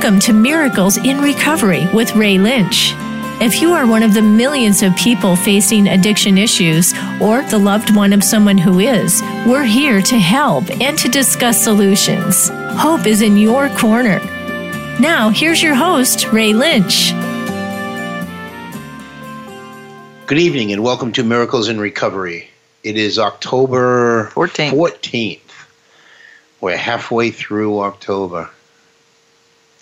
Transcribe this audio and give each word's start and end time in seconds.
Welcome 0.00 0.20
to 0.20 0.32
Miracles 0.32 0.96
in 0.96 1.20
Recovery 1.20 1.88
with 1.92 2.14
Ray 2.14 2.38
Lynch. 2.38 2.92
If 3.42 3.60
you 3.60 3.72
are 3.72 3.84
one 3.84 4.04
of 4.04 4.14
the 4.14 4.22
millions 4.22 4.80
of 4.84 4.94
people 4.94 5.34
facing 5.34 5.88
addiction 5.88 6.38
issues 6.38 6.94
or 7.20 7.42
the 7.42 7.58
loved 7.58 7.96
one 7.96 8.12
of 8.12 8.22
someone 8.22 8.58
who 8.58 8.78
is, 8.78 9.20
we're 9.44 9.64
here 9.64 10.00
to 10.00 10.16
help 10.16 10.70
and 10.80 10.96
to 10.98 11.08
discuss 11.08 11.60
solutions. 11.60 12.48
Hope 12.78 13.08
is 13.08 13.22
in 13.22 13.36
your 13.36 13.70
corner. 13.70 14.20
Now, 15.00 15.30
here's 15.30 15.60
your 15.60 15.74
host, 15.74 16.28
Ray 16.32 16.52
Lynch. 16.52 17.10
Good 20.28 20.38
evening 20.38 20.70
and 20.70 20.84
welcome 20.84 21.10
to 21.14 21.24
Miracles 21.24 21.68
in 21.68 21.80
Recovery. 21.80 22.48
It 22.84 22.96
is 22.96 23.18
October 23.18 24.30
14th. 24.32 24.70
14th. 24.70 25.66
We're 26.60 26.76
halfway 26.76 27.32
through 27.32 27.80
October. 27.80 28.48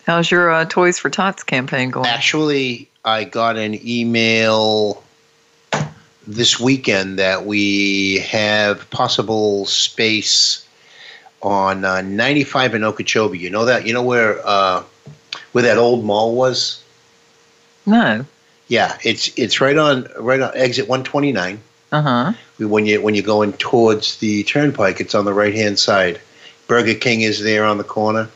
How's 0.06 0.30
your 0.30 0.52
uh, 0.52 0.65
Toys 0.66 1.01
for 1.01 1.10
Tots 1.10 1.42
campaign 1.42 1.91
going? 1.91 2.06
Actually, 2.06 2.88
I 3.05 3.24
got 3.24 3.56
an 3.56 3.77
email 3.84 5.02
this 6.29 6.60
weekend 6.60 7.19
that 7.19 7.45
we 7.45 8.19
have 8.20 8.88
possible 8.91 9.66
space 9.66 10.65
on 11.42 11.84
uh, 11.84 12.02
95 12.02 12.77
in 12.77 12.84
Okeechobee. 12.84 13.38
You 13.38 13.51
know 13.51 13.65
that? 13.65 13.84
You 13.84 13.95
know 13.95 14.02
where 14.02 14.41
uh, 14.46 14.84
where 15.51 15.65
that 15.65 15.77
old 15.77 16.05
mall 16.05 16.37
was? 16.37 16.84
No. 17.84 18.24
Yeah, 18.68 18.96
it's 19.02 19.37
it's 19.37 19.60
right 19.60 19.77
on 19.77 20.09
right 20.18 20.41
on 20.41 20.52
exit 20.54 20.88
129. 20.88 21.60
Uh 21.91 22.02
huh. 22.02 22.32
When 22.59 22.87
you 22.87 23.02
when 23.02 23.16
you're 23.16 23.24
going 23.24 23.54
towards 23.54 24.18
the 24.18 24.45
turnpike, 24.45 25.01
it's 25.01 25.16
on 25.16 25.24
the 25.24 25.34
right 25.34 25.54
hand 25.54 25.80
side. 25.80 26.20
Burger 26.68 26.95
King 26.95 27.23
is 27.23 27.43
there 27.43 27.65
on 27.65 27.79
the 27.79 27.84
corner. 27.84 28.29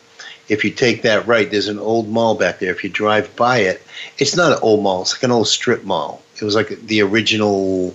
If 0.51 0.65
you 0.65 0.71
take 0.73 1.03
that 1.03 1.27
right, 1.29 1.49
there's 1.49 1.69
an 1.69 1.79
old 1.79 2.09
mall 2.09 2.35
back 2.35 2.59
there. 2.59 2.73
If 2.73 2.83
you 2.83 2.91
drive 2.91 3.35
by 3.37 3.59
it, 3.59 3.81
it's 4.19 4.35
not 4.35 4.51
an 4.51 4.59
old 4.63 4.83
mall. 4.83 5.03
It's 5.03 5.15
like 5.15 5.23
an 5.23 5.31
old 5.31 5.47
strip 5.47 5.85
mall. 5.85 6.23
It 6.37 6.45
was 6.45 6.57
like 6.57 6.69
the 6.69 7.01
original 7.03 7.95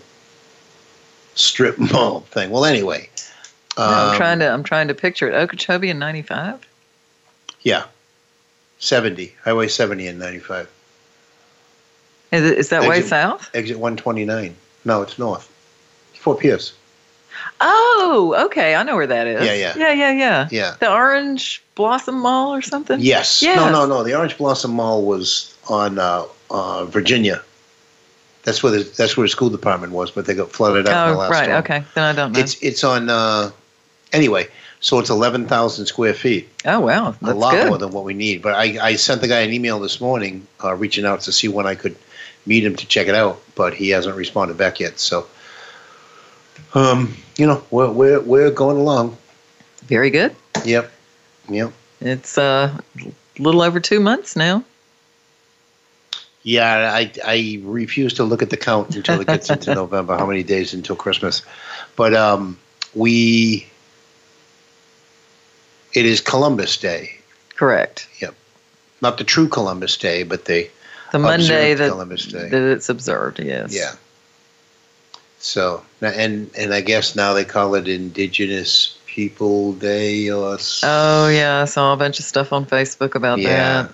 strip 1.36 1.78
mall 1.92 2.22
thing. 2.22 2.50
Well, 2.52 2.64
anyway, 2.64 3.10
No, 3.78 3.84
I'm 3.84 4.10
um, 4.12 4.16
trying 4.16 4.40
to. 4.40 4.50
I'm 4.50 4.64
trying 4.64 4.88
to 4.88 4.94
picture 4.96 5.30
it. 5.30 5.36
Okeechobee 5.36 5.90
in 5.90 6.00
'95. 6.00 6.66
yeah, 7.62 7.86
seventy 8.80 9.36
Highway 9.44 9.68
seventy 9.68 10.08
and 10.08 10.18
ninety 10.18 10.40
five. 10.40 10.72
Is, 12.32 12.50
it, 12.50 12.58
is 12.58 12.70
that 12.70 12.88
way 12.88 13.02
south? 13.02 13.50
Exit 13.54 13.78
one 13.78 13.98
twenty 13.98 14.24
nine. 14.24 14.56
No, 14.86 15.02
it's 15.02 15.20
north. 15.20 15.52
Fort 16.14 16.40
Pierce. 16.40 16.74
Oh, 17.62 18.36
okay. 18.48 18.76
I 18.76 18.84
know 18.84 18.96
where 18.96 19.08
that 19.08 19.28
is. 19.28 19.46
Yeah, 19.46 19.54
yeah. 19.54 19.74
yeah, 19.78 19.94
yeah, 19.94 20.12
yeah. 20.12 20.48
Yeah. 20.52 20.76
The 20.80 20.92
Orange 20.92 21.64
Blossom 21.76 22.20
Mall 22.20 22.54
or 22.54 22.62
something. 22.62 23.00
Yes. 23.00 23.42
Yes. 23.42 23.56
No, 23.58 23.72
no, 23.72 23.86
no. 23.86 24.04
The 24.04 24.16
Orange 24.16 24.38
Blossom 24.38 24.72
Mall 24.72 25.04
was 25.04 25.56
on 25.70 25.98
uh, 25.98 26.26
uh, 26.52 26.86
Virginia. 26.86 27.42
That's 28.44 28.62
where 28.62 28.72
the, 28.72 28.84
that's 28.84 29.18
where 29.18 29.24
the 29.24 29.30
school 29.30 29.50
department 29.50 29.94
was, 29.94 30.12
but 30.12 30.26
they 30.26 30.36
got 30.36 30.52
flooded 30.52 30.88
out 30.88 31.08
in 31.08 31.14
the 31.14 31.18
Oh, 31.18 31.20
last 31.20 31.32
right. 31.32 31.44
storm. 31.46 31.60
Okay. 31.60 31.84
Then 31.96 32.04
I 32.04 32.14
don't 32.14 32.32
know. 32.34 32.40
It's 32.40 32.62
it's 32.62 32.84
on 32.84 33.10
uh, 33.10 33.52
anyway. 34.14 34.48
So 34.82 35.00
it's 35.00 35.10
eleven 35.10 35.48
thousand 35.48 35.88
square 35.88 36.14
feet, 36.14 36.48
oh, 36.66 36.80
wow. 36.80 37.16
that's 37.20 37.34
a 37.34 37.34
lot 37.34 37.54
good. 37.54 37.68
more 37.70 37.78
than 37.80 37.90
what 37.90 38.04
we 38.04 38.14
need. 38.14 38.44
But 38.44 38.54
I, 38.54 38.78
I 38.90 38.96
sent 38.98 39.22
the 39.22 39.28
guy 39.28 39.40
an 39.40 39.52
email 39.52 39.80
this 39.80 40.00
morning, 40.00 40.46
uh, 40.64 40.76
reaching 40.76 41.06
out 41.06 41.22
to 41.22 41.32
see 41.32 41.48
when 41.48 41.66
I 41.66 41.74
could 41.74 41.96
meet 42.46 42.64
him 42.64 42.76
to 42.76 42.86
check 42.86 43.08
it 43.08 43.16
out, 43.16 43.42
but 43.56 43.74
he 43.74 43.90
hasn't 43.90 44.16
responded 44.16 44.58
back 44.58 44.80
yet. 44.80 45.00
So, 45.00 45.26
um, 46.76 47.16
you 47.38 47.46
know, 47.48 47.64
we're 47.72 47.92
we're 47.92 48.22
we're 48.22 48.52
going 48.52 48.78
along. 48.78 49.18
Very 49.84 50.10
good. 50.10 50.36
Yep, 50.64 50.92
yep. 51.50 51.72
It's 52.02 52.38
uh, 52.38 52.78
a 53.00 53.12
little 53.42 53.62
over 53.62 53.80
two 53.80 54.00
months 54.00 54.36
now. 54.36 54.64
Yeah, 56.44 56.92
I, 56.94 57.12
I 57.26 57.60
refuse 57.64 58.14
to 58.16 58.24
look 58.24 58.44
at 58.44 58.52
the 58.52 58.58
count 58.58 58.96
until 58.96 59.20
it 59.20 59.26
gets 59.26 59.50
into 59.50 59.74
November. 59.76 60.16
How 60.16 60.28
many 60.28 60.44
days 60.44 60.76
until 60.76 60.96
Christmas? 60.96 61.42
But 61.96 62.14
um, 62.14 62.60
we, 62.94 63.66
it 65.94 66.06
is 66.06 66.22
Columbus 66.22 66.78
Day, 66.78 67.16
Correct. 67.56 68.08
Yep. 68.20 68.36
Not 69.02 69.18
the 69.18 69.24
true 69.24 69.48
Columbus 69.48 69.98
Day, 69.98 70.24
but 70.24 70.46
the 70.46 70.70
The 71.12 71.20
Monday 71.20 71.74
that, 71.74 71.90
Columbus 71.90 72.26
Day. 72.28 72.50
that 72.50 72.72
it's 72.72 72.90
observed. 72.90 73.40
Yes. 73.40 73.76
yeah. 73.76 73.94
So 75.40 75.84
and 76.02 76.50
and 76.58 76.74
I 76.74 76.82
guess 76.82 77.16
now 77.16 77.34
they 77.34 77.46
call 77.46 77.76
it 77.76 77.88
Indigenous 77.88 78.98
People 79.06 79.74
Day 79.74 80.30
or 80.30 80.58
Oh 80.84 81.30
yeah, 81.30 81.62
I 81.62 81.66
saw 81.66 81.94
a 81.94 81.98
bunch 81.98 82.20
of 82.20 82.26
stuff 82.26 82.52
on 82.52 82.66
Facebook 82.66 83.16
about 83.16 83.40
yeah. 83.40 83.84
that. 83.84 83.94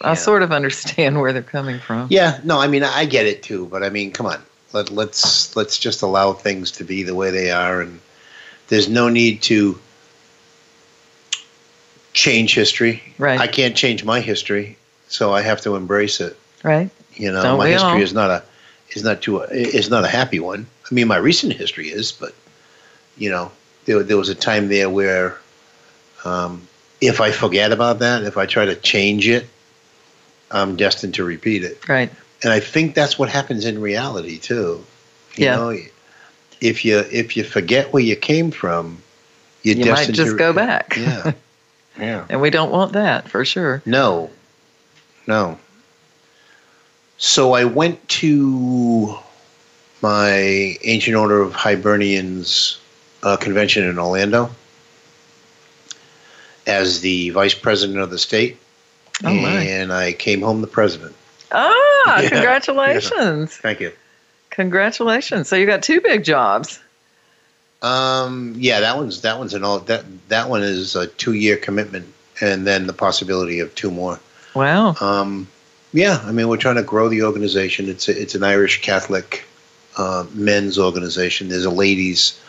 Yeah. 0.00 0.10
I 0.10 0.14
sort 0.14 0.42
of 0.42 0.50
understand 0.50 1.20
where 1.20 1.32
they're 1.32 1.42
coming 1.42 1.78
from. 1.78 2.08
Yeah, 2.10 2.40
no, 2.44 2.58
I 2.58 2.66
mean 2.66 2.82
I 2.82 3.04
get 3.04 3.26
it 3.26 3.42
too, 3.42 3.66
but 3.66 3.82
I 3.82 3.90
mean, 3.90 4.10
come 4.10 4.26
on, 4.26 4.42
let 4.72 4.90
let's 4.90 5.54
let's 5.56 5.78
just 5.78 6.02
allow 6.02 6.32
things 6.32 6.70
to 6.72 6.84
be 6.84 7.02
the 7.02 7.14
way 7.14 7.30
they 7.30 7.50
are, 7.50 7.80
and 7.80 8.00
there's 8.68 8.88
no 8.88 9.08
need 9.08 9.42
to 9.42 9.78
change 12.12 12.54
history. 12.54 13.02
Right. 13.18 13.40
I 13.40 13.46
can't 13.46 13.76
change 13.76 14.04
my 14.04 14.20
history, 14.20 14.76
so 15.08 15.32
I 15.32 15.42
have 15.42 15.60
to 15.62 15.76
embrace 15.76 16.20
it. 16.20 16.36
Right. 16.62 16.90
You 17.14 17.32
know, 17.32 17.42
Don't 17.42 17.58
my 17.58 17.68
history 17.68 17.90
all? 17.90 18.00
is 18.00 18.14
not 18.14 18.30
a 18.30 18.42
is 18.90 19.04
not 19.04 19.22
too 19.22 19.40
is 19.42 19.90
not 19.90 20.04
a 20.04 20.08
happy 20.08 20.40
one. 20.40 20.66
I 20.92 20.94
mean, 20.94 21.08
my 21.08 21.16
recent 21.16 21.54
history 21.54 21.88
is, 21.88 22.12
but 22.12 22.34
you 23.16 23.30
know, 23.30 23.50
there 23.86 24.02
there 24.02 24.18
was 24.18 24.28
a 24.28 24.34
time 24.34 24.68
there 24.68 24.90
where, 24.90 25.38
um, 26.22 26.68
if 27.00 27.18
I 27.18 27.30
forget 27.32 27.72
about 27.72 28.00
that, 28.00 28.24
if 28.24 28.36
I 28.36 28.44
try 28.44 28.66
to 28.66 28.74
change 28.74 29.26
it, 29.26 29.46
I'm 30.50 30.76
destined 30.76 31.14
to 31.14 31.24
repeat 31.24 31.64
it 31.64 31.88
Right. 31.88 32.10
and 32.42 32.52
I 32.52 32.60
think 32.60 32.94
that's 32.94 33.18
what 33.18 33.30
happens 33.30 33.64
in 33.64 33.80
reality 33.80 34.38
too. 34.38 34.84
You 35.36 35.46
Yeah. 35.46 35.56
know, 35.56 35.78
if 36.60 36.84
you 36.84 36.98
if 37.10 37.38
you 37.38 37.44
forget 37.44 37.90
where 37.94 38.02
you 38.02 38.14
came 38.14 38.50
from, 38.50 39.02
you're 39.62 39.76
You 39.76 39.86
might 39.86 40.12
just 40.12 40.36
go 40.36 40.52
back. 40.52 40.94
Yeah, 40.98 41.32
yeah. 41.98 42.26
And 42.28 42.42
we 42.42 42.50
don't 42.50 42.70
want 42.70 42.92
that 42.92 43.30
for 43.30 43.46
sure. 43.46 43.80
No, 43.86 44.28
no. 45.26 45.58
So 47.16 47.54
I 47.54 47.64
went 47.64 48.06
to 48.20 49.16
my 50.02 50.76
Ancient 50.82 51.16
Order 51.16 51.40
of 51.40 51.52
Hibernians 51.54 52.78
uh, 53.22 53.36
convention 53.36 53.84
in 53.84 53.98
Orlando 53.98 54.50
as 56.66 57.00
the 57.00 57.30
vice 57.30 57.54
president 57.54 57.98
of 58.00 58.10
the 58.10 58.18
state, 58.18 58.56
Oh, 59.24 59.32
my. 59.34 59.48
and 59.62 59.92
I 59.92 60.12
came 60.12 60.42
home 60.42 60.60
the 60.60 60.66
president. 60.66 61.14
Ah, 61.52 61.62
Yeah, 62.22 62.28
congratulations. 62.28 63.56
Thank 63.56 63.80
you. 63.80 63.92
Congratulations. 64.50 65.48
So 65.48 65.56
you 65.56 65.66
got 65.66 65.82
two 65.82 66.00
big 66.00 66.24
jobs. 66.24 66.80
Um, 67.80 68.54
yeah, 68.56 68.80
that 68.80 68.96
one's 68.96 69.22
that 69.22 69.38
one's 69.38 69.54
an 69.54 69.64
all 69.64 69.80
that 69.80 70.04
that 70.28 70.48
one 70.48 70.62
is 70.62 70.94
a 70.94 71.08
two 71.08 71.32
year 71.32 71.56
commitment, 71.56 72.06
and 72.40 72.64
then 72.66 72.86
the 72.86 72.92
possibility 72.92 73.58
of 73.58 73.74
two 73.74 73.90
more. 73.90 74.20
Wow. 74.54 74.94
Um, 75.00 75.48
yeah, 75.92 76.20
I 76.24 76.30
mean 76.32 76.46
we're 76.48 76.58
trying 76.58 76.76
to 76.76 76.82
grow 76.84 77.08
the 77.08 77.22
organization. 77.24 77.88
It's 77.88 78.08
a, 78.08 78.20
it's 78.20 78.34
an 78.36 78.44
Irish 78.44 78.82
Catholic 78.82 79.44
uh, 79.96 80.26
men's 80.32 80.78
organization. 80.78 81.48
There's 81.48 81.64
a 81.64 81.70
ladies 81.70 82.40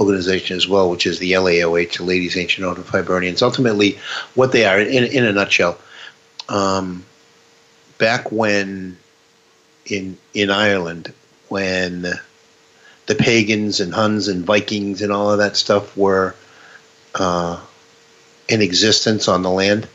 organization 0.00 0.56
as 0.56 0.66
well, 0.66 0.90
which 0.90 1.06
is 1.06 1.18
the 1.18 1.32
LAOH, 1.32 1.98
the 1.98 2.04
Ladies 2.04 2.36
Ancient 2.36 2.66
Order 2.66 2.80
of 2.80 2.88
Hibernians. 2.88 3.42
Ultimately, 3.42 3.98
what 4.34 4.52
they 4.52 4.64
are 4.64 4.80
in 4.80 5.04
in 5.04 5.24
a 5.24 5.32
nutshell. 5.32 5.78
Um, 6.48 7.04
back 7.98 8.32
when 8.32 8.96
in 9.86 10.16
in 10.34 10.50
Ireland, 10.50 11.12
when 11.48 12.02
the 13.06 13.14
pagans 13.14 13.80
and 13.80 13.92
Huns 13.92 14.28
and 14.28 14.44
Vikings 14.44 15.02
and 15.02 15.12
all 15.12 15.30
of 15.30 15.38
that 15.38 15.56
stuff 15.56 15.96
were 15.96 16.34
uh, 17.14 17.60
in 18.48 18.62
existence 18.62 19.28
on 19.28 19.42
the 19.42 19.50
land, 19.50 19.88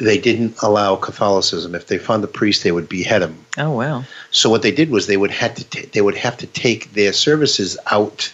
they 0.00 0.18
didn't 0.18 0.56
allow 0.62 0.96
Catholicism. 0.96 1.74
If 1.74 1.86
they 1.86 1.98
found 1.98 2.24
a 2.24 2.26
priest, 2.26 2.64
they 2.64 2.72
would 2.72 2.88
behead 2.88 3.22
him. 3.22 3.36
Oh, 3.58 3.70
wow. 3.70 4.04
So 4.30 4.48
what 4.50 4.62
they 4.62 4.72
did 4.72 4.90
was 4.90 5.06
they 5.06 5.16
would 5.16 5.30
have 5.30 5.54
to 5.56 5.64
ta 5.64 5.80
they 5.92 6.00
would 6.00 6.16
have 6.16 6.36
to 6.38 6.46
take 6.46 6.92
their 6.94 7.12
services 7.12 7.78
out 7.90 8.32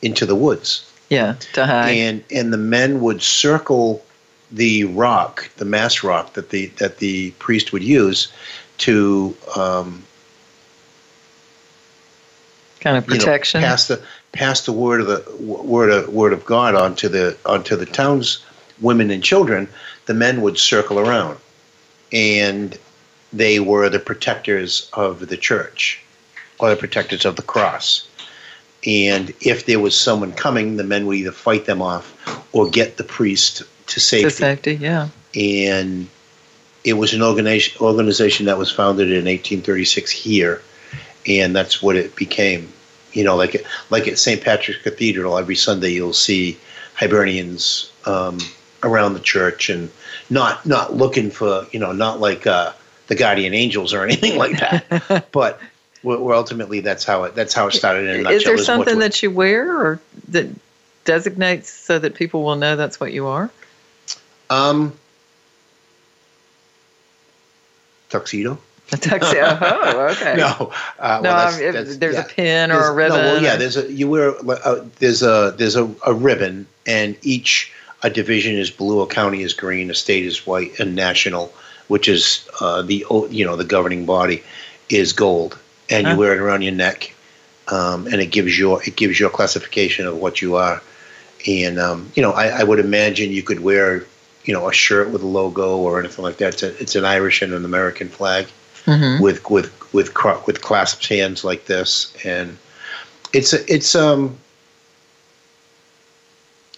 into 0.00 0.26
the 0.26 0.34
woods, 0.34 0.90
Yeah. 1.10 1.34
To 1.54 1.66
hide. 1.66 1.90
and 1.90 2.24
and 2.30 2.52
the 2.52 2.58
men 2.58 3.00
would 3.00 3.22
circle 3.22 4.04
the 4.50 4.84
rock, 4.84 5.48
the 5.56 5.64
mass 5.64 6.02
rock 6.04 6.34
that 6.34 6.50
the 6.50 6.66
that 6.78 6.98
the 6.98 7.30
priest 7.32 7.72
would 7.72 7.82
use 7.84 8.32
to 8.78 9.34
um, 9.56 10.02
kind 12.80 12.96
of 12.96 13.06
you 13.08 13.14
know, 13.14 13.18
protection. 13.18 13.60
pass 13.62 13.88
the 13.88 14.02
pass 14.32 14.62
the 14.66 14.72
word 14.72 15.00
of 15.00 15.06
the 15.06 15.36
word 15.44 15.90
of 15.90 16.08
word 16.08 16.32
of 16.32 16.44
God 16.44 16.74
onto 16.74 17.08
the 17.08 17.36
onto 17.46 17.76
the 17.76 17.86
town's 17.86 18.44
women 18.80 19.10
and 19.10 19.22
children. 19.22 19.68
The 20.06 20.14
men 20.14 20.40
would 20.42 20.58
circle 20.58 20.98
around, 20.98 21.38
and 22.12 22.78
they 23.32 23.60
were 23.60 23.88
the 23.88 23.98
protectors 23.98 24.90
of 24.92 25.28
the 25.28 25.36
church, 25.36 26.00
or 26.58 26.70
the 26.70 26.76
protectors 26.76 27.24
of 27.24 27.36
the 27.36 27.42
cross. 27.42 28.08
And 28.84 29.32
if 29.40 29.66
there 29.66 29.78
was 29.78 29.98
someone 29.98 30.32
coming, 30.32 30.76
the 30.76 30.84
men 30.84 31.06
would 31.06 31.16
either 31.18 31.32
fight 31.32 31.66
them 31.66 31.80
off 31.80 32.12
or 32.52 32.68
get 32.68 32.96
the 32.96 33.04
priest 33.04 33.62
to 33.86 34.00
safety. 34.00 34.24
to 34.24 34.30
safety. 34.30 34.74
Yeah. 34.74 35.08
And 35.34 36.08
it 36.84 36.94
was 36.94 37.14
an 37.14 37.22
organization 37.22 37.80
organization 37.80 38.46
that 38.46 38.58
was 38.58 38.70
founded 38.70 39.08
in 39.08 39.24
1836 39.24 40.10
here, 40.10 40.62
and 41.26 41.54
that's 41.54 41.82
what 41.82 41.96
it 41.96 42.16
became. 42.16 42.72
You 43.12 43.24
know, 43.24 43.36
like 43.36 43.64
like 43.90 44.08
at 44.08 44.18
St. 44.18 44.42
Patrick's 44.42 44.82
Cathedral, 44.82 45.38
every 45.38 45.56
Sunday 45.56 45.90
you'll 45.90 46.12
see 46.12 46.58
Hibernians 46.94 47.92
um, 48.04 48.38
around 48.82 49.14
the 49.14 49.20
church, 49.20 49.70
and 49.70 49.90
not 50.30 50.64
not 50.66 50.94
looking 50.94 51.30
for 51.30 51.66
you 51.72 51.78
know 51.80 51.92
not 51.92 52.20
like 52.20 52.46
uh, 52.46 52.72
the 53.08 53.14
guardian 53.14 53.54
angels 53.54 53.92
or 53.94 54.02
anything 54.06 54.36
like 54.36 54.58
that, 54.60 55.26
but 55.32 55.60
well, 56.02 56.32
ultimately 56.32 56.80
that's 56.80 57.04
how 57.04 57.24
it 57.24 57.34
that's 57.34 57.54
how 57.54 57.68
it 57.68 57.72
started. 57.72 58.08
In 58.20 58.26
Is 58.26 58.44
there 58.44 58.58
something 58.58 58.98
that 59.00 59.22
you 59.22 59.30
wear 59.30 59.76
or 59.76 60.00
that 60.28 60.46
designates 61.04 61.68
so 61.70 61.98
that 61.98 62.14
people 62.14 62.42
will 62.42 62.56
know 62.56 62.76
that's 62.76 62.98
what 63.00 63.12
you 63.12 63.26
are? 63.26 63.50
um 64.50 64.92
tuxedo? 68.10 68.58
A 68.92 68.96
tuxedo. 68.96 69.58
oh, 69.60 70.08
okay. 70.12 70.34
No, 70.36 70.44
uh, 70.48 70.70
well, 70.98 71.22
No, 71.22 71.30
that's- 71.30 71.58
that's- 71.58 71.96
there's 71.96 72.14
yeah. 72.14 72.20
a 72.20 72.28
pin 72.28 72.70
or 72.70 72.74
There's- 72.74 72.88
a 72.90 72.92
ribbon. 72.92 73.16
No, 73.18 73.22
well, 73.34 73.42
yeah, 73.42 73.56
there's 73.56 73.76
a 73.76 73.90
you 73.90 74.08
wear 74.10 74.34
uh, 74.50 74.84
there's 74.98 75.22
a 75.22 75.54
there's 75.56 75.76
a, 75.76 75.90
a 76.06 76.12
ribbon, 76.12 76.66
and 76.86 77.16
each 77.22 77.72
a 78.02 78.10
division 78.10 78.56
is 78.56 78.70
blue, 78.70 79.00
a 79.00 79.06
county 79.06 79.42
is 79.42 79.52
green, 79.52 79.90
a 79.90 79.94
state 79.94 80.24
is 80.24 80.46
white, 80.46 80.78
and 80.80 80.94
national, 80.94 81.52
which 81.88 82.08
is 82.08 82.48
uh, 82.60 82.82
the 82.82 83.04
you 83.30 83.44
know 83.44 83.56
the 83.56 83.64
governing 83.64 84.04
body, 84.06 84.42
is 84.88 85.12
gold, 85.12 85.58
and 85.90 86.06
you 86.06 86.16
wear 86.16 86.32
it 86.34 86.40
around 86.40 86.62
your 86.62 86.72
neck, 86.72 87.14
um, 87.68 88.06
and 88.06 88.20
it 88.20 88.26
gives 88.26 88.58
your 88.58 88.82
it 88.84 88.96
gives 88.96 89.18
your 89.20 89.30
classification 89.30 90.06
of 90.06 90.16
what 90.16 90.42
you 90.42 90.56
are, 90.56 90.82
and 91.46 91.78
um, 91.78 92.10
you 92.14 92.22
know 92.22 92.32
I, 92.32 92.60
I 92.60 92.64
would 92.64 92.78
imagine 92.80 93.30
you 93.30 93.42
could 93.42 93.60
wear 93.60 94.04
you 94.44 94.52
know 94.52 94.68
a 94.68 94.72
shirt 94.72 95.10
with 95.10 95.22
a 95.22 95.26
logo 95.26 95.76
or 95.78 96.00
anything 96.00 96.24
like 96.24 96.38
that. 96.38 96.54
It's, 96.54 96.62
a, 96.62 96.80
it's 96.82 96.96
an 96.96 97.04
Irish 97.04 97.42
and 97.42 97.52
an 97.52 97.64
American 97.64 98.08
flag 98.08 98.46
Mhm. 98.86 99.20
with 99.20 99.48
with 99.48 99.70
with 99.92 100.12
with 100.46 100.60
clasped 100.60 101.06
hands 101.06 101.44
like 101.44 101.66
this, 101.66 102.12
and 102.24 102.58
it's 103.32 103.52
a, 103.52 103.72
it's 103.72 103.94
um 103.94 104.36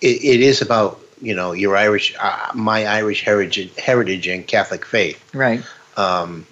it, 0.03 0.23
it 0.23 0.41
is 0.43 0.61
about 0.61 1.01
you 1.21 1.35
know 1.35 1.53
your 1.53 1.77
Irish 1.77 2.15
uh, 2.21 2.51
my 2.55 2.87
Irish 2.87 3.23
heritage 3.25 3.71
heritage 3.79 4.27
and 4.27 4.47
Catholic 4.47 4.85
faith, 4.85 5.23
Right. 5.35 5.63
um, 5.97 6.47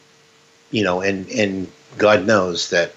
you 0.71 0.83
know, 0.85 1.01
and 1.01 1.29
and 1.31 1.71
God 1.99 2.27
knows 2.27 2.71
that 2.71 2.93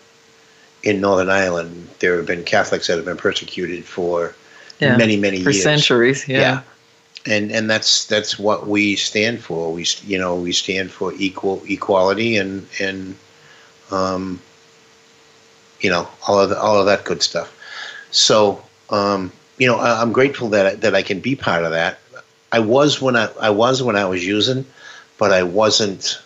in 0.83 1.01
Northern 1.01 1.29
Ireland 1.29 1.89
there 1.99 2.17
have 2.17 2.25
been 2.25 2.43
Catholics 2.43 2.87
that 2.87 2.95
have 2.97 3.05
been 3.05 3.17
persecuted 3.17 3.83
for 3.85 4.35
Yeah. 4.79 4.97
many 4.97 5.17
many 5.17 5.43
For 5.43 5.51
years 5.51 5.63
centuries. 5.63 6.27
Yeah. 6.27 6.39
yeah. 6.39 6.61
and 7.25 7.51
and 7.51 7.69
that's 7.69 8.05
that's 8.05 8.37
what 8.37 8.67
we 8.67 8.95
stand 8.95 9.41
for. 9.41 9.71
We 9.73 9.85
you 10.05 10.17
know 10.17 10.35
we 10.35 10.51
stand 10.53 10.91
for 10.91 11.13
equal 11.17 11.61
equality 11.67 12.37
and 12.37 12.67
and 12.79 13.15
um, 13.91 14.39
you 15.81 15.89
know 15.89 16.07
all 16.27 16.39
of 16.39 16.49
the, 16.49 16.59
all 16.59 16.79
of 16.79 16.85
that 16.85 17.03
good 17.03 17.21
stuff. 17.23 17.51
So 18.11 18.61
um, 18.89 19.31
you 19.57 19.67
know 19.67 19.79
I'm 19.79 20.11
grateful 20.11 20.49
that 20.49 20.65
I, 20.65 20.75
that 20.75 20.95
I 20.95 21.01
can 21.01 21.19
be 21.19 21.35
part 21.35 21.63
of 21.63 21.71
that. 21.71 21.99
I 22.51 22.59
was 22.59 23.01
when 23.01 23.15
I 23.15 23.29
I 23.39 23.49
was 23.49 23.81
when 23.81 23.95
I 23.95 24.05
was 24.05 24.25
using, 24.25 24.65
but 25.17 25.31
I 25.31 25.43
wasn't. 25.43 26.19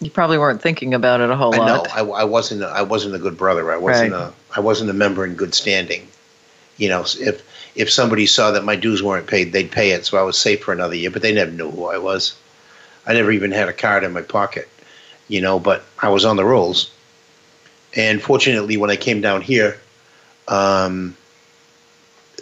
You 0.00 0.10
probably 0.10 0.38
weren't 0.38 0.62
thinking 0.62 0.94
about 0.94 1.20
it 1.20 1.30
a 1.30 1.36
whole 1.36 1.52
I 1.52 1.58
lot. 1.58 1.88
I, 1.94 2.00
I 2.00 2.24
wasn't. 2.24 2.62
A, 2.62 2.68
I 2.68 2.82
wasn't 2.82 3.14
a 3.14 3.18
good 3.18 3.36
brother. 3.36 3.70
I 3.70 3.76
wasn't 3.76 4.12
Right. 4.12 4.20
a. 4.20 4.32
I 4.56 4.60
wasn't 4.60 4.90
a 4.90 4.94
member 4.94 5.24
in 5.24 5.34
good 5.34 5.54
standing. 5.54 6.06
You 6.78 6.88
know, 6.88 7.04
if 7.20 7.42
if 7.76 7.90
somebody 7.90 8.26
saw 8.26 8.50
that 8.52 8.64
my 8.64 8.76
dues 8.76 9.02
weren't 9.02 9.26
paid, 9.26 9.52
they'd 9.52 9.70
pay 9.70 9.90
it, 9.90 10.06
so 10.06 10.18
I 10.18 10.22
was 10.22 10.38
safe 10.38 10.62
for 10.62 10.72
another 10.72 10.94
year. 10.94 11.10
But 11.10 11.22
they 11.22 11.32
never 11.32 11.50
knew 11.50 11.70
who 11.70 11.86
I 11.86 11.98
was. 11.98 12.34
I 13.06 13.12
never 13.12 13.30
even 13.30 13.52
had 13.52 13.68
a 13.68 13.72
card 13.72 14.04
in 14.04 14.12
my 14.12 14.22
pocket. 14.22 14.68
You 15.28 15.40
know, 15.40 15.58
but 15.58 15.84
I 15.98 16.08
was 16.08 16.24
on 16.24 16.36
the 16.36 16.44
rolls. 16.44 16.90
And 17.94 18.22
fortunately, 18.22 18.76
when 18.76 18.90
I 18.90 18.96
came 18.96 19.20
down 19.20 19.42
here, 19.42 19.78
um, 20.48 21.16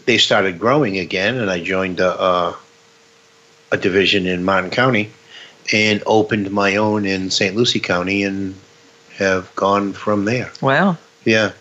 they 0.09 0.17
started 0.17 0.59
growing 0.59 0.97
again, 0.97 1.37
and 1.37 1.51
I 1.51 1.63
joined 1.63 2.01
a, 2.01 2.19
a, 2.21 2.57
a 3.73 3.77
division 3.77 4.25
in 4.27 4.43
Martin 4.43 4.71
County, 4.71 5.11
and 5.71 6.03
opened 6.07 6.51
my 6.51 6.77
own 6.77 7.05
in 7.05 7.31
St. 7.31 7.55
Lucie 7.55 7.79
County, 7.79 8.23
and 8.23 8.55
have 9.19 9.55
gone 9.55 9.93
from 9.93 10.25
there. 10.25 10.51
Wow. 10.63 10.97
Yeah. 11.27 11.53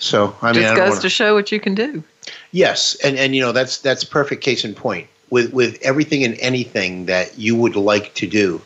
So 0.00 0.34
I 0.42 0.52
mean, 0.52 0.62
Just 0.62 0.72
I 0.72 0.76
goes 0.76 0.88
wanna- 0.90 1.00
to 1.02 1.08
show 1.08 1.34
what 1.34 1.52
you 1.52 1.60
can 1.60 1.76
do. 1.76 2.02
yes, 2.50 2.96
and 3.04 3.16
and 3.16 3.36
you 3.36 3.40
know 3.40 3.52
that's 3.52 3.78
that's 3.78 4.02
perfect 4.02 4.42
case 4.42 4.64
in 4.64 4.74
point 4.74 5.06
with 5.30 5.52
with 5.52 5.78
everything 5.82 6.24
and 6.24 6.36
anything 6.40 7.06
that 7.06 7.38
you 7.38 7.54
would 7.54 7.76
like 7.76 8.12
to 8.14 8.26
do. 8.26 8.60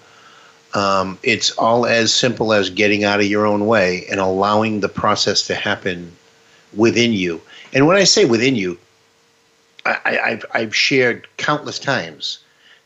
Um, 0.72 1.18
it's 1.22 1.50
all 1.58 1.84
as 1.84 2.14
simple 2.14 2.54
as 2.54 2.70
getting 2.70 3.04
out 3.04 3.20
of 3.20 3.26
your 3.26 3.44
own 3.46 3.66
way 3.66 4.06
and 4.10 4.18
allowing 4.20 4.80
the 4.80 4.88
process 4.88 5.42
to 5.48 5.54
happen 5.54 6.12
within 6.74 7.12
you. 7.12 7.42
And 7.73 7.87
when 7.87 7.97
I 7.97 8.05
say 8.05 8.25
within 8.25 8.56
you, 8.56 8.79
I, 9.85 10.19
I've 10.25 10.44
I've 10.53 10.75
shared 10.75 11.26
countless 11.37 11.79
times 11.79 12.38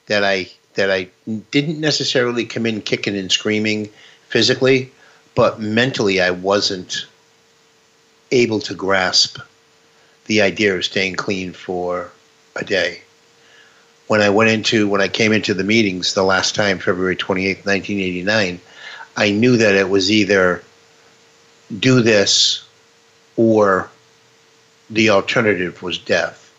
that 0.06 0.24
I 0.24 0.48
that 0.74 0.90
I 0.90 1.08
didn't 1.50 1.80
necessarily 1.80 2.44
come 2.44 2.66
in 2.66 2.82
kicking 2.82 3.16
and 3.16 3.30
screaming 3.30 3.88
physically, 4.28 4.90
but 5.34 5.60
mentally 5.60 6.20
I 6.20 6.30
wasn't 6.30 7.06
able 8.30 8.60
to 8.60 8.74
grasp 8.74 9.38
the 10.26 10.40
idea 10.40 10.74
of 10.76 10.84
staying 10.84 11.16
clean 11.16 11.52
for 11.52 12.10
a 12.56 12.64
day. 12.64 13.02
When 14.06 14.20
I 14.20 14.30
went 14.30 14.50
into 14.50 14.88
when 14.88 15.00
I 15.00 15.08
came 15.08 15.32
into 15.32 15.54
the 15.54 15.64
meetings 15.64 16.14
the 16.14 16.22
last 16.22 16.54
time, 16.54 16.78
February 16.78 17.16
twenty 17.16 17.46
eighth, 17.46 17.66
nineteen 17.66 18.00
eighty 18.00 18.22
nine, 18.22 18.60
I 19.16 19.30
knew 19.30 19.56
that 19.56 19.74
it 19.74 19.88
was 19.88 20.10
either 20.10 20.62
do 21.78 22.02
this 22.02 22.66
or 23.36 23.88
the 24.92 25.10
alternative 25.10 25.82
was 25.82 25.98
death. 25.98 26.52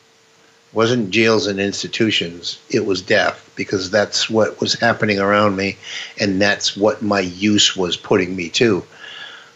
It 0.69 0.75
wasn't 0.75 1.11
jails 1.11 1.47
and 1.47 1.59
institutions, 1.59 2.59
it 2.69 2.85
was 2.85 3.01
death 3.01 3.49
because 3.55 3.91
that's 3.91 4.29
what 4.29 4.59
was 4.59 4.73
happening 4.73 5.19
around 5.19 5.55
me 5.55 5.77
and 6.19 6.41
that's 6.41 6.75
what 6.75 7.01
my 7.01 7.19
use 7.19 7.75
was 7.75 7.95
putting 7.95 8.35
me 8.35 8.49
to. 8.49 8.83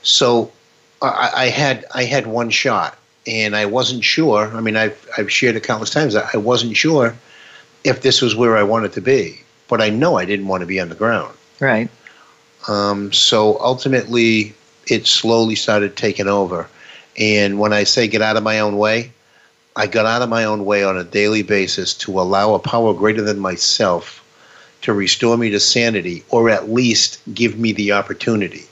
So 0.03 0.51
I, 1.01 1.31
I 1.35 1.45
had 1.47 1.85
I 1.93 2.03
had 2.03 2.27
one 2.27 2.49
shot 2.49 2.97
and 3.25 3.55
I 3.55 3.65
wasn't 3.65 4.03
sure. 4.03 4.51
I 4.55 4.61
mean 4.61 4.77
I've 4.77 5.09
I've 5.17 5.31
shared 5.31 5.55
it 5.55 5.63
countless 5.63 5.89
times. 5.89 6.15
I 6.15 6.29
I 6.33 6.37
wasn't 6.37 6.77
sure 6.77 7.15
if 7.83 8.01
this 8.01 8.21
was 8.21 8.35
where 8.35 8.57
I 8.57 8.63
wanted 8.63 8.93
to 8.93 9.01
be. 9.01 9.41
But 9.67 9.81
I 9.81 9.89
know 9.89 10.17
I 10.17 10.25
didn't 10.25 10.47
want 10.47 10.61
to 10.61 10.67
be 10.67 10.79
underground. 10.79 11.35
Right. 11.59 11.89
Um, 12.67 13.11
so 13.11 13.59
ultimately, 13.59 14.53
it 14.87 15.07
slowly 15.07 15.55
started 15.55 15.95
taking 15.95 16.27
over. 16.27 16.69
And 17.17 17.59
when 17.59 17.73
I 17.73 17.83
say 17.83 18.07
get 18.07 18.21
out 18.21 18.37
of 18.37 18.43
my 18.43 18.59
own 18.59 18.77
way, 18.77 19.11
I 19.75 19.87
got 19.87 20.05
out 20.05 20.21
of 20.21 20.29
my 20.29 20.43
own 20.43 20.65
way 20.65 20.83
on 20.83 20.97
a 20.97 21.03
daily 21.03 21.43
basis 21.43 21.93
to 21.95 22.19
allow 22.19 22.53
a 22.53 22.59
power 22.59 22.93
greater 22.93 23.21
than 23.21 23.39
myself 23.39 24.23
to 24.81 24.93
restore 24.93 25.37
me 25.37 25.49
to 25.51 25.59
sanity 25.59 26.23
or 26.29 26.49
at 26.49 26.69
least 26.69 27.19
give 27.33 27.57
me 27.57 27.71
the 27.73 27.91
opportunity. 27.91 28.65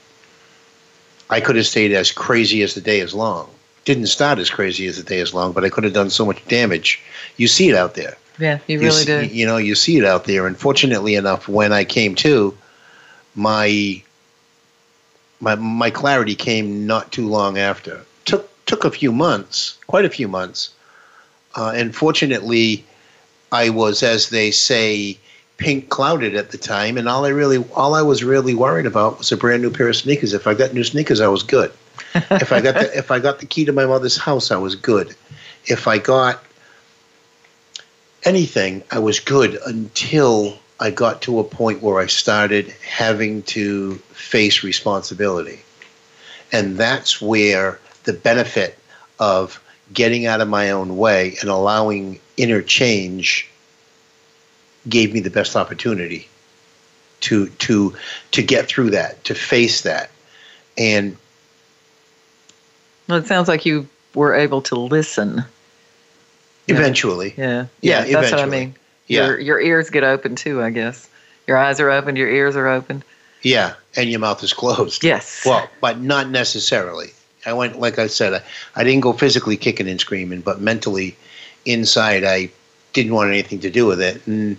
I 1.28 1.40
could 1.40 1.56
have 1.56 1.66
stayed 1.66 1.92
as 1.92 2.12
crazy 2.12 2.62
as 2.62 2.74
the 2.74 2.80
day 2.80 3.00
is 3.00 3.14
long. 3.14 3.50
Didn't 3.84 4.06
start 4.06 4.38
as 4.38 4.50
crazy 4.50 4.86
as 4.86 4.96
the 4.96 5.02
day 5.02 5.18
is 5.18 5.34
long, 5.34 5.52
but 5.52 5.64
I 5.64 5.68
could 5.68 5.84
have 5.84 5.92
done 5.92 6.10
so 6.10 6.24
much 6.24 6.44
damage. 6.46 7.00
You 7.36 7.48
see 7.48 7.68
it 7.68 7.76
out 7.76 7.94
there 7.94 8.16
Yeah, 8.38 8.58
you 8.66 8.80
really 8.80 8.90
see, 8.90 9.28
do. 9.28 9.34
You 9.34 9.46
know, 9.46 9.56
you 9.56 9.74
see 9.74 9.96
it 9.98 10.04
out 10.04 10.24
there. 10.24 10.46
And 10.46 10.56
fortunately 10.56 11.14
enough, 11.14 11.48
when 11.48 11.72
I 11.72 11.84
came 11.84 12.14
to, 12.16 12.56
my 13.34 14.02
my 15.40 15.54
my 15.54 15.90
clarity 15.90 16.34
came 16.34 16.86
not 16.86 17.12
too 17.12 17.28
long 17.28 17.58
after. 17.58 18.04
Took 18.66 18.84
a 18.84 18.90
few 18.90 19.12
months, 19.12 19.78
quite 19.86 20.04
a 20.04 20.10
few 20.10 20.28
months. 20.28 20.70
Uh, 21.54 21.72
and 21.74 21.94
fortunately, 21.94 22.84
I 23.52 23.70
was, 23.70 24.02
as 24.02 24.28
they 24.28 24.50
say, 24.50 25.18
pink 25.56 25.88
clouded 25.88 26.34
at 26.34 26.50
the 26.50 26.58
time, 26.58 26.98
and 26.98 27.08
all 27.08 27.24
I 27.24 27.30
really 27.30 27.64
all 27.74 27.94
I 27.94 28.02
was 28.02 28.22
really 28.22 28.54
worried 28.54 28.86
about 28.86 29.18
was 29.18 29.32
a 29.32 29.36
brand 29.36 29.62
new 29.62 29.70
pair 29.70 29.88
of 29.88 29.96
sneakers. 29.96 30.34
If 30.34 30.46
I 30.46 30.54
got 30.54 30.74
new 30.74 30.84
sneakers, 30.84 31.20
I 31.20 31.28
was 31.28 31.42
good. 31.42 31.72
if 32.14 32.52
I 32.52 32.60
got 32.60 32.74
the 32.74 32.96
if 32.96 33.10
I 33.10 33.18
got 33.18 33.38
the 33.38 33.46
key 33.46 33.64
to 33.64 33.72
my 33.72 33.86
mother's 33.86 34.18
house, 34.18 34.50
I 34.50 34.56
was 34.56 34.74
good. 34.74 35.14
If 35.64 35.88
I 35.88 35.98
got 35.98 36.42
anything, 38.24 38.82
I 38.90 38.98
was 38.98 39.20
good 39.20 39.58
until 39.66 40.58
I 40.78 40.90
got 40.90 41.22
to 41.22 41.38
a 41.38 41.44
point 41.44 41.82
where 41.82 42.00
I 42.00 42.06
started 42.06 42.68
having 42.86 43.42
to 43.44 43.94
face 44.12 44.62
responsibility. 44.62 45.60
And 46.52 46.76
that's 46.76 47.20
where 47.20 47.80
the 48.06 48.12
benefit 48.12 48.78
of 49.18 49.62
getting 49.92 50.26
out 50.26 50.40
of 50.40 50.48
my 50.48 50.70
own 50.70 50.96
way 50.96 51.36
and 51.40 51.50
allowing 51.50 52.18
interchange 52.36 53.48
gave 54.88 55.12
me 55.12 55.20
the 55.20 55.30
best 55.30 55.54
opportunity 55.56 56.28
to 57.20 57.48
to 57.48 57.94
to 58.30 58.42
get 58.42 58.66
through 58.66 58.90
that, 58.90 59.22
to 59.24 59.34
face 59.34 59.82
that. 59.82 60.10
And 60.78 61.16
Well, 63.08 63.18
it 63.18 63.26
sounds 63.26 63.48
like 63.48 63.66
you 63.66 63.88
were 64.14 64.34
able 64.34 64.62
to 64.62 64.76
listen. 64.76 65.44
Yeah. 66.66 66.74
eventually 66.74 67.34
Yeah. 67.36 67.66
Yeah, 67.80 68.04
that's 68.04 68.32
what 68.32 68.40
I 68.40 68.46
mean. 68.46 68.74
Yeah. 69.06 69.26
Your 69.26 69.40
your 69.40 69.60
ears 69.60 69.90
get 69.90 70.04
open 70.04 70.36
too, 70.36 70.62
I 70.62 70.70
guess. 70.70 71.08
Your 71.46 71.56
eyes 71.56 71.78
are 71.80 71.90
open, 71.90 72.16
your 72.16 72.28
ears 72.28 72.56
are 72.56 72.66
open. 72.66 73.04
Yeah, 73.42 73.74
and 73.94 74.10
your 74.10 74.18
mouth 74.18 74.42
is 74.42 74.52
closed. 74.52 75.04
Yes. 75.04 75.44
Well, 75.46 75.68
but 75.80 76.00
not 76.00 76.28
necessarily. 76.28 77.12
I 77.46 77.52
went, 77.52 77.80
like 77.80 77.98
I 77.98 78.08
said, 78.08 78.34
I, 78.34 78.42
I 78.74 78.84
didn't 78.84 79.00
go 79.00 79.12
physically 79.12 79.56
kicking 79.56 79.88
and 79.88 80.00
screaming, 80.00 80.40
but 80.40 80.60
mentally, 80.60 81.16
inside, 81.64 82.24
I 82.24 82.50
didn't 82.92 83.14
want 83.14 83.30
anything 83.30 83.60
to 83.60 83.70
do 83.70 83.86
with 83.86 84.00
it. 84.00 84.26
And 84.26 84.56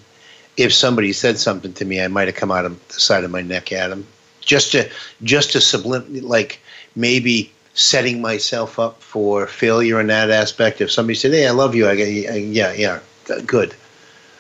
if 0.56 0.74
somebody 0.74 1.14
said 1.14 1.38
something 1.38 1.74
to 1.74 1.86
me, 1.86 2.02
I 2.02 2.08
might 2.08 2.28
have 2.28 2.36
come 2.36 2.52
out 2.52 2.66
of 2.66 2.88
the 2.88 3.00
side 3.00 3.24
of 3.24 3.32
my 3.32 3.42
neck 3.42 3.72
at 3.72 3.90
them, 3.90 4.08
just 4.42 4.72
to 4.72 4.90
just 5.24 5.52
to 5.52 5.60
sublim, 5.60 6.24
like 6.24 6.60
maybe 6.96 7.52
setting 7.74 8.22
myself 8.22 8.80
up 8.80 9.02
for 9.02 9.46
failure 9.48 10.00
in 10.00 10.08
that 10.08 10.32
aspect. 10.32 10.82
If 10.82 10.92
somebody 10.92 11.16
said, 11.16 11.32
"Hey, 11.32 11.48
I 11.48 11.52
love 11.52 11.76
you," 11.76 11.88
I 11.88 11.96
go, 11.96 12.04
"Yeah, 12.04 12.74
yeah, 12.74 13.00
good," 13.46 13.74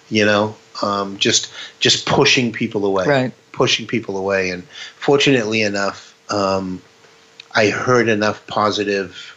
you 0.09 0.25
know, 0.25 0.55
um, 0.81 1.17
just 1.17 1.49
just 1.79 2.05
pushing 2.05 2.51
people 2.51 2.85
away, 2.85 3.05
Right. 3.05 3.31
pushing 3.51 3.85
people 3.85 4.17
away. 4.17 4.49
And 4.49 4.63
fortunately 4.97 5.61
enough, 5.61 6.15
um, 6.29 6.81
I 7.57 7.71
heard 7.71 8.07
enough 8.07 8.45
positive 8.45 9.35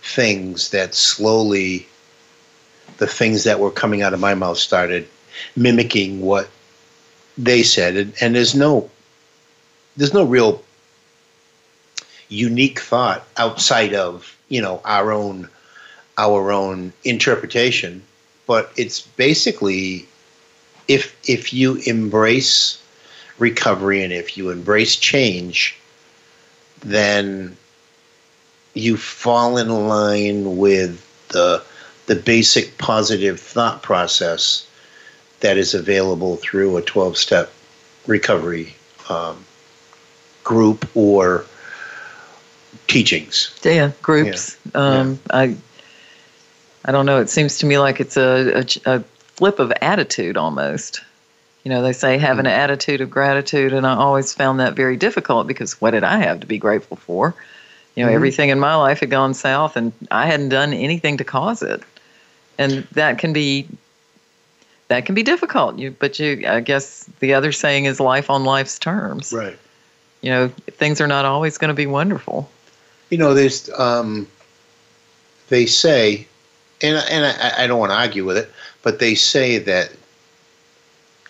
things 0.00 0.70
that 0.70 0.94
slowly 0.94 1.86
the 2.96 3.06
things 3.06 3.44
that 3.44 3.60
were 3.60 3.70
coming 3.70 4.00
out 4.00 4.14
of 4.14 4.20
my 4.20 4.34
mouth 4.34 4.56
started 4.56 5.06
mimicking 5.54 6.22
what 6.22 6.48
they 7.36 7.62
said. 7.62 7.96
And, 7.96 8.14
and 8.22 8.34
there's 8.34 8.54
no 8.54 8.88
there's 9.98 10.14
no 10.14 10.24
real 10.24 10.62
unique 12.30 12.80
thought 12.80 13.22
outside 13.36 13.92
of 13.92 14.34
you 14.48 14.62
know 14.62 14.80
our 14.86 15.12
own 15.12 15.46
our 16.16 16.50
own 16.52 16.94
interpretation. 17.04 18.02
But 18.46 18.72
it's 18.76 19.02
basically 19.02 20.08
if 20.88 21.14
if 21.28 21.52
you 21.52 21.74
embrace 21.84 22.82
recovery 23.38 24.02
and 24.02 24.10
if 24.10 24.38
you 24.38 24.48
embrace 24.48 24.96
change 24.96 25.76
then 26.82 27.56
you 28.74 28.96
fall 28.96 29.58
in 29.58 29.68
line 29.88 30.56
with 30.56 31.00
the 31.28 31.62
the 32.06 32.14
basic 32.16 32.78
positive 32.78 33.38
thought 33.38 33.82
process 33.82 34.66
that 35.40 35.56
is 35.56 35.74
available 35.74 36.36
through 36.36 36.76
a 36.76 36.82
12 36.82 37.16
step 37.16 37.52
recovery 38.06 38.74
um, 39.08 39.44
group 40.44 40.88
or 40.94 41.44
teachings. 42.86 43.58
Yeah, 43.62 43.92
groups. 44.02 44.56
Um, 44.74 45.20
I, 45.30 45.56
I 46.84 46.92
don't 46.92 47.06
know. 47.06 47.20
It 47.20 47.30
seems 47.30 47.58
to 47.58 47.66
me 47.66 47.78
like 47.78 48.00
it's 48.00 48.16
a, 48.16 48.64
a, 48.86 48.96
a 48.96 49.04
flip 49.36 49.58
of 49.58 49.72
attitude 49.80 50.36
almost. 50.36 51.02
You 51.64 51.70
know, 51.70 51.82
they 51.82 51.92
say 51.92 52.18
have 52.18 52.38
an 52.40 52.46
attitude 52.46 53.00
of 53.00 53.10
gratitude, 53.10 53.72
and 53.72 53.86
I 53.86 53.94
always 53.94 54.34
found 54.34 54.58
that 54.58 54.74
very 54.74 54.96
difficult 54.96 55.46
because 55.46 55.80
what 55.80 55.92
did 55.92 56.02
I 56.02 56.18
have 56.18 56.40
to 56.40 56.46
be 56.46 56.58
grateful 56.58 56.96
for? 56.96 57.34
You 57.94 58.04
know, 58.04 58.10
Mhm. 58.10 58.14
everything 58.14 58.48
in 58.48 58.58
my 58.58 58.74
life 58.74 59.00
had 59.00 59.10
gone 59.10 59.32
south, 59.34 59.76
and 59.76 59.92
I 60.10 60.26
hadn't 60.26 60.48
done 60.48 60.72
anything 60.72 61.18
to 61.18 61.24
cause 61.24 61.62
it, 61.62 61.82
and 62.58 62.86
that 62.92 63.18
can 63.18 63.32
be 63.32 63.68
that 64.88 65.06
can 65.06 65.14
be 65.14 65.22
difficult. 65.22 65.78
You, 65.78 65.90
but 65.98 66.18
you, 66.18 66.44
I 66.46 66.60
guess 66.60 67.06
the 67.20 67.32
other 67.32 67.50
saying 67.52 67.86
is 67.86 67.98
life 67.98 68.28
on 68.28 68.44
life's 68.44 68.78
terms. 68.78 69.32
Right. 69.32 69.56
You 70.20 70.30
know, 70.30 70.48
things 70.72 71.00
are 71.00 71.06
not 71.06 71.24
always 71.24 71.56
going 71.56 71.68
to 71.68 71.74
be 71.74 71.86
wonderful. 71.86 72.50
You 73.08 73.16
know, 73.18 73.32
there's 73.32 73.70
um, 73.78 74.26
they 75.48 75.64
say, 75.66 76.26
and 76.82 76.96
and 77.08 77.24
I, 77.24 77.64
I 77.64 77.66
don't 77.66 77.78
want 77.78 77.90
to 77.92 77.96
argue 77.96 78.24
with 78.24 78.36
it, 78.36 78.50
but 78.82 78.98
they 78.98 79.14
say 79.14 79.58
that 79.58 79.92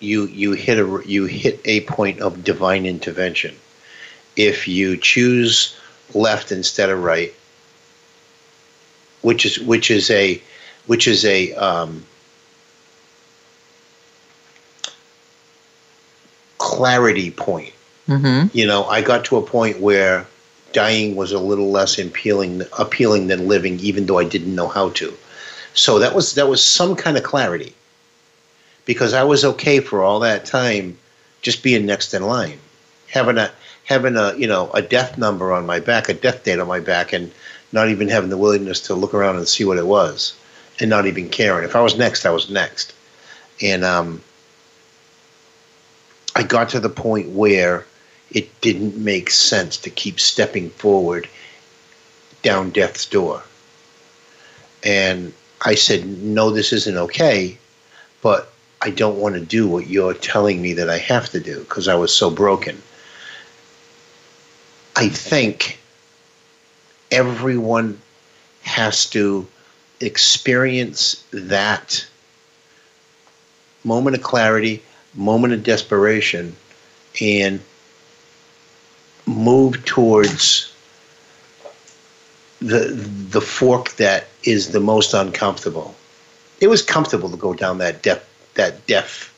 you 0.03 0.27
you 0.27 0.53
hit 0.53 0.79
a 0.79 1.03
you 1.07 1.27
hit 1.27 1.61
a 1.65 1.81
point 1.83 2.21
of 2.21 2.45
divine 2.45 2.87
intervention 2.87 3.55
if 4.37 4.67
you 4.67 4.97
choose 4.97 5.77
left 6.15 6.53
instead 6.53 6.91
of 6.91 7.03
right, 7.03 7.35
which 9.23 9.47
is 9.47 9.59
which 9.61 9.91
is 9.91 10.11
a 10.11 10.41
which 10.87 11.07
is 11.07 11.25
a 11.25 11.53
um, 11.55 12.05
clarity 16.59 17.31
point. 17.31 17.73
Mm-hmm. 18.09 18.57
You 18.57 18.67
know, 18.67 18.85
I 18.85 19.01
got 19.01 19.25
to 19.27 19.37
a 19.37 19.43
point 19.43 19.81
where 19.81 20.27
dying 20.73 21.15
was 21.15 21.33
a 21.33 21.39
little 21.39 21.71
less 21.71 21.99
appealing 21.99 22.63
appealing 22.79 23.29
than 23.29 23.49
living, 23.49 23.79
even 23.81 24.07
though 24.07 24.19
I 24.19 24.25
didn't 24.25 24.55
know 24.55 24.69
how 24.69 24.91
to. 24.91 25.15
So 25.75 25.99
that 26.01 26.15
was 26.15 26.35
that 26.35 26.49
was 26.49 26.63
some 26.63 26.97
kind 26.97 27.17
of 27.17 27.23
clarity, 27.23 27.75
because 28.85 29.15
I 29.15 29.25
was 29.25 29.45
okay 29.45 29.81
for 29.81 30.03
all 30.03 30.21
that 30.21 30.45
time, 30.45 30.99
just 31.41 31.63
being 31.63 31.87
next 31.87 32.15
in 32.15 32.23
line, 32.23 32.59
having 33.09 33.39
a 33.39 33.51
having 33.85 34.17
a 34.17 34.35
you 34.37 34.47
know 34.47 34.71
a 34.73 34.83
death 34.83 35.19
number 35.19 35.53
on 35.53 35.67
my 35.67 35.81
back, 35.81 36.09
a 36.09 36.15
death 36.15 36.45
date 36.45 36.59
on 36.59 36.69
my 36.69 36.81
back, 36.81 37.13
and 37.13 37.33
not 37.73 37.89
even 37.89 38.09
having 38.09 38.31
the 38.31 38.37
willingness 38.37 38.81
to 38.81 38.95
look 38.95 39.15
around 39.15 39.37
and 39.37 39.49
see 39.49 39.65
what 39.65 39.79
it 39.79 39.87
was, 39.87 40.35
and 40.81 40.91
not 40.91 41.07
even 41.07 41.29
caring. 41.29 41.65
If 41.65 41.77
I 41.77 41.81
was 41.81 41.97
next, 41.97 42.27
I 42.27 42.31
was 42.31 42.51
next, 42.51 42.93
and 43.61 43.85
um, 43.85 44.23
I 46.35 46.43
got 46.43 46.71
to 46.71 46.81
the 46.81 46.89
point 46.89 47.31
where 47.31 47.87
it 48.31 48.61
didn't 48.61 48.97
make 48.97 49.31
sense 49.31 49.77
to 49.79 49.91
keep 49.91 50.19
stepping 50.19 50.71
forward 50.71 51.29
down 52.43 52.71
death's 52.71 53.07
door. 53.07 53.43
And 54.83 55.33
I 55.65 55.75
said, 55.75 56.07
No, 56.07 56.51
this 56.51 56.73
isn't 56.73 56.97
okay, 56.97 57.59
but 58.21 58.52
I 58.85 58.91
don't 58.91 59.19
want 59.19 59.37
to 59.37 59.41
do 59.41 59.69
what 59.69 59.87
you're 59.87 60.15
telling 60.15 60.61
me 60.61 60.73
that 60.75 60.91
I 60.91 60.99
have 60.99 61.31
to 61.31 61.41
do 61.41 61.61
because 61.61 61.87
I 61.87 61.95
was 61.95 62.13
so 62.15 62.31
broken. 62.31 62.83
I 64.97 65.09
think 65.09 65.79
everyone 67.13 68.01
has 68.63 69.07
to 69.11 69.47
experience 70.01 71.25
that 71.31 72.05
moment 73.85 74.17
of 74.17 74.23
clarity, 74.23 74.83
moment 75.15 75.55
of 75.55 75.63
desperation, 75.63 76.57
and 77.21 77.61
move 79.27 79.85
towards 79.85 80.75
the 82.61 82.89
the 83.31 83.41
fork 83.41 83.91
that 83.93 84.27
is 84.43 84.73
the 84.73 84.81
most 84.81 85.15
uncomfortable. 85.15 85.95
It 86.61 86.67
was 86.67 86.83
comfortable 86.83 87.31
to 87.31 87.37
go 87.37 87.55
down 87.55 87.79
that 87.79 88.03
deaf 88.03 88.29
that 88.55 88.87
deaf 88.87 89.33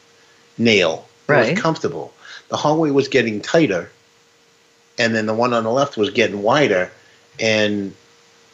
nail. 0.59 1.07
It 1.29 1.33
Right. 1.33 1.53
was 1.53 1.61
comfortable. 1.61 2.13
The 2.49 2.57
hallway 2.57 2.91
was 2.91 3.09
getting 3.09 3.41
tighter, 3.41 3.91
and 4.99 5.15
then 5.15 5.27
the 5.27 5.35
one 5.35 5.53
on 5.55 5.65
the 5.65 5.71
left 5.71 5.97
was 5.97 6.11
getting 6.11 6.43
wider, 6.43 6.91
and 7.41 7.95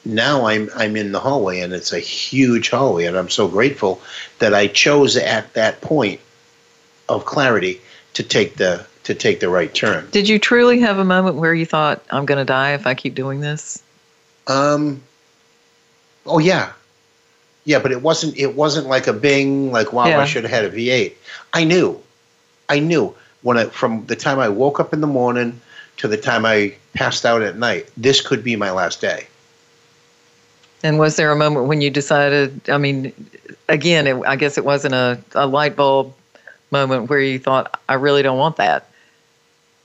now 0.05 0.47
I'm 0.47 0.71
I'm 0.75 0.97
in 0.97 1.13
the 1.13 1.21
hallway, 1.21 1.61
and 1.61 1.73
it's 1.73 1.93
a 1.93 1.99
huge 1.99 2.71
hallway, 2.71 3.05
and 3.05 3.17
I'm 3.19 3.29
so 3.29 3.49
grateful 3.49 4.01
that 4.39 4.55
I 4.55 4.69
chose 4.69 5.17
at 5.17 5.53
that 5.55 5.81
point 5.81 6.21
of 7.09 7.25
clarity 7.25 7.81
to 8.15 8.23
take 8.23 8.57
the 8.57 8.87
to 9.05 9.15
take 9.15 9.41
the 9.41 9.49
right 9.49 9.75
turn. 9.75 10.09
Did 10.13 10.29
you 10.29 10.39
truly 10.39 10.81
have 10.81 10.99
a 10.99 11.05
moment 11.05 11.37
where 11.37 11.55
you 11.55 11.67
thought, 11.67 12.03
I'm 12.11 12.27
going 12.27 12.39
to 12.39 12.45
die 12.45 12.75
if 12.75 12.87
I 12.87 12.95
keep 12.95 13.15
doing 13.15 13.41
this? 13.41 13.83
Um. 14.47 15.03
Oh 16.27 16.39
yeah, 16.39 16.73
yeah, 17.65 17.79
but 17.79 17.93
it 17.93 18.03
wasn't. 18.03 18.37
It 18.37 18.55
wasn't 18.57 18.87
like 18.87 19.07
a 19.07 19.13
bing. 19.13 19.73
Like 19.73 19.93
wow, 19.93 20.07
Yeah. 20.07 20.21
I 20.21 20.25
should 20.25 20.45
have 20.45 20.51
had 20.51 20.65
a 20.65 20.71
V8. 20.71 21.13
I 21.53 21.65
knew, 21.65 22.01
I 22.69 22.79
knew 22.79 23.15
when 23.43 23.59
I 23.59 23.65
from 23.67 24.07
the 24.07 24.17
time 24.17 24.39
I 24.39 24.49
woke 24.49 24.81
up 24.81 24.93
in 24.93 25.01
the 25.01 25.07
morning 25.07 25.61
to 25.99 26.09
the 26.09 26.17
time 26.17 26.47
I 26.47 26.75
passed 26.95 27.27
out 27.27 27.43
at 27.43 27.57
night. 27.57 27.89
This 27.97 28.21
could 28.21 28.43
be 28.43 28.57
my 28.57 28.71
last 28.71 29.01
day. 29.01 29.27
And 30.83 30.99
was 30.99 31.17
there 31.17 31.31
a 31.31 31.37
moment 31.37 31.67
when 31.67 31.83
you 31.83 31.91
decided, 31.91 32.59
I 32.71 32.79
mean, 32.79 33.13
again, 33.69 34.07
it, 34.07 34.17
I 34.27 34.37
guess 34.37 34.57
it 34.57 34.65
wasn't 34.65 34.95
a, 34.95 35.21
a 35.35 35.47
light 35.47 35.77
bulb 35.77 36.15
moment 36.71 37.11
where 37.11 37.21
you 37.21 37.39
thought, 37.39 37.79
I 37.89 37.95
really 37.95 38.23
don't 38.23 38.39
want 38.39 38.57
that. 38.57 38.87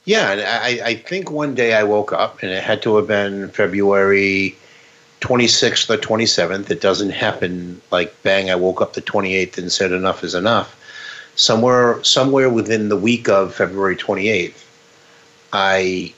Yeah, 0.06 0.32
and 0.32 0.42
I, 0.42 0.88
I 0.88 0.96
think 0.96 1.32
one 1.32 1.56
day 1.56 1.74
I 1.74 1.84
woke 1.84 2.14
up, 2.14 2.44
and 2.44 2.52
it 2.52 2.64
had 2.64 2.82
to 2.84 2.96
have 2.96 3.08
been 3.08 3.50
February 3.50 4.56
26th 5.26 5.90
or 5.90 5.98
27th. 5.98 6.70
It 6.70 6.82
doesn't 6.82 7.10
happen 7.10 7.82
like 7.90 8.16
bang. 8.22 8.52
I 8.52 8.56
woke 8.56 8.80
up 8.80 8.94
the 8.94 9.02
28th 9.02 9.58
and 9.58 9.72
said 9.72 9.92
enough 9.92 10.24
is 10.24 10.36
enough. 10.36 10.80
Somewhere, 11.36 12.02
somewhere 12.04 12.48
within 12.50 12.90
the 12.90 12.96
week 12.96 13.28
of 13.28 13.54
February 13.56 13.96
28th, 13.96 14.64
I 15.52 16.14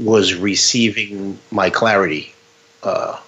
was 0.00 0.34
receiving 0.34 1.38
my 1.52 1.70
clarity 1.70 2.34
uh, 2.82 3.18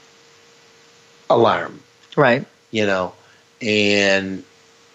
alarm 1.29 1.81
Right. 2.17 2.45
you 2.73 2.87
know, 2.87 3.13
and 3.63 4.43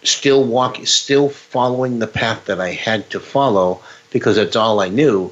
still 0.03 0.43
walking, 0.43 0.85
still 0.85 1.29
following 1.29 1.99
the 1.99 2.07
path 2.07 2.45
that 2.45 2.59
I 2.59 2.71
had 2.71 3.09
to 3.11 3.19
follow 3.21 3.81
because 4.11 4.35
that's 4.35 4.55
all 4.57 4.81
I 4.81 4.89
knew. 4.89 5.31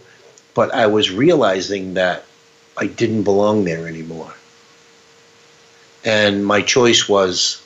But 0.54 0.74
I 0.74 0.88
was 0.88 1.12
realizing 1.12 1.96
that 1.96 2.26
I 2.78 2.88
didn't 2.88 3.24
belong 3.24 3.66
there 3.66 3.88
anymore. 3.88 4.34
And 6.06 6.46
my 6.46 6.62
choice 6.62 7.08
was 7.08 7.62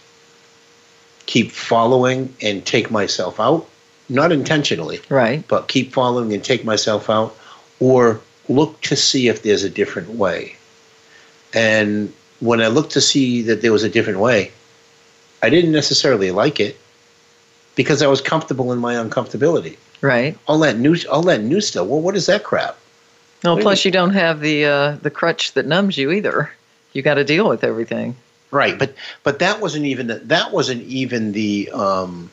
keep 1.26 1.52
following 1.52 2.34
and 2.42 2.66
take 2.66 2.92
myself 2.92 3.40
out 3.40 3.68
not 4.10 4.32
intentionally, 4.32 5.02
Right. 5.10 5.46
but 5.48 5.68
keep 5.68 5.92
following 5.94 6.34
and 6.34 6.44
take 6.44 6.64
myself 6.64 7.10
out, 7.10 7.36
or 7.80 8.22
look 8.48 8.80
to 8.82 8.96
see 8.96 9.28
if 9.28 9.44
there's 9.44 9.64
a 9.64 9.70
different 9.70 10.12
way. 10.12 10.56
And 11.54 12.14
when 12.40 12.62
I 12.62 12.68
looked 12.68 12.94
to 12.94 13.02
see 13.02 13.42
that 13.44 13.62
there 13.62 13.74
was 13.74 13.84
a 13.84 13.90
different 13.90 14.20
way, 14.20 14.52
I 15.44 15.50
didn't 15.50 15.72
necessarily 15.74 16.32
like 16.32 16.60
it 16.60 16.78
because 17.76 18.02
I 18.02 18.08
was 18.08 18.22
comfortable 18.22 18.72
in 18.72 18.80
my 18.80 18.94
uncomfortability. 18.94 19.76
Right. 20.02 20.38
All 20.48 20.60
that 20.60 20.78
new, 20.78 20.96
all 21.12 21.24
that 21.24 21.42
new 21.44 21.60
stuff. 21.60 21.88
Well, 21.88 22.00
what 22.02 22.16
is 22.16 22.28
that 22.28 22.44
crap? 22.44 22.78
Wait 23.44 23.62
plus 23.62 23.86
you 23.86 23.92
don't 23.92 24.14
have 24.14 24.40
the 24.40 24.66
uh, 24.66 24.92
the 25.02 25.12
crutch 25.12 25.54
that 25.54 25.66
numbs 25.66 25.98
you 25.98 26.12
either. 26.12 26.52
You 26.94 27.02
got 27.02 27.16
to 27.16 27.24
deal 27.24 27.48
with 27.48 27.64
everything. 27.64 28.16
Right, 28.50 28.78
but 28.78 28.96
but 29.24 29.40
that 29.40 29.62
wasn't 29.62 29.86
even 29.86 30.08
the, 30.08 30.16
that 30.16 30.52
wasn't 30.52 30.84
even 30.84 31.34
the 31.34 31.70
um, 31.74 32.32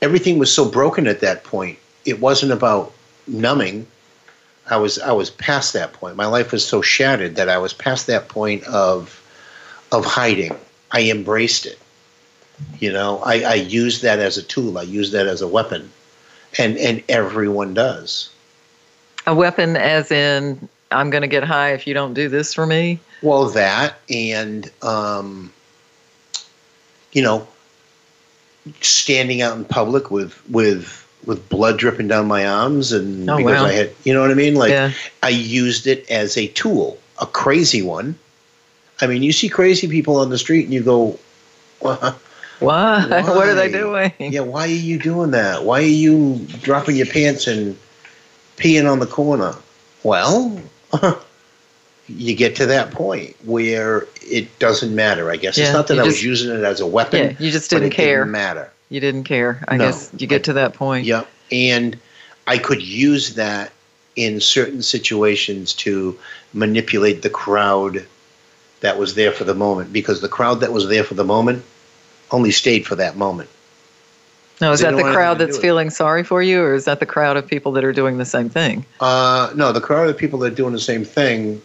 everything 0.00 0.38
was 0.38 0.52
so 0.52 0.68
broken 0.68 1.06
at 1.06 1.20
that 1.20 1.44
point. 1.44 1.78
It 2.04 2.20
wasn't 2.20 2.52
about 2.52 2.92
numbing. 3.26 3.86
I 4.68 4.76
was 4.76 4.98
I 4.98 5.12
was 5.12 5.30
past 5.30 5.72
that 5.72 5.92
point. 5.92 6.16
My 6.16 6.26
life 6.26 6.52
was 6.52 6.66
so 6.66 6.82
shattered 6.82 7.36
that 7.36 7.48
I 7.48 7.58
was 7.58 7.72
past 7.72 8.06
that 8.08 8.28
point 8.28 8.64
of 8.64 9.18
of 9.90 10.04
hiding. 10.04 10.56
I 10.90 11.10
embraced 11.10 11.66
it. 11.66 11.78
You 12.78 12.92
know, 12.92 13.18
I, 13.24 13.42
I 13.42 13.54
used 13.54 14.02
that 14.02 14.18
as 14.18 14.38
a 14.38 14.42
tool. 14.42 14.78
I 14.78 14.82
used 14.82 15.12
that 15.12 15.26
as 15.26 15.42
a 15.42 15.48
weapon, 15.48 15.90
and 16.58 16.76
and 16.76 17.02
everyone 17.08 17.74
does. 17.74 18.28
A 19.26 19.34
weapon, 19.34 19.76
as 19.76 20.10
in, 20.10 20.68
I'm 20.90 21.10
going 21.10 21.22
to 21.22 21.28
get 21.28 21.44
high 21.44 21.72
if 21.72 21.86
you 21.86 21.94
don't 21.94 22.14
do 22.14 22.28
this 22.28 22.54
for 22.54 22.66
me. 22.66 22.98
Well, 23.22 23.46
that 23.50 23.98
and 24.10 24.70
um, 24.82 25.52
you 27.12 27.22
know, 27.22 27.46
standing 28.80 29.42
out 29.42 29.56
in 29.56 29.64
public 29.64 30.10
with 30.10 30.40
with 30.50 30.98
with 31.24 31.48
blood 31.48 31.78
dripping 31.78 32.08
down 32.08 32.26
my 32.26 32.46
arms, 32.46 32.92
and 32.92 33.30
Oh, 33.30 33.36
because 33.36 33.60
wow. 33.60 33.66
I 33.66 33.72
had, 33.72 33.92
you 34.04 34.12
know 34.12 34.20
what 34.20 34.30
I 34.30 34.34
mean. 34.34 34.54
Like 34.54 34.70
yeah. 34.70 34.92
I 35.22 35.28
used 35.28 35.86
it 35.86 36.10
as 36.10 36.36
a 36.36 36.48
tool, 36.48 36.98
a 37.20 37.26
crazy 37.26 37.82
one. 37.82 38.16
I 39.00 39.06
mean, 39.06 39.22
you 39.22 39.32
see 39.32 39.48
crazy 39.48 39.88
people 39.88 40.16
on 40.16 40.30
the 40.30 40.38
street, 40.38 40.64
and 40.64 40.74
you 40.74 40.82
go, 40.82 41.18
well, 41.80 42.18
Why? 42.60 43.06
what 43.08 43.48
are 43.48 43.54
they 43.54 43.70
doing? 43.70 44.12
"Yeah, 44.18 44.40
why 44.40 44.62
are 44.62 44.66
you 44.66 44.98
doing 44.98 45.32
that? 45.32 45.64
Why 45.64 45.80
are 45.80 45.86
you 45.86 46.44
dropping 46.60 46.96
your 46.96 47.06
pants 47.06 47.46
and 47.46 47.76
peeing 48.56 48.90
on 48.90 48.98
the 48.98 49.06
corner?" 49.06 49.54
Well. 50.02 50.60
You 52.08 52.34
get 52.34 52.56
to 52.56 52.66
that 52.66 52.90
point 52.90 53.36
where 53.44 54.06
it 54.20 54.58
doesn't 54.58 54.94
matter. 54.94 55.30
I 55.30 55.36
guess 55.36 55.56
Yeah, 55.56 55.66
it's 55.66 55.72
not 55.72 55.86
that 55.86 56.00
I 56.00 56.02
was 56.02 56.22
using 56.22 56.50
it 56.54 56.62
as 56.64 56.80
a 56.80 56.86
weapon. 56.86 57.22
Yeah, 57.22 57.36
you 57.38 57.50
just 57.52 57.70
didn't 57.70 57.86
it 57.86 57.92
care. 57.92 58.18
Didn't 58.24 58.32
matter. 58.32 58.70
You 58.90 59.00
didn't 59.00 59.24
care. 59.24 59.64
I 59.68 59.76
No. 59.76 59.86
guess 59.86 60.10
you 60.18 60.26
get 60.26 60.44
to 60.44 60.52
that 60.54 60.74
point. 60.74 61.06
Yep. 61.06 61.28
And 61.52 61.96
I 62.46 62.58
could 62.58 62.82
use 62.82 63.34
that 63.36 63.70
in 64.16 64.40
certain 64.40 64.82
situations 64.82 65.72
to 65.74 66.18
manipulate 66.52 67.22
the 67.22 67.30
crowd 67.30 68.04
that 68.80 68.98
was 68.98 69.14
there 69.14 69.32
for 69.32 69.44
the 69.44 69.54
moment 69.54 69.92
because 69.92 70.20
the 70.20 70.28
crowd 70.28 70.60
that 70.60 70.72
was 70.72 70.88
there 70.88 71.04
for 71.04 71.14
the 71.14 71.24
moment 71.24 71.64
only 72.32 72.50
stayed 72.50 72.84
for 72.84 72.96
that 72.96 73.16
moment. 73.16 73.48
Now, 74.62 74.70
is 74.70 74.78
that 74.78 74.96
the 74.96 75.02
crowd 75.02 75.38
that's 75.38 75.50
do 75.50 75.56
with 75.56 75.64
it. 75.64 75.66
feeling 75.66 75.90
sorry 75.90 76.22
for 76.22 76.40
you, 76.40 76.62
or 76.62 76.72
is 76.72 76.84
that 76.84 77.00
the 77.00 77.06
crowd 77.06 77.36
of 77.36 77.44
people 77.48 77.72
that 77.72 77.82
are 77.82 77.92
doing 77.92 78.18
the 78.18 78.24
same 78.24 78.48
thing? 78.48 78.86
Uh, 79.00 79.50
no, 79.56 79.72
the 79.72 79.80
crowd 79.80 80.08
of 80.08 80.16
people 80.16 80.38
that 80.38 80.52
are 80.52 80.54
doing 80.54 80.72
the 80.72 80.78
same 80.78 81.04
thing, 81.04 81.60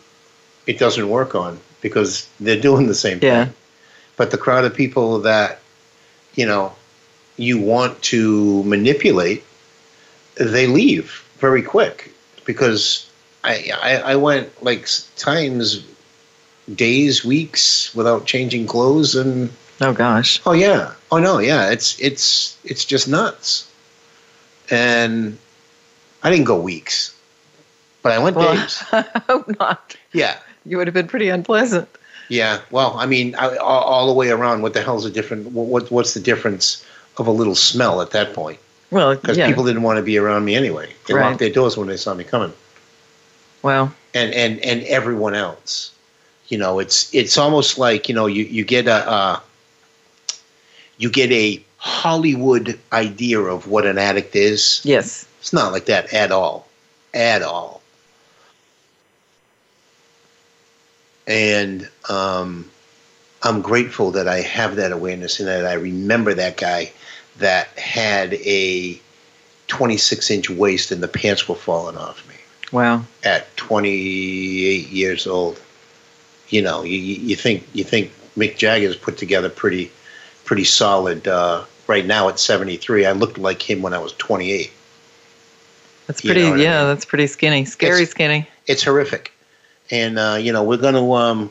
it 0.66 0.80
doesn't 0.80 1.08
work 1.08 1.36
on 1.36 1.60
because 1.82 2.27
they're 2.39 2.60
doing 2.60 2.88
the 2.88 2.96
same 2.96 3.20
Yeah. 3.22 3.46
thing. 3.46 3.54
But 4.16 4.32
the 4.32 4.38
crowd 4.39 4.66
of 4.66 4.74
people 4.74 5.20
that, 5.20 5.60
you 6.34 6.48
know, 6.48 6.74
you 7.38 7.60
want 7.60 8.02
to 8.02 8.63
manipulate, 8.63 9.43
they 10.34 10.65
leave 10.65 11.24
very 11.38 11.62
quick 11.62 12.12
because 12.45 13.08
I, 13.43 13.69
I, 13.80 13.95
I 14.13 14.15
went 14.15 14.63
like 14.63 14.89
times, 15.17 15.86
days, 16.74 17.24
weeks 17.24 17.93
without 17.93 18.26
changing 18.26 18.65
clothes 18.65 19.13
and 19.13 19.52
Oh 19.82 19.94
gosh. 19.94 20.42
oh 20.46 20.54
yeah, 20.54 20.94
oh 21.12 21.20
no, 21.20 21.40
yeah, 21.40 21.70
it's 21.70 22.00
it's 22.00 22.58
it's 22.63 22.84
just 22.86 23.08
nuts. 23.08 23.72
And 24.70 25.38
I 26.24 26.30
didn't 26.30 26.46
go 26.46 26.60
weeks, 26.60 27.16
but 28.02 28.12
I 28.12 28.20
went 28.20 28.36
Well, 28.36 28.54
days. 28.56 28.84
I 28.92 29.06
hope 29.28 29.48
not. 29.60 29.96
Yeah, 30.13 30.38
You 30.66 30.78
would 30.78 30.88
have 30.88 30.94
been 30.94 31.08
pretty 31.08 31.30
unpleasant. 31.30 31.88
yeah. 32.30 32.60
Well, 32.72 32.96
I 32.98 33.06
mean, 33.06 33.36
I, 33.36 33.56
all, 33.58 33.84
all 33.84 34.08
the 34.08 34.13
way 34.13 34.30
around. 34.30 34.62
What 34.62 34.74
the 34.74 34.82
hell's 34.82 35.04
the 35.04 35.10
different? 35.12 35.52
What 35.52 35.90
what's 35.92 36.13
the 36.13 36.20
difference 36.20 36.84
of 37.18 37.28
a 37.28 37.32
little 37.32 37.56
smell 37.56 38.02
at 38.02 38.12
that 38.12 38.34
point? 38.34 38.60
Well, 38.90 39.16
Because 39.16 39.38
yeah. 39.38 39.48
people 39.48 39.63
didn't 39.66 39.84
want 39.84 39.98
to 39.98 40.04
be 40.04 40.18
around 40.18 40.44
me 40.46 40.56
anyway. 40.56 40.92
They 41.08 41.13
Right. 41.13 41.28
locked 41.30 41.40
their 41.40 41.50
doors 41.52 41.78
when 41.78 41.88
they 41.88 41.98
saw 41.98 42.13
me 42.13 42.24
coming, 42.24 42.54
well, 43.62 43.94
and 44.13 44.34
and 44.34 44.60
and 44.60 44.84
everyone 44.84 45.36
else. 45.36 45.92
You 46.48 46.58
know, 46.58 46.80
it's 46.80 47.13
it's 47.13 47.38
almost 47.38 47.78
like 47.78 48.10
you 48.10 48.16
know 48.16 48.26
you 48.28 48.44
you 48.46 48.63
get 48.66 48.88
a 48.88 49.10
uh, 49.10 49.40
you 50.97 51.10
get 51.10 51.31
a 51.31 51.63
Hollywood 51.77 52.79
idea 52.91 53.39
of 53.39 53.67
what 53.67 53.86
an 53.86 53.97
addict 53.97 54.36
is. 54.36 54.81
yes. 54.83 55.27
It's 55.39 55.53
not 55.53 55.71
like 55.71 55.86
that 55.86 56.12
at 56.13 56.31
all, 56.31 56.67
at 57.13 57.41
all. 57.41 57.81
And 61.27 61.88
um, 62.10 62.69
I'm 63.43 63.62
grateful 63.62 64.12
that 64.12 64.27
I 64.27 64.41
have 64.41 64.75
that 64.77 64.91
awareness 64.91 65.39
and 65.39 65.47
that 65.47 65.65
I 65.65 65.73
remember 65.73 66.33
that 66.33 66.57
guy 66.57 66.91
that 67.38 67.67
had 67.77 68.33
a 68.33 68.99
26 69.67 70.31
inch 70.31 70.49
waist 70.49 70.91
and 70.91 71.03
the 71.03 71.07
pants 71.07 71.47
were 71.47 71.55
falling 71.55 71.97
off 71.97 72.27
me 72.27 72.36
Wow. 72.71 73.03
at 73.23 73.55
28 73.57 74.88
years 74.89 75.27
old. 75.27 75.60
You 76.49 76.62
know, 76.62 76.83
you, 76.83 76.97
you 76.97 77.15
you 77.27 77.36
think 77.36 77.67
you 77.73 77.83
think 77.83 78.12
Mick 78.38 78.55
Jagger's 78.57 78.95
put 78.95 79.17
together 79.17 79.49
pretty 79.49 79.91
pretty 80.47 80.63
solid. 80.63 81.27
Uh, 81.27 81.63
right 81.86 82.05
now 82.07 82.27
at 82.29 82.39
73, 82.39 83.05
I 83.05 83.12
looked 83.12 83.38
like 83.38 83.62
him 83.62 83.83
when 83.83 83.93
I 83.93 83.99
was 83.99 84.13
28. 84.13 84.71
That's 86.07 86.23
You 86.23 86.29
pretty. 86.29 86.41
know 86.41 86.49
what 86.51 86.60
I 86.60 86.63
yeah, 86.63 86.79
mean? 86.79 86.88
that's 86.88 87.05
pretty 87.05 87.27
skinny. 87.27 87.65
Scary 87.65 87.97
It's- 88.01 88.10
skinny. 88.12 88.47
it's 88.65 88.83
horrific. 88.83 89.31
And 89.91 90.17
uh, 90.19 90.38
you 90.41 90.51
know, 90.51 90.63
we're 90.63 90.75
going 90.77 90.95
to 90.95 91.13
um, 91.13 91.49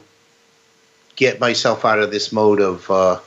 get 1.15 1.39
myself 1.41 1.85
out 1.87 1.99
of 2.01 2.11
this 2.11 2.33
mode 2.33 2.61
of 2.61 2.91
uh, 2.91 3.19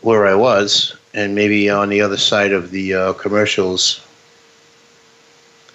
where 0.00 0.26
I 0.26 0.34
was, 0.34 0.96
and 1.12 1.34
maybe 1.34 1.68
on 1.68 1.90
the 1.90 2.00
other 2.00 2.16
side 2.16 2.52
of 2.52 2.70
the 2.70 2.94
uh, 2.94 3.12
commercials, 3.14 4.00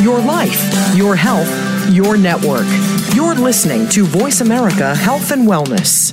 Your 0.02 0.20
life, 0.20 0.96
your 0.96 1.16
health, 1.16 1.50
your 1.90 2.16
network. 2.16 2.66
You're 3.14 3.34
listening 3.34 3.88
to 3.90 4.04
Voice 4.04 4.40
America 4.40 4.94
Health 4.94 5.30
and 5.30 5.48
Wellness. 5.48 6.12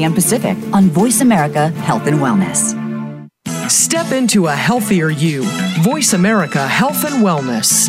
Pacific 0.13 0.57
on 0.73 0.85
Voice 0.89 1.21
America 1.21 1.69
Health 1.69 2.07
and 2.07 2.17
Wellness. 2.17 2.77
Step 3.69 4.11
into 4.11 4.47
a 4.47 4.55
healthier 4.55 5.09
you. 5.09 5.43
Voice 5.81 6.13
America 6.13 6.67
Health 6.67 7.05
and 7.05 7.23
Wellness. 7.23 7.87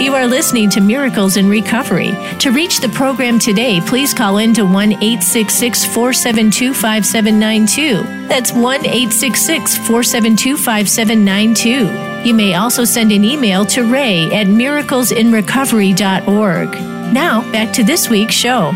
You 0.00 0.14
are 0.14 0.26
listening 0.26 0.70
to 0.70 0.80
Miracles 0.80 1.36
in 1.36 1.50
Recovery. 1.50 2.12
To 2.38 2.52
reach 2.52 2.80
the 2.80 2.88
program 2.88 3.38
today, 3.38 3.82
please 3.82 4.14
call 4.14 4.38
in 4.38 4.54
to 4.54 4.64
1 4.64 4.92
866 4.92 5.84
472 5.84 6.72
5792. 6.72 8.26
That's 8.26 8.50
1 8.50 8.86
866 8.86 9.76
472 9.76 10.56
5792. 10.56 12.26
You 12.26 12.32
may 12.32 12.54
also 12.54 12.86
send 12.86 13.12
an 13.12 13.24
email 13.24 13.66
to 13.66 13.92
ray 13.92 14.32
at 14.32 14.46
miraclesinrecovery.org. 14.46 16.72
Now, 17.12 17.42
back 17.52 17.74
to 17.74 17.84
this 17.84 18.08
week's 18.08 18.34
show. 18.34 18.72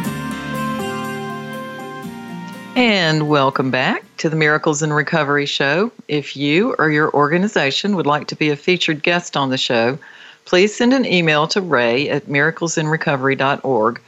And 2.77 3.31
welcome 3.31 3.71
back 3.71 4.05
to 4.19 4.29
the 4.29 4.37
Miracles 4.37 4.83
in 4.83 4.93
Recovery 4.93 5.47
show. 5.47 5.91
If 6.07 6.37
you 6.37 6.75
or 6.79 6.91
your 6.91 7.11
organization 7.15 7.97
would 7.97 8.07
like 8.07 8.27
to 8.27 8.37
be 8.37 8.51
a 8.51 8.57
featured 8.57 9.03
guest 9.03 9.39
on 9.39 9.49
the 9.49 9.57
show, 9.57 9.99
please 10.45 10.75
send 10.75 10.93
an 10.93 11.07
email 11.07 11.47
to 11.49 11.61
ray 11.61 12.09
at 12.09 12.27
miraclesinrecovery.org. 12.27 14.01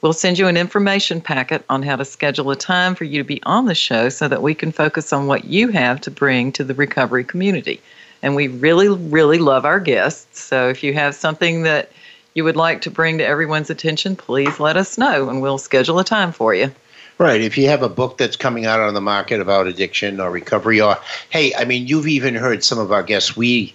We'll 0.00 0.12
send 0.12 0.38
you 0.38 0.48
an 0.48 0.56
information 0.56 1.20
packet 1.20 1.64
on 1.70 1.82
how 1.82 1.96
to 1.96 2.04
schedule 2.04 2.50
a 2.50 2.56
time 2.56 2.94
for 2.94 3.04
you 3.04 3.22
to 3.22 3.26
be 3.26 3.42
on 3.44 3.66
the 3.66 3.74
show 3.74 4.08
so 4.10 4.28
that 4.28 4.42
we 4.42 4.54
can 4.54 4.70
focus 4.70 5.12
on 5.12 5.26
what 5.26 5.46
you 5.46 5.68
have 5.68 6.00
to 6.02 6.10
bring 6.10 6.52
to 6.52 6.64
the 6.64 6.74
recovery 6.74 7.24
community. 7.24 7.80
And 8.22 8.36
we 8.36 8.48
really, 8.48 8.88
really 8.88 9.38
love 9.38 9.64
our 9.64 9.80
guests. 9.80 10.40
So 10.40 10.68
if 10.68 10.82
you 10.82 10.92
have 10.94 11.14
something 11.14 11.62
that 11.62 11.90
you 12.34 12.44
would 12.44 12.56
like 12.56 12.82
to 12.82 12.90
bring 12.90 13.18
to 13.18 13.26
everyone's 13.26 13.70
attention, 13.70 14.16
please 14.16 14.60
let 14.60 14.76
us 14.76 14.98
know 14.98 15.28
and 15.28 15.40
we'll 15.40 15.58
schedule 15.58 15.98
a 15.98 16.04
time 16.04 16.32
for 16.32 16.54
you. 16.54 16.70
Right. 17.16 17.40
If 17.40 17.56
you 17.56 17.68
have 17.68 17.82
a 17.82 17.88
book 17.88 18.18
that's 18.18 18.36
coming 18.36 18.66
out 18.66 18.80
on 18.80 18.94
the 18.94 19.00
market 19.00 19.40
about 19.40 19.68
addiction 19.68 20.20
or 20.20 20.30
recovery, 20.30 20.80
or 20.80 20.98
hey, 21.30 21.54
I 21.54 21.64
mean, 21.64 21.86
you've 21.86 22.08
even 22.08 22.34
heard 22.34 22.64
some 22.64 22.78
of 22.78 22.90
our 22.90 23.04
guests. 23.04 23.36
We 23.36 23.72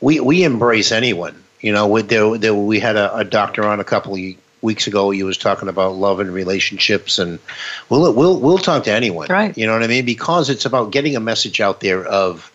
we 0.00 0.20
we 0.20 0.44
embrace 0.44 0.92
anyone. 0.92 1.43
You 1.64 1.72
know, 1.72 1.86
with 1.86 2.10
there, 2.10 2.36
there 2.36 2.54
we 2.54 2.78
had 2.78 2.96
a, 2.96 3.16
a 3.16 3.24
doctor 3.24 3.64
on 3.64 3.80
a 3.80 3.84
couple 3.84 4.14
of 4.14 4.20
weeks 4.60 4.86
ago. 4.86 5.08
He 5.08 5.22
was 5.22 5.38
talking 5.38 5.66
about 5.66 5.94
love 5.94 6.20
and 6.20 6.30
relationships, 6.30 7.18
and 7.18 7.38
we'll 7.88 8.12
we'll 8.12 8.38
we'll 8.38 8.58
talk 8.58 8.84
to 8.84 8.92
anyone. 8.92 9.28
Right. 9.30 9.56
You 9.56 9.66
know 9.66 9.72
what 9.72 9.82
I 9.82 9.86
mean? 9.86 10.04
Because 10.04 10.50
it's 10.50 10.66
about 10.66 10.92
getting 10.92 11.16
a 11.16 11.20
message 11.20 11.62
out 11.62 11.80
there 11.80 12.04
of 12.04 12.52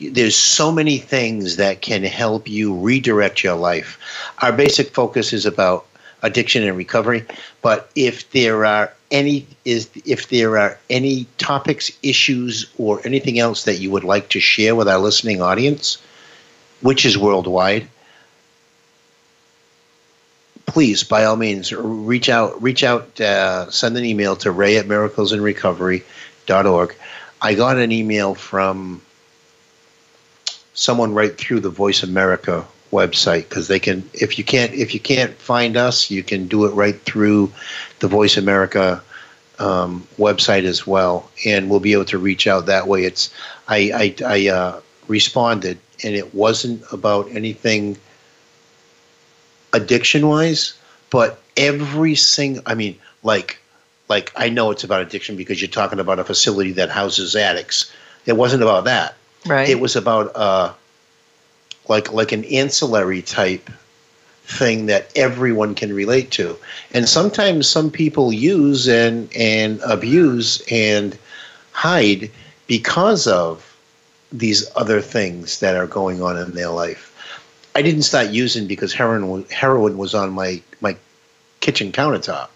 there's 0.00 0.36
so 0.36 0.72
many 0.72 0.96
things 0.96 1.56
that 1.56 1.82
can 1.82 2.02
help 2.02 2.48
you 2.48 2.74
redirect 2.74 3.44
your 3.44 3.56
life. 3.56 3.98
Our 4.38 4.52
basic 4.52 4.94
focus 4.94 5.34
is 5.34 5.44
about 5.44 5.84
addiction 6.22 6.62
and 6.62 6.78
recovery, 6.78 7.26
but 7.60 7.90
if 7.94 8.30
there 8.30 8.64
are 8.64 8.90
any 9.10 9.46
is 9.66 9.90
if 10.06 10.30
there 10.30 10.56
are 10.56 10.78
any 10.88 11.26
topics, 11.36 11.90
issues, 12.02 12.64
or 12.78 13.02
anything 13.04 13.38
else 13.38 13.64
that 13.64 13.80
you 13.80 13.90
would 13.90 14.04
like 14.04 14.30
to 14.30 14.40
share 14.40 14.74
with 14.74 14.88
our 14.88 14.98
listening 14.98 15.42
audience, 15.42 15.98
which 16.80 17.04
is 17.04 17.18
worldwide, 17.18 17.86
please, 20.66 21.04
by 21.04 21.24
all 21.24 21.36
means, 21.36 21.72
reach 21.72 22.28
out. 22.28 22.62
Reach 22.62 22.84
out. 22.84 23.18
Uh, 23.20 23.70
send 23.70 23.96
an 23.96 24.04
email 24.04 24.36
to 24.36 24.50
Ray 24.50 24.76
at 24.76 24.86
miraclesinrecovery.org. 24.86 26.96
I 27.40 27.54
got 27.54 27.78
an 27.78 27.92
email 27.92 28.34
from 28.34 29.00
someone 30.74 31.14
right 31.14 31.36
through 31.36 31.60
the 31.60 31.70
Voice 31.70 32.02
America 32.02 32.66
website 32.92 33.48
because 33.48 33.68
they 33.68 33.78
can. 33.78 34.08
If 34.12 34.38
you 34.38 34.44
can't, 34.44 34.74
if 34.74 34.92
you 34.92 35.00
can't 35.00 35.34
find 35.34 35.76
us, 35.76 36.10
you 36.10 36.22
can 36.22 36.48
do 36.48 36.66
it 36.66 36.74
right 36.74 37.00
through 37.02 37.52
the 38.00 38.08
Voice 38.08 38.36
America 38.36 39.02
um, 39.58 40.06
website 40.18 40.64
as 40.64 40.86
well, 40.86 41.30
and 41.44 41.70
we'll 41.70 41.80
be 41.80 41.92
able 41.92 42.04
to 42.06 42.18
reach 42.18 42.46
out 42.46 42.66
that 42.66 42.86
way. 42.86 43.04
It's 43.04 43.32
I 43.68 43.90
I, 43.94 44.14
I 44.24 44.48
uh, 44.48 44.80
responded, 45.08 45.78
and 46.04 46.14
it 46.14 46.34
wasn't 46.34 46.82
about 46.92 47.28
anything 47.30 47.96
addiction 49.76 50.26
wise, 50.26 50.74
but 51.10 51.40
every 51.56 52.14
single, 52.14 52.62
I 52.66 52.74
mean, 52.74 52.98
like, 53.22 53.58
like 54.08 54.32
I 54.36 54.48
know 54.48 54.70
it's 54.70 54.84
about 54.84 55.02
addiction 55.02 55.36
because 55.36 55.60
you're 55.60 55.68
talking 55.68 56.00
about 56.00 56.18
a 56.18 56.24
facility 56.24 56.72
that 56.72 56.90
houses 56.90 57.36
addicts. 57.36 57.92
It 58.24 58.36
wasn't 58.36 58.62
about 58.62 58.84
that. 58.84 59.14
Right. 59.46 59.68
It 59.68 59.80
was 59.80 59.96
about 59.96 60.34
uh, 60.34 60.72
like 61.88 62.12
like 62.12 62.32
an 62.32 62.44
ancillary 62.44 63.22
type 63.22 63.70
thing 64.44 64.86
that 64.86 65.10
everyone 65.16 65.74
can 65.74 65.92
relate 65.92 66.30
to. 66.32 66.56
And 66.92 67.08
sometimes 67.08 67.68
some 67.68 67.90
people 67.90 68.32
use 68.32 68.88
and 68.88 69.28
and 69.36 69.80
abuse 69.84 70.62
and 70.70 71.18
hide 71.72 72.30
because 72.66 73.26
of 73.26 73.76
these 74.32 74.68
other 74.76 75.00
things 75.00 75.60
that 75.60 75.76
are 75.76 75.86
going 75.86 76.22
on 76.22 76.36
in 76.36 76.52
their 76.52 76.70
life. 76.70 77.12
I 77.76 77.82
didn't 77.82 78.04
start 78.04 78.30
using 78.30 78.66
because 78.66 78.94
heroin 78.94 79.44
heroin 79.50 79.98
was 79.98 80.14
on 80.14 80.30
my 80.32 80.62
my 80.80 80.96
kitchen 81.60 81.92
countertop. 81.92 82.48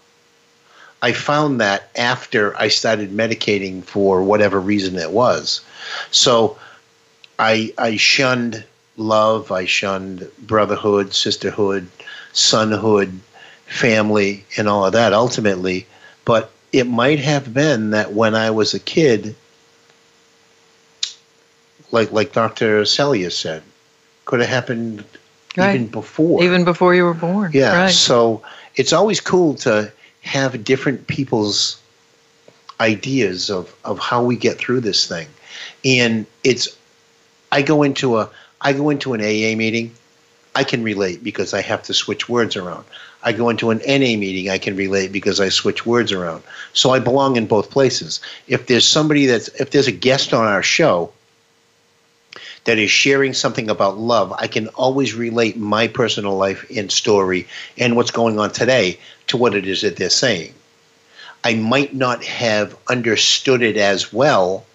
I 0.99 1.11
found 1.11 1.61
that 1.61 1.91
after 1.95 2.57
I 2.57 2.69
started 2.69 3.11
medicating 3.11 3.83
for 3.83 4.23
whatever 4.23 4.59
reason 4.59 4.95
it 4.95 5.11
was. 5.11 5.61
So 6.09 6.57
I 7.37 7.71
I 7.77 7.97
shunned 7.97 8.63
love, 8.97 9.51
I 9.51 9.65
shunned 9.65 10.27
brotherhood, 10.39 11.13
sisterhood, 11.13 11.87
sonhood, 12.33 13.19
family, 13.67 14.43
and 14.57 14.67
all 14.67 14.87
of 14.87 14.93
that 14.93 15.13
ultimately. 15.13 15.85
But 16.25 16.49
it 16.73 16.87
might 16.87 17.19
have 17.19 17.53
been 17.53 17.91
that 17.91 18.13
when 18.13 18.33
I 18.33 18.49
was 18.49 18.73
a 18.73 18.79
kid, 18.79 19.35
like 21.91 22.11
like 22.11 22.33
Dr. 22.33 22.85
Celia 22.85 23.29
said, 23.29 23.61
could 24.31 24.39
have 24.39 24.49
happened 24.49 25.03
Right. 25.57 25.75
even 25.75 25.87
before. 25.87 26.41
Even 26.41 26.63
before 26.63 26.95
you 26.95 27.03
were 27.03 27.13
born. 27.13 27.51
yeah. 27.53 27.75
Right. 27.75 27.93
So 27.93 28.41
it's 28.77 28.93
always 28.93 29.19
cool 29.19 29.55
to 29.55 29.91
have 30.21 30.63
different 30.63 31.07
people's 31.07 31.77
ideas 32.79 33.49
of, 33.49 33.75
of 33.83 33.99
how 33.99 34.23
we 34.23 34.37
get 34.37 34.57
through 34.57 34.79
this 34.79 35.05
thing. 35.05 35.27
And 35.83 36.25
it's 36.45 36.69
I 37.51 37.61
go 37.61 37.83
into 37.83 38.19
a 38.19 38.29
I 38.61 38.71
go 38.71 38.89
into 38.89 39.13
an 39.13 39.19
AA 39.19 39.57
meeting, 39.57 39.91
I 40.55 40.63
can 40.63 40.81
relate 40.81 41.21
because 41.21 41.53
I 41.53 41.59
have 41.61 41.83
to 41.83 41.93
switch 41.93 42.29
words 42.29 42.55
around. 42.55 42.85
I 43.23 43.33
go 43.33 43.49
into 43.49 43.69
an 43.71 43.79
NA 43.85 44.15
meeting, 44.17 44.49
I 44.49 44.57
can 44.59 44.77
relate 44.77 45.11
because 45.11 45.41
I 45.41 45.49
switch 45.49 45.85
words 45.85 46.13
around. 46.13 46.41
So 46.71 46.91
I 46.91 46.99
belong 46.99 47.35
in 47.35 47.47
both 47.47 47.69
places. 47.69 48.21
If 48.47 48.67
there's 48.67 48.87
somebody 48.87 49.25
that's 49.25 49.49
if 49.59 49.71
there's 49.71 49.87
a 49.87 49.91
guest 49.91 50.33
on 50.33 50.45
our 50.45 50.63
show 50.63 51.11
that 52.65 52.77
is 52.77 52.91
sharing 52.91 53.33
something 53.33 53.69
about 53.69 53.97
love, 53.97 54.33
I 54.33 54.47
can 54.47 54.67
always 54.69 55.13
relate 55.13 55.57
my 55.57 55.87
personal 55.87 56.37
life 56.37 56.65
and 56.75 56.91
story 56.91 57.47
and 57.77 57.95
what's 57.95 58.11
going 58.11 58.39
on 58.39 58.51
today 58.51 58.99
to 59.27 59.37
what 59.37 59.55
it 59.55 59.67
is 59.67 59.81
that 59.81 59.95
they're 59.95 60.09
saying. 60.09 60.53
I 61.43 61.55
might 61.55 61.95
not 61.95 62.23
have 62.23 62.77
understood 62.87 63.63
it 63.63 63.77
as 63.77 64.13
well 64.13 64.65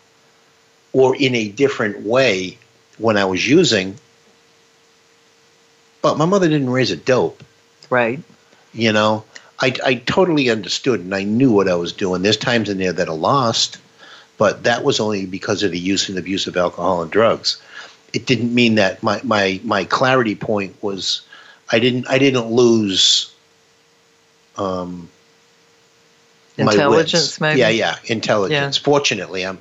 or 0.93 1.15
in 1.15 1.35
a 1.35 1.49
different 1.49 2.01
way 2.01 2.59
when 2.99 3.17
I 3.17 3.25
was 3.25 3.47
using, 3.47 3.97
but 6.03 6.19
my 6.19 6.25
mother 6.25 6.49
didn't 6.49 6.71
raise 6.71 6.91
a 6.91 6.97
dope. 6.97 7.43
Right. 7.89 8.21
You 8.73 8.93
know, 8.93 9.25
I, 9.61 9.75
I 9.85 9.95
totally 9.95 10.51
understood 10.51 11.01
and 11.01 11.15
I 11.15 11.23
knew 11.23 11.53
what 11.53 11.69
I 11.69 11.77
was 11.77 11.93
doing. 11.93 12.23
There's 12.23 12.37
times 12.37 12.69
in 12.69 12.79
there 12.79 12.93
that 12.93 13.09
I 13.09 13.13
lost, 13.13 13.79
but 14.39 14.65
that 14.65 14.83
was 14.83 14.99
only 14.99 15.25
because 15.25 15.63
of 15.63 15.71
the 15.71 15.79
use 15.79 16.09
and 16.09 16.19
abuse 16.19 16.47
of 16.47 16.57
alcohol 16.57 17.03
and 17.03 17.11
drugs. 17.11 17.61
It 18.13 18.27
didn't 18.27 18.55
mean 18.55 18.77
that 18.77 19.03
my, 19.03 19.21
my, 19.25 19.61
my 19.65 19.85
clarity 19.85 20.35
point 20.35 20.75
was 20.83 21.23
I 21.71 21.79
didn't 21.79 22.09
I 22.09 22.19
didn't 22.19 22.47
lose 22.51 23.33
um, 24.57 25.09
Intelligence, 26.59 27.41
maybe? 27.41 27.61
Yeah, 27.61 27.69
yeah, 27.69 27.97
intelligence. 28.07 28.77
Fortunately, 28.79 29.45
I'm. 29.45 29.59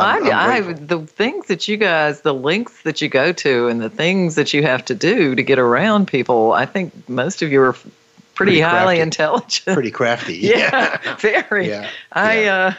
I'm, 0.00 0.24
I, 0.24 0.30
I'm 0.30 0.68
I, 0.68 0.72
the 0.72 1.00
things 1.00 1.48
that 1.48 1.66
you 1.66 1.76
guys, 1.76 2.20
the 2.20 2.32
lengths 2.32 2.82
that 2.82 3.02
you 3.02 3.08
go 3.08 3.32
to, 3.32 3.66
and 3.66 3.80
the 3.80 3.90
things 3.90 4.36
that 4.36 4.54
you 4.54 4.62
have 4.62 4.84
to 4.86 4.94
do 4.94 5.34
to 5.34 5.42
get 5.42 5.58
around 5.58 6.06
people, 6.06 6.52
I 6.52 6.66
think 6.66 7.08
most 7.08 7.42
of 7.42 7.50
you 7.50 7.60
are 7.62 7.72
pretty, 7.72 7.92
Pretty 8.34 8.60
highly 8.60 8.96
crafty. 8.96 9.00
intelligent. 9.00 9.74
Pretty 9.74 9.90
crafty. 9.90 10.36
yeah, 10.36 11.16
very. 11.16 11.68
Yeah. 11.68 11.90
I, 12.12 12.44
Yeah. 12.44 12.54
uh, 12.54 12.74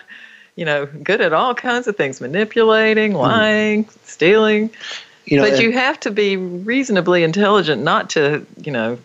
you 0.55 0.65
know, 0.65 0.86
good 0.88 1.21
at 1.21 1.34
all 1.34 1.53
kinds 1.53 1.88
of 1.88 1.95
things: 1.95 2.21
manipulating, 2.21 3.13
lying, 3.13 3.88
stealing. 4.05 4.71
You 5.29 5.37
know, 5.37 5.49
but 5.49 5.61
you 5.61 5.71
have 5.71 5.99
to 6.01 6.11
be 6.11 6.37
reasonably 6.37 7.23
intelligent 7.23 7.83
not 7.83 8.09
to, 8.11 8.45
you 8.63 8.71
know, 8.71 8.97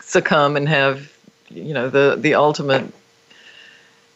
succumb 0.00 0.56
and 0.56 0.66
have, 0.68 1.12
you 1.50 1.74
know, 1.74 1.90
the 1.90 2.16
the 2.18 2.34
ultimate, 2.34 2.84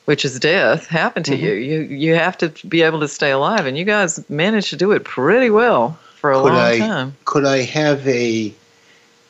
which 0.06 0.24
is 0.24 0.40
death, 0.40 0.86
happen 0.86 1.22
to 1.24 1.32
Mm-hmm. 1.32 1.44
you. 1.44 1.52
You 1.52 1.80
you 1.82 2.14
have 2.14 2.38
to 2.38 2.48
be 2.66 2.82
able 2.82 3.00
to 3.00 3.08
stay 3.08 3.30
alive, 3.32 3.66
and 3.66 3.76
you 3.76 3.84
guys 3.84 4.24
managed 4.30 4.70
to 4.70 4.76
do 4.76 4.92
it 4.92 5.04
pretty 5.04 5.50
well 5.50 5.98
for 6.16 6.30
a 6.32 6.36
could 6.36 6.52
long 6.52 6.56
I 6.56 6.78
time. 6.78 7.16
could 7.26 7.44
I 7.44 7.62
have 7.62 8.06
a 8.08 8.54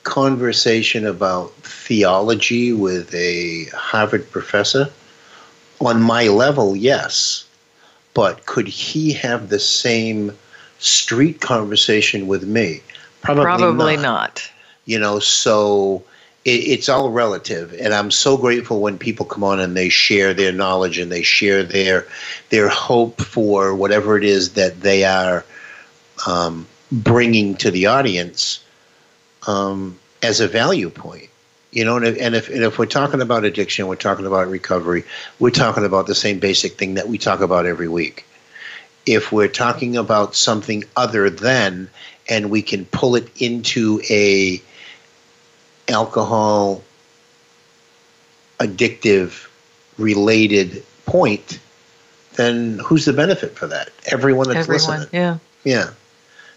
conversation 0.04 1.06
about 1.06 1.50
theology 1.62 2.72
with 2.72 3.12
a 3.14 3.64
Harvard 3.74 4.30
professor? 4.30 4.90
On 5.80 6.00
my 6.00 6.28
level, 6.28 6.76
yes. 6.76 7.46
But 8.14 8.46
could 8.46 8.68
he 8.68 9.12
have 9.14 9.48
the 9.48 9.58
same 9.58 10.36
street 10.84 11.40
conversation 11.40 12.26
with 12.26 12.44
me? 12.44 12.82
Probably, 13.22 13.44
Probably 13.44 13.96
not. 13.96 14.02
not. 14.02 14.50
You 14.84 14.98
know, 14.98 15.18
so 15.18 16.04
it, 16.44 16.50
it's 16.50 16.88
all 16.88 17.10
relative, 17.10 17.74
and 17.80 17.94
I'm 17.94 18.10
so 18.10 18.36
grateful 18.36 18.80
when 18.80 18.98
people 18.98 19.24
come 19.24 19.42
on 19.42 19.60
and 19.60 19.76
they 19.76 19.88
share 19.88 20.34
their 20.34 20.52
knowledge 20.52 20.98
and 20.98 21.10
they 21.10 21.22
share 21.22 21.62
their 21.62 22.06
their 22.50 22.68
hope 22.68 23.22
for 23.22 23.74
whatever 23.74 24.18
it 24.18 24.24
is 24.24 24.52
that 24.54 24.82
they 24.82 25.04
are 25.04 25.44
um, 26.26 26.66
bringing 26.92 27.54
to 27.56 27.70
the 27.70 27.86
audience 27.86 28.62
um, 29.46 29.98
as 30.22 30.40
a 30.40 30.48
value 30.48 30.90
point. 30.90 31.30
You 31.72 31.84
know, 31.84 31.96
and 31.96 32.06
if, 32.06 32.20
and 32.20 32.34
if 32.34 32.48
and 32.50 32.62
if 32.62 32.78
we're 32.78 32.86
talking 32.86 33.22
about 33.22 33.44
addiction, 33.44 33.86
we're 33.86 33.96
talking 33.96 34.26
about 34.26 34.48
recovery. 34.48 35.04
We're 35.38 35.50
talking 35.50 35.84
about 35.84 36.06
the 36.06 36.14
same 36.14 36.38
basic 36.40 36.74
thing 36.74 36.94
that 36.94 37.08
we 37.08 37.16
talk 37.16 37.40
about 37.40 37.64
every 37.64 37.88
week. 37.88 38.26
If 39.06 39.32
we're 39.32 39.48
talking 39.48 39.96
about 39.96 40.34
something 40.34 40.84
other 40.96 41.28
than, 41.30 41.90
and 42.28 42.50
we 42.50 42.62
can 42.62 42.86
pull 42.86 43.16
it 43.16 43.28
into 43.40 44.00
a 44.08 44.62
alcohol 45.88 46.82
addictive 48.58 49.46
related 49.98 50.84
point, 51.06 51.58
then 52.36 52.80
who's 52.84 53.04
the 53.04 53.12
benefit 53.12 53.56
for 53.56 53.66
that? 53.66 53.90
Everyone 54.06 54.48
that's 54.48 54.60
Everyone, 54.60 55.00
listening. 55.00 55.08
yeah. 55.12 55.38
Yeah. 55.64 55.90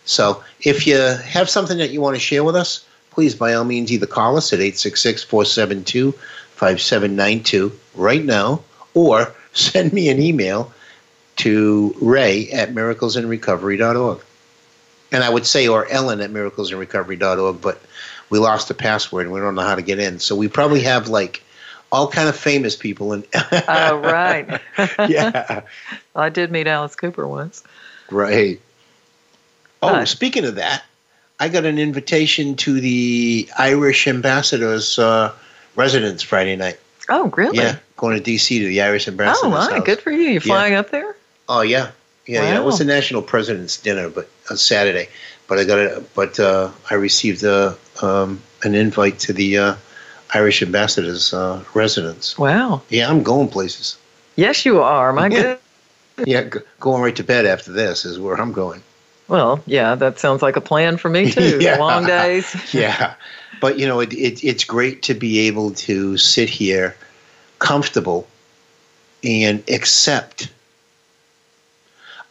So 0.05 0.43
if 0.61 0.87
you 0.87 0.97
have 0.97 1.49
something 1.49 1.77
that 1.77 1.91
you 1.91 2.01
want 2.01 2.15
to 2.15 2.19
share 2.19 2.43
with 2.43 2.55
us, 2.55 2.85
please 3.11 3.35
by 3.35 3.53
all 3.53 3.65
means 3.65 3.91
either 3.91 4.05
call 4.05 4.37
us 4.37 4.53
at 4.53 4.59
866 4.59 5.23
472 5.23 6.11
5792 6.11 7.71
right 7.95 8.23
now 8.23 8.61
or 8.93 9.33
send 9.53 9.91
me 9.93 10.09
an 10.09 10.21
email 10.21 10.71
to 11.37 11.95
ray 12.01 12.49
at 12.51 12.73
miraclesinrecovery.org. 12.73 14.19
And 15.11 15.23
I 15.23 15.29
would 15.29 15.45
say, 15.45 15.67
or 15.67 15.87
Ellen 15.87 16.19
at 16.21 16.31
miraclesinrecovery.org, 16.31 17.61
but 17.61 17.81
we 18.29 18.39
lost 18.39 18.67
the 18.67 18.73
password 18.73 19.25
and 19.25 19.33
we 19.33 19.39
don't 19.39 19.55
know 19.55 19.61
how 19.61 19.75
to 19.75 19.81
get 19.81 19.99
in. 19.99 20.19
So 20.19 20.35
we 20.35 20.47
probably 20.49 20.81
have 20.81 21.07
like 21.07 21.41
all 21.91 22.09
kind 22.09 22.27
of 22.27 22.35
famous 22.35 22.75
people. 22.75 23.13
And 23.13 23.25
Oh, 23.67 23.97
right. 23.99 24.59
yeah, 25.07 25.61
I 26.15 26.29
did 26.29 26.51
meet 26.51 26.67
Alice 26.67 26.95
Cooper 26.95 27.25
once. 27.27 27.63
right. 28.11 28.59
Oh, 29.81 29.89
Hi. 29.89 30.03
speaking 30.05 30.43
of 30.43 30.55
that, 30.55 30.83
I 31.39 31.49
got 31.49 31.63
an 31.65 31.77
invitation 31.77 32.55
to 32.57 32.81
the 32.81 33.47
Irish 33.59 34.07
ambassador's 34.07 34.97
uh, 34.97 35.31
residence 35.75 36.23
Friday 36.23 36.55
night. 36.55 36.79
Oh, 37.09 37.29
really? 37.37 37.57
Yeah, 37.59 37.77
going 37.95 38.17
to 38.17 38.23
D.C. 38.23 38.59
to 38.59 38.65
the 38.67 38.81
Irish 38.81 39.07
ambassador's 39.07 39.43
Oh, 39.45 39.49
my. 39.69 39.75
house. 39.75 39.85
Good 39.85 40.01
for 40.01 40.11
you. 40.11 40.31
You're 40.31 40.41
flying 40.41 40.73
up 40.73 40.89
there? 40.89 41.15
Oh 41.49 41.61
yeah, 41.61 41.91
yeah, 42.25 42.43
yeah. 42.43 42.57
It 42.59 42.63
was 42.63 42.75
Wow. 42.75 42.79
the 42.79 42.85
national 42.85 43.21
president's 43.21 43.77
dinner, 43.77 44.09
but 44.09 44.29
on 44.49 44.57
Saturday. 44.57 45.09
But 45.47 45.59
I 45.59 45.63
got 45.63 45.79
a, 45.79 46.03
but 46.13 46.39
uh, 46.39 46.71
I 46.89 46.95
received 46.95 47.43
a, 47.43 47.77
um, 48.01 48.41
an 48.63 48.75
invite 48.75 49.17
to 49.19 49.33
the 49.33 49.57
uh, 49.57 49.75
Irish 50.33 50.61
ambassador's 50.61 51.33
uh, 51.33 51.63
residence. 51.73 52.37
Wow. 52.37 52.81
Yeah, 52.89 53.09
I'm 53.09 53.23
going 53.23 53.47
places. 53.47 53.97
Yes, 54.35 54.65
you 54.65 54.81
are. 54.81 55.13
My 55.13 55.29
good. 55.29 55.57
Yeah, 56.25 56.43
g- 56.43 56.59
going 56.79 57.01
right 57.01 57.15
to 57.15 57.23
bed 57.23 57.45
after 57.45 57.71
this 57.71 58.03
is 58.03 58.19
where 58.19 58.35
I'm 58.35 58.51
going. 58.51 58.81
Well, 59.29 59.61
yeah, 59.65 59.95
that 59.95 60.19
sounds 60.19 60.41
like 60.41 60.55
a 60.57 60.61
plan 60.61 60.97
for 60.97 61.09
me 61.09 61.31
too. 61.31 61.59
Yeah. 61.61 61.77
Long 61.77 62.05
days. 62.05 62.55
yeah, 62.73 63.13
but 63.61 63.77
you 63.79 63.87
know, 63.87 63.99
it, 64.01 64.11
it, 64.13 64.43
it's 64.43 64.63
great 64.65 65.01
to 65.03 65.13
be 65.13 65.39
able 65.47 65.71
to 65.71 66.17
sit 66.17 66.49
here, 66.49 66.95
comfortable, 67.59 68.27
and 69.23 69.63
accept. 69.69 70.49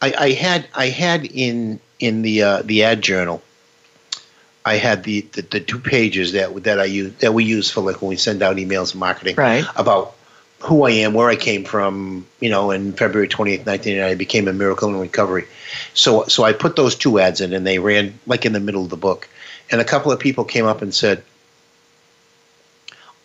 I, 0.01 0.13
I 0.17 0.31
had 0.31 0.67
I 0.75 0.87
had 0.87 1.25
in 1.25 1.79
in 1.99 2.21
the 2.21 2.43
uh, 2.43 2.61
the 2.63 2.83
ad 2.83 3.01
journal. 3.01 3.41
I 4.65 4.75
had 4.75 5.03
the, 5.03 5.21
the, 5.31 5.43
the 5.43 5.59
two 5.61 5.79
pages 5.79 6.33
that 6.33 6.63
that 6.63 6.79
I 6.79 6.85
use 6.85 7.13
that 7.19 7.33
we 7.33 7.45
use 7.45 7.71
for 7.71 7.81
like 7.81 8.01
when 8.01 8.09
we 8.09 8.17
send 8.17 8.41
out 8.43 8.57
emails 8.57 8.91
and 8.91 8.99
marketing 8.99 9.35
Right. 9.37 9.65
about 9.77 10.13
who 10.59 10.83
I 10.83 10.91
am, 10.91 11.13
where 11.13 11.29
I 11.29 11.35
came 11.35 11.63
from, 11.63 12.25
you 12.39 12.49
know, 12.49 12.71
in 12.71 12.91
February 12.93 13.27
20th, 13.27 13.65
1989, 13.65 14.11
I 14.11 14.15
became 14.15 14.47
a 14.47 14.53
miracle 14.53 14.89
in 14.89 14.99
recovery. 14.99 15.45
So, 15.93 16.23
so 16.25 16.43
I 16.43 16.51
put 16.51 16.75
those 16.75 16.95
two 16.95 17.19
ads 17.19 17.41
in 17.41 17.53
and 17.53 17.65
they 17.65 17.77
ran 17.79 18.19
like 18.25 18.43
in 18.45 18.53
the 18.53 18.59
middle 18.59 18.83
of 18.83 18.89
the 18.89 18.97
book. 18.97 19.29
And 19.71 19.79
a 19.79 19.85
couple 19.85 20.11
of 20.11 20.19
people 20.19 20.43
came 20.43 20.65
up 20.65 20.81
and 20.81 20.93
said, 20.93 21.23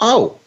Oh, 0.01 0.39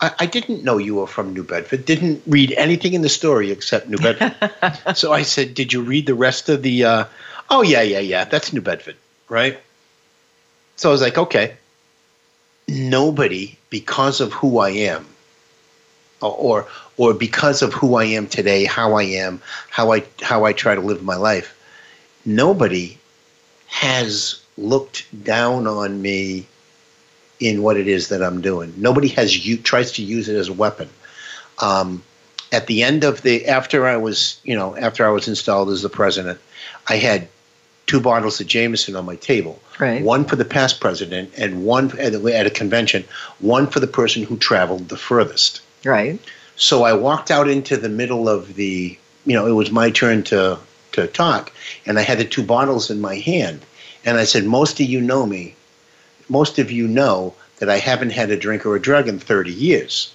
I, 0.00 0.12
I 0.20 0.26
didn't 0.26 0.64
know 0.64 0.78
you 0.78 0.96
were 0.96 1.06
from 1.06 1.34
New 1.34 1.44
Bedford. 1.44 1.84
Didn't 1.84 2.22
read 2.26 2.52
anything 2.52 2.94
in 2.94 3.02
the 3.02 3.08
story 3.08 3.50
except 3.50 3.88
New 3.88 3.98
Bedford. 3.98 4.96
so 4.96 5.12
I 5.12 5.22
said, 5.22 5.54
Did 5.54 5.72
you 5.72 5.82
read 5.82 6.06
the 6.06 6.14
rest 6.14 6.48
of 6.48 6.62
the, 6.62 6.84
uh, 6.84 7.04
oh, 7.50 7.62
yeah, 7.62 7.82
yeah, 7.82 8.00
yeah, 8.00 8.24
that's 8.24 8.52
New 8.52 8.60
Bedford, 8.62 8.96
right? 9.28 9.58
So 10.76 10.88
I 10.88 10.92
was 10.92 11.02
like, 11.02 11.18
okay. 11.18 11.56
Nobody, 12.68 13.58
because 13.68 14.20
of 14.20 14.32
who 14.32 14.58
I 14.58 14.70
am, 14.70 15.06
or 16.20 16.66
or 16.96 17.14
because 17.14 17.62
of 17.62 17.72
who 17.72 17.96
I 17.96 18.04
am 18.04 18.26
today, 18.26 18.64
how 18.64 18.94
I 18.94 19.04
am, 19.04 19.42
how 19.70 19.92
I 19.92 20.04
how 20.20 20.44
I 20.44 20.52
try 20.52 20.74
to 20.74 20.80
live 20.80 21.02
my 21.02 21.16
life, 21.16 21.56
nobody 22.24 22.98
has 23.66 24.40
looked 24.56 25.06
down 25.24 25.66
on 25.66 26.00
me 26.02 26.46
in 27.40 27.62
what 27.62 27.76
it 27.76 27.88
is 27.88 28.08
that 28.08 28.22
I'm 28.22 28.40
doing. 28.40 28.74
Nobody 28.76 29.08
has 29.08 29.46
you 29.46 29.56
tries 29.56 29.92
to 29.92 30.02
use 30.02 30.28
it 30.28 30.36
as 30.36 30.48
a 30.48 30.52
weapon. 30.52 30.88
Um, 31.58 32.02
at 32.52 32.66
the 32.66 32.82
end 32.82 33.04
of 33.04 33.22
the 33.22 33.46
after 33.46 33.86
I 33.86 33.96
was 33.96 34.40
you 34.44 34.54
know 34.54 34.76
after 34.76 35.06
I 35.06 35.10
was 35.10 35.26
installed 35.26 35.70
as 35.70 35.82
the 35.82 35.88
president, 35.88 36.38
I 36.88 36.96
had 36.96 37.28
two 37.86 38.00
bottles 38.00 38.40
of 38.40 38.46
Jameson 38.46 38.94
on 38.94 39.04
my 39.04 39.16
table. 39.16 39.60
Right. 39.80 40.02
One 40.02 40.24
for 40.24 40.36
the 40.36 40.44
past 40.44 40.80
president 40.80 41.32
and 41.36 41.64
one 41.64 41.98
at 41.98 42.14
a 42.14 42.38
at 42.38 42.46
a 42.46 42.50
convention, 42.50 43.04
one 43.40 43.66
for 43.66 43.80
the 43.80 43.86
person 43.86 44.22
who 44.22 44.36
traveled 44.36 44.88
the 44.88 44.96
furthest. 44.96 45.60
Right. 45.84 46.20
So 46.56 46.84
I 46.84 46.92
walked 46.92 47.30
out 47.30 47.48
into 47.48 47.76
the 47.76 47.88
middle 47.88 48.28
of 48.28 48.54
the, 48.54 48.96
you 49.24 49.34
know, 49.34 49.46
it 49.46 49.52
was 49.52 49.70
my 49.70 49.90
turn 49.90 50.22
to 50.24 50.58
to 50.92 51.06
talk, 51.06 51.52
and 51.86 51.98
I 51.98 52.02
had 52.02 52.18
the 52.18 52.24
two 52.24 52.42
bottles 52.42 52.90
in 52.90 53.00
my 53.00 53.16
hand, 53.16 53.60
and 54.04 54.18
I 54.18 54.24
said, 54.24 54.44
"Most 54.44 54.78
of 54.80 54.86
you 54.86 55.00
know 55.00 55.24
me. 55.24 55.54
Most 56.30 56.58
of 56.58 56.70
you 56.70 56.88
know 56.88 57.34
that 57.58 57.68
I 57.68 57.76
haven't 57.76 58.10
had 58.10 58.30
a 58.30 58.36
drink 58.36 58.64
or 58.64 58.76
a 58.76 58.80
drug 58.80 59.08
in 59.08 59.18
30 59.18 59.52
years." 59.52 60.14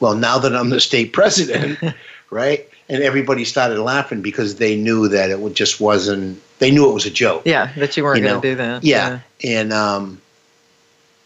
Well, 0.00 0.14
now 0.14 0.38
that 0.38 0.54
I'm 0.54 0.70
the 0.70 0.80
state 0.80 1.12
president, 1.12 1.78
right? 2.30 2.68
And 2.88 3.02
everybody 3.02 3.44
started 3.44 3.80
laughing 3.80 4.22
because 4.22 4.56
they 4.56 4.76
knew 4.76 5.08
that 5.08 5.30
it 5.30 5.54
just 5.54 5.80
wasn't. 5.80 6.40
They 6.58 6.70
knew 6.70 6.90
it 6.90 6.94
was 6.94 7.06
a 7.06 7.10
joke. 7.10 7.42
Yeah, 7.44 7.72
that 7.76 7.96
you 7.96 8.04
weren't 8.04 8.18
You 8.18 8.24
going 8.24 8.40
to 8.40 8.48
do 8.48 8.54
that. 8.56 8.84
Yeah, 8.84 9.20
and 9.44 9.72
um, 9.72 10.20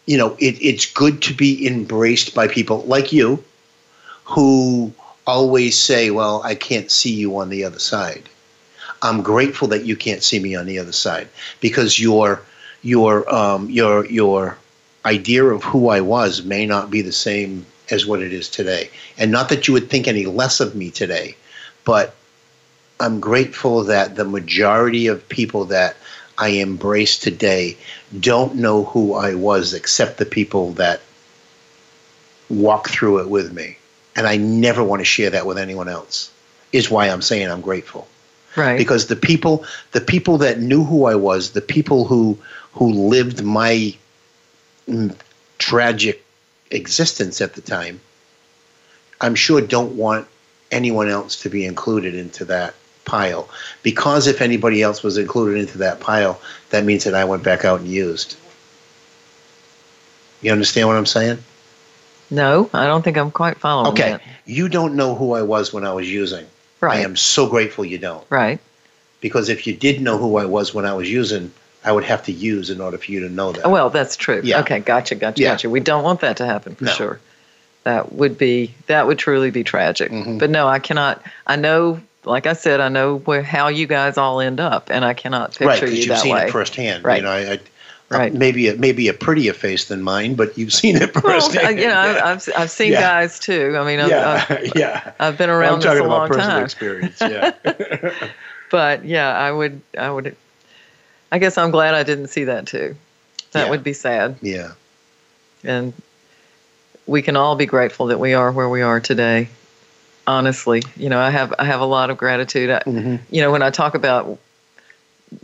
you 0.05 0.17
know, 0.17 0.35
it, 0.39 0.61
it's 0.61 0.85
good 0.85 1.21
to 1.23 1.33
be 1.33 1.65
embraced 1.65 2.35
by 2.35 2.47
people 2.47 2.81
like 2.81 3.13
you, 3.13 3.43
who 4.25 4.91
always 5.25 5.77
say, 5.77 6.09
"Well, 6.09 6.41
I 6.43 6.55
can't 6.55 6.91
see 6.91 7.13
you 7.13 7.37
on 7.37 7.49
the 7.49 7.63
other 7.63 7.79
side." 7.79 8.29
I'm 9.01 9.21
grateful 9.21 9.67
that 9.67 9.85
you 9.85 9.97
can't 9.97 10.23
see 10.23 10.39
me 10.39 10.55
on 10.55 10.65
the 10.65 10.79
other 10.79 10.93
side 10.93 11.27
because 11.59 11.99
your 11.99 12.41
your 12.83 13.33
um, 13.33 13.69
your 13.69 14.05
your 14.05 14.57
idea 15.05 15.43
of 15.45 15.63
who 15.63 15.89
I 15.89 16.01
was 16.01 16.43
may 16.43 16.65
not 16.65 16.91
be 16.91 17.01
the 17.01 17.11
same 17.11 17.65
as 17.89 18.05
what 18.05 18.21
it 18.21 18.31
is 18.31 18.49
today, 18.49 18.89
and 19.17 19.31
not 19.31 19.49
that 19.49 19.67
you 19.67 19.73
would 19.73 19.89
think 19.89 20.07
any 20.07 20.25
less 20.25 20.59
of 20.59 20.75
me 20.75 20.91
today, 20.91 21.35
but 21.83 22.15
I'm 22.99 23.19
grateful 23.19 23.83
that 23.85 24.15
the 24.15 24.25
majority 24.25 25.07
of 25.07 25.27
people 25.27 25.65
that 25.65 25.95
I 26.37 26.49
embrace 26.49 27.17
today 27.17 27.77
don't 28.19 28.55
know 28.55 28.85
who 28.85 29.13
I 29.13 29.33
was 29.35 29.73
except 29.73 30.17
the 30.17 30.25
people 30.25 30.71
that 30.73 31.01
walk 32.49 32.89
through 32.89 33.19
it 33.19 33.29
with 33.29 33.53
me. 33.53 33.77
And 34.15 34.27
I 34.27 34.37
never 34.37 34.83
want 34.83 34.99
to 35.01 35.05
share 35.05 35.29
that 35.31 35.45
with 35.45 35.57
anyone 35.57 35.89
else. 35.89 36.31
Is 36.71 36.89
why 36.89 37.07
I'm 37.09 37.21
saying 37.21 37.49
I'm 37.49 37.61
grateful. 37.61 38.07
Right. 38.55 38.77
Because 38.77 39.07
the 39.07 39.15
people 39.15 39.65
the 39.91 40.01
people 40.01 40.37
that 40.39 40.59
knew 40.59 40.83
who 40.83 41.05
I 41.05 41.15
was, 41.15 41.51
the 41.51 41.61
people 41.61 42.05
who 42.05 42.37
who 42.73 42.91
lived 42.91 43.43
my 43.43 43.95
mm, 44.87 45.15
tragic 45.57 46.23
existence 46.71 47.41
at 47.41 47.53
the 47.53 47.61
time, 47.61 47.99
I'm 49.21 49.35
sure 49.35 49.61
don't 49.61 49.95
want 49.95 50.27
anyone 50.71 51.07
else 51.07 51.41
to 51.43 51.49
be 51.49 51.65
included 51.65 52.15
into 52.15 52.45
that 52.45 52.73
pile. 53.05 53.49
Because 53.81 54.27
if 54.27 54.41
anybody 54.41 54.81
else 54.81 55.03
was 55.03 55.17
included 55.17 55.59
into 55.59 55.77
that 55.79 55.99
pile, 55.99 56.41
that 56.69 56.83
means 56.83 57.03
that 57.03 57.13
I 57.13 57.25
went 57.25 57.43
back 57.43 57.65
out 57.65 57.79
and 57.79 57.89
used. 57.89 58.37
You 60.41 60.51
understand 60.51 60.87
what 60.87 60.97
I'm 60.97 61.05
saying? 61.05 61.37
No, 62.29 62.69
I 62.73 62.85
don't 62.85 63.03
think 63.03 63.17
I'm 63.17 63.31
quite 63.31 63.57
following. 63.57 63.93
Okay. 63.93 64.11
that. 64.11 64.21
You 64.45 64.67
don't 64.67 64.95
know 64.95 65.15
who 65.15 65.33
I 65.33 65.43
was 65.43 65.71
when 65.71 65.85
I 65.85 65.93
was 65.93 66.11
using. 66.11 66.45
Right. 66.83 66.99
I 66.99 67.01
am 67.01 67.15
so 67.15 67.47
grateful 67.47 67.85
you 67.85 67.97
don't. 67.97 68.25
Right. 68.29 68.59
Because 69.21 69.49
if 69.49 69.65
you 69.65 69.73
did 69.73 70.01
know 70.01 70.17
who 70.17 70.37
I 70.37 70.45
was 70.45 70.73
when 70.73 70.85
I 70.85 70.93
was 70.93 71.09
using, 71.09 71.51
I 71.85 71.91
would 71.91 72.03
have 72.03 72.23
to 72.25 72.31
use 72.31 72.69
in 72.69 72.81
order 72.81 72.97
for 72.97 73.11
you 73.11 73.21
to 73.21 73.29
know 73.29 73.51
that. 73.53 73.69
Well, 73.69 73.89
that's 73.89 74.15
true. 74.15 74.41
Yeah. 74.43 74.59
Okay, 74.61 74.79
gotcha, 74.79 75.15
gotcha, 75.15 75.41
Yeah. 75.41 75.51
gotcha. 75.51 75.69
We 75.69 75.79
don't 75.79 76.03
want 76.03 76.21
that 76.21 76.37
to 76.37 76.45
happen 76.45 76.75
for 76.75 76.85
No. 76.85 76.91
sure. 76.91 77.19
That 77.83 78.13
would 78.13 78.37
be 78.37 78.73
that 78.87 79.07
would 79.07 79.17
truly 79.19 79.51
be 79.51 79.63
tragic. 79.63 80.11
Mhm. 80.11 80.39
But 80.39 80.49
no, 80.49 80.67
I 80.67 80.79
cannot. 80.79 81.21
I 81.45 81.55
know, 81.57 81.99
like 82.23 82.47
I 82.47 82.53
said, 82.53 82.79
I 82.79 82.87
know 82.89 83.17
where 83.17 83.43
how 83.43 83.67
you 83.67 83.87
guys 83.87 84.17
all 84.17 84.39
end 84.39 84.59
up, 84.61 84.89
and 84.89 85.03
I 85.03 85.13
cannot 85.13 85.51
picture 85.51 85.65
right, 85.65 85.81
you 85.83 85.89
you've 85.99 86.07
that 86.09 86.19
seen 86.21 86.33
way. 86.35 86.45
it 86.45 86.51
firsthand. 86.51 87.03
Right. 87.03 87.17
You 87.17 87.23
know, 87.23 87.31
I, 87.31 87.51
I, 87.53 87.59
Right. 88.13 88.33
maybe 88.33 88.67
a, 88.67 88.75
maybe 88.75 89.07
a 89.07 89.13
prettier 89.13 89.53
face 89.53 89.85
than 89.85 90.01
mine, 90.01 90.35
but 90.35 90.57
you've 90.57 90.73
seen 90.73 90.95
it 90.97 91.13
well, 91.23 91.39
firsthand. 91.39 91.67
I- 91.67 91.81
you 91.81 91.87
know, 91.87 92.19
I've 92.23 92.47
I've 92.57 92.71
seen 92.71 92.91
Yeah. 92.93 93.01
guys 93.01 93.39
too. 93.39 93.75
I 93.77 93.85
mean, 93.85 93.99
I've, 93.99 94.09
yeah, 94.09 94.45
I've, 94.49 94.71
yeah. 94.75 95.11
I've 95.19 95.37
been 95.37 95.49
I'm 95.49 95.55
around 95.55 95.79
this 95.79 95.85
talking 95.85 96.01
a 96.03 96.05
about 96.05 96.27
personal 96.29 96.49
time. 96.49 96.63
experience. 96.63 97.19
Yeah. 97.21 97.51
But 98.71 99.05
yeah, 99.05 99.31
I 99.37 99.51
would, 99.51 99.81
I 99.99 100.09
would. 100.09 100.35
I 101.31 101.37
guess 101.37 101.59
I'm 101.59 101.69
glad 101.69 101.93
I 101.93 102.01
didn't 102.01 102.29
see 102.29 102.45
that 102.45 102.65
too. 102.65 102.95
That 103.51 103.65
Yeah. 103.65 103.69
would 103.69 103.83
be 103.83 103.93
sad. 103.93 104.35
yeah. 104.41 104.71
and 105.63 105.93
we 107.05 107.21
can 107.21 107.35
all 107.35 107.55
be 107.55 107.65
grateful 107.67 108.07
that 108.07 108.19
we 108.19 108.33
are 108.33 108.51
where 108.51 108.67
we 108.69 108.81
are 108.81 108.99
today 108.99 109.49
honestly 110.25 110.81
you 110.95 111.09
know 111.09 111.19
i 111.19 111.29
have 111.29 111.53
i 111.59 111.65
have 111.65 111.81
a 111.81 111.85
lot 111.85 112.09
of 112.09 112.17
gratitude 112.17 112.69
I, 112.69 112.79
Mhm. 112.79 113.19
you 113.29 113.41
know 113.41 113.51
when 113.51 113.61
i 113.61 113.69
talk 113.69 113.93
about 113.93 114.39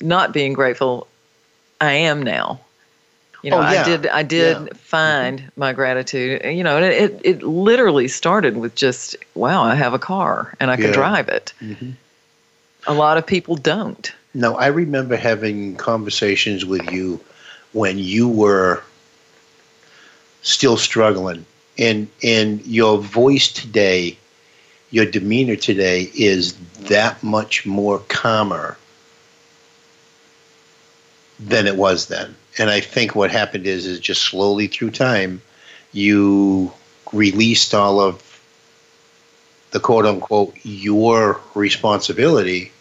not 0.02 0.32
being 0.32 0.54
grateful 0.54 1.06
i 1.82 1.92
am 1.94 2.22
now 2.24 2.60
you 3.44 3.52
know 3.52 3.60
Oh, 3.60 3.62
yeah. 3.72 3.82
i 3.82 3.84
did 3.84 4.08
i 4.08 4.24
did 4.24 4.58
Yeah. 4.58 4.74
find 4.76 5.52
my 5.56 5.74
gratitude 5.74 6.42
you 6.46 6.64
know 6.64 6.78
and 6.78 6.86
it, 6.86 7.22
it 7.24 7.44
literally 7.44 8.08
started 8.08 8.58
with 8.58 8.76
just 8.76 9.16
wow 9.36 9.64
i 9.64 9.76
have 9.76 9.94
a 9.94 10.00
car 10.00 10.54
and 10.60 10.70
i 10.72 10.76
can 10.76 10.86
Yeah. 10.86 10.92
drive 10.94 11.30
it 11.30 11.54
Mhm. 11.62 11.94
a 12.88 12.94
lot 12.94 13.18
of 13.18 13.26
people 13.26 13.56
don't 13.56 14.12
No, 14.34 14.56
I 14.56 14.68
remember 14.68 15.16
having 15.18 15.76
conversations 15.76 16.64
with 16.66 16.92
you 16.92 17.20
when 17.74 17.98
you 17.98 18.28
were 18.30 18.82
still 20.44 20.78
struggling, 20.78 21.46
and 21.78 22.08
and 22.24 22.66
your 22.66 22.98
voice 23.00 23.48
today, 23.52 24.18
your 24.92 25.06
demeanor 25.06 25.56
today 25.56 26.10
is 26.16 26.54
that 26.90 27.22
much 27.24 27.66
more 27.66 28.00
calmer 28.08 28.78
than 31.40 31.68
it 31.68 31.76
was 31.76 32.08
then. 32.08 32.36
And 32.58 32.70
I 32.70 32.82
think 32.82 33.16
what 33.16 33.32
happened 33.32 33.66
is 33.66 33.86
is 33.86 34.00
just 34.00 34.22
slowly 34.22 34.68
through 34.68 34.92
time, 34.92 35.42
you 35.92 36.72
released 37.14 37.74
all 37.74 38.00
of 38.00 38.26
the 39.72 39.80
quote 39.80 40.06
unquote 40.06 40.56
your 40.64 41.40
responsibility 41.56 42.72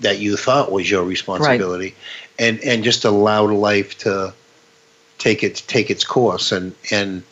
that 0.00 0.18
you 0.18 0.36
thought 0.36 0.70
was 0.70 0.90
your 0.90 1.04
responsibility 1.04 1.94
and 2.38 2.60
and 2.60 2.84
just 2.84 3.04
allowed 3.04 3.50
life 3.50 3.98
to 3.98 4.32
take 5.18 5.42
its 5.42 5.60
take 5.60 5.90
its 5.90 6.04
course 6.04 6.52
and 6.52 6.74
and 6.90 7.22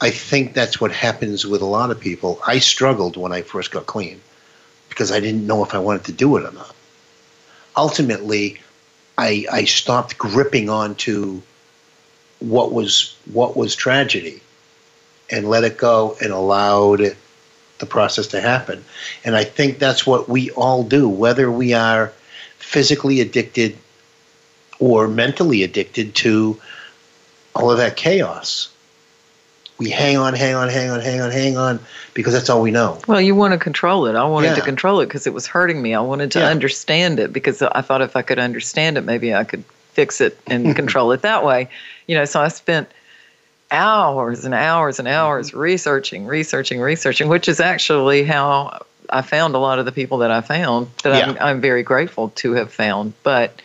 I 0.00 0.10
think 0.10 0.54
that's 0.54 0.80
what 0.80 0.92
happens 0.92 1.46
with 1.46 1.60
a 1.60 1.66
lot 1.66 1.90
of 1.90 2.00
people. 2.00 2.40
I 2.46 2.58
struggled 2.58 3.18
when 3.18 3.32
I 3.32 3.42
first 3.42 3.70
got 3.70 3.86
clean 3.86 4.20
because 4.88 5.12
I 5.12 5.20
didn't 5.20 5.46
know 5.46 5.62
if 5.62 5.74
I 5.74 5.78
wanted 5.78 6.04
to 6.04 6.12
do 6.12 6.38
it 6.38 6.44
or 6.44 6.52
not. 6.52 6.74
Ultimately, 7.76 8.58
I 9.20 9.44
I 9.52 9.64
stopped 9.64 10.16
gripping 10.16 10.70
onto 10.70 11.42
what 12.38 12.72
was 12.72 13.14
what 13.30 13.54
was 13.54 13.76
tragedy 13.76 14.40
and 15.30 15.48
let 15.48 15.62
it 15.62 15.76
go 15.76 16.16
and 16.22 16.32
allowed 16.32 17.14
the 17.78 17.86
process 17.86 18.28
to 18.28 18.40
happen. 18.40 18.82
And 19.24 19.36
I 19.36 19.44
think 19.44 19.78
that's 19.78 20.06
what 20.06 20.28
we 20.28 20.50
all 20.52 20.82
do, 20.82 21.08
whether 21.08 21.50
we 21.50 21.74
are 21.74 22.12
physically 22.58 23.20
addicted 23.20 23.76
or 24.78 25.06
mentally 25.06 25.62
addicted 25.62 26.14
to 26.14 26.58
all 27.54 27.70
of 27.70 27.78
that 27.78 27.96
chaos. 27.96 28.70
We 29.80 29.88
hang 29.88 30.18
on, 30.18 30.34
hang 30.34 30.54
on, 30.54 30.68
hang 30.68 30.90
on, 30.90 31.00
hang 31.00 31.22
on, 31.22 31.30
hang 31.30 31.56
on, 31.56 31.80
because 32.12 32.34
that's 32.34 32.50
all 32.50 32.60
we 32.60 32.70
know. 32.70 33.00
Well, 33.08 33.18
you 33.18 33.34
want 33.34 33.54
to 33.54 33.58
control 33.58 34.04
it. 34.06 34.14
I 34.14 34.24
wanted 34.24 34.54
to 34.56 34.60
control 34.60 35.00
it 35.00 35.06
because 35.06 35.26
it 35.26 35.32
was 35.32 35.46
hurting 35.46 35.80
me. 35.80 35.94
I 35.94 36.00
wanted 36.00 36.32
to 36.32 36.40
Yeah. 36.40 36.48
understand 36.48 37.18
it 37.18 37.32
because 37.32 37.62
I 37.62 37.80
thought 37.80 38.02
if 38.02 38.14
I 38.14 38.20
could 38.20 38.38
understand 38.38 38.98
it, 38.98 39.04
maybe 39.04 39.34
I 39.34 39.44
could 39.44 39.64
fix 39.94 40.20
it 40.20 40.38
and 40.46 40.76
control 40.80 41.12
it 41.12 41.22
that 41.22 41.46
way. 41.46 41.70
You 42.06 42.18
know, 42.18 42.26
so 42.26 42.42
I 42.42 42.48
spent 42.48 42.90
hours 43.70 44.44
and 44.44 44.52
hours 44.52 44.98
and 44.98 45.08
mm-hmm. 45.08 45.16
hours 45.16 45.54
researching, 45.54 46.26
researching, 46.26 46.78
researching, 46.78 47.28
which 47.28 47.48
is 47.48 47.58
actually 47.58 48.24
how 48.24 48.84
I 49.08 49.22
found 49.22 49.54
a 49.54 49.58
lot 49.58 49.78
of 49.78 49.86
the 49.86 49.92
people 49.92 50.18
that 50.18 50.30
I 50.30 50.42
found 50.42 50.88
that 51.04 51.26
I'm, 51.26 51.38
I'm 51.40 51.60
very 51.62 51.82
grateful 51.82 52.28
to 52.36 52.52
have 52.52 52.70
found. 52.70 53.14
But, 53.22 53.62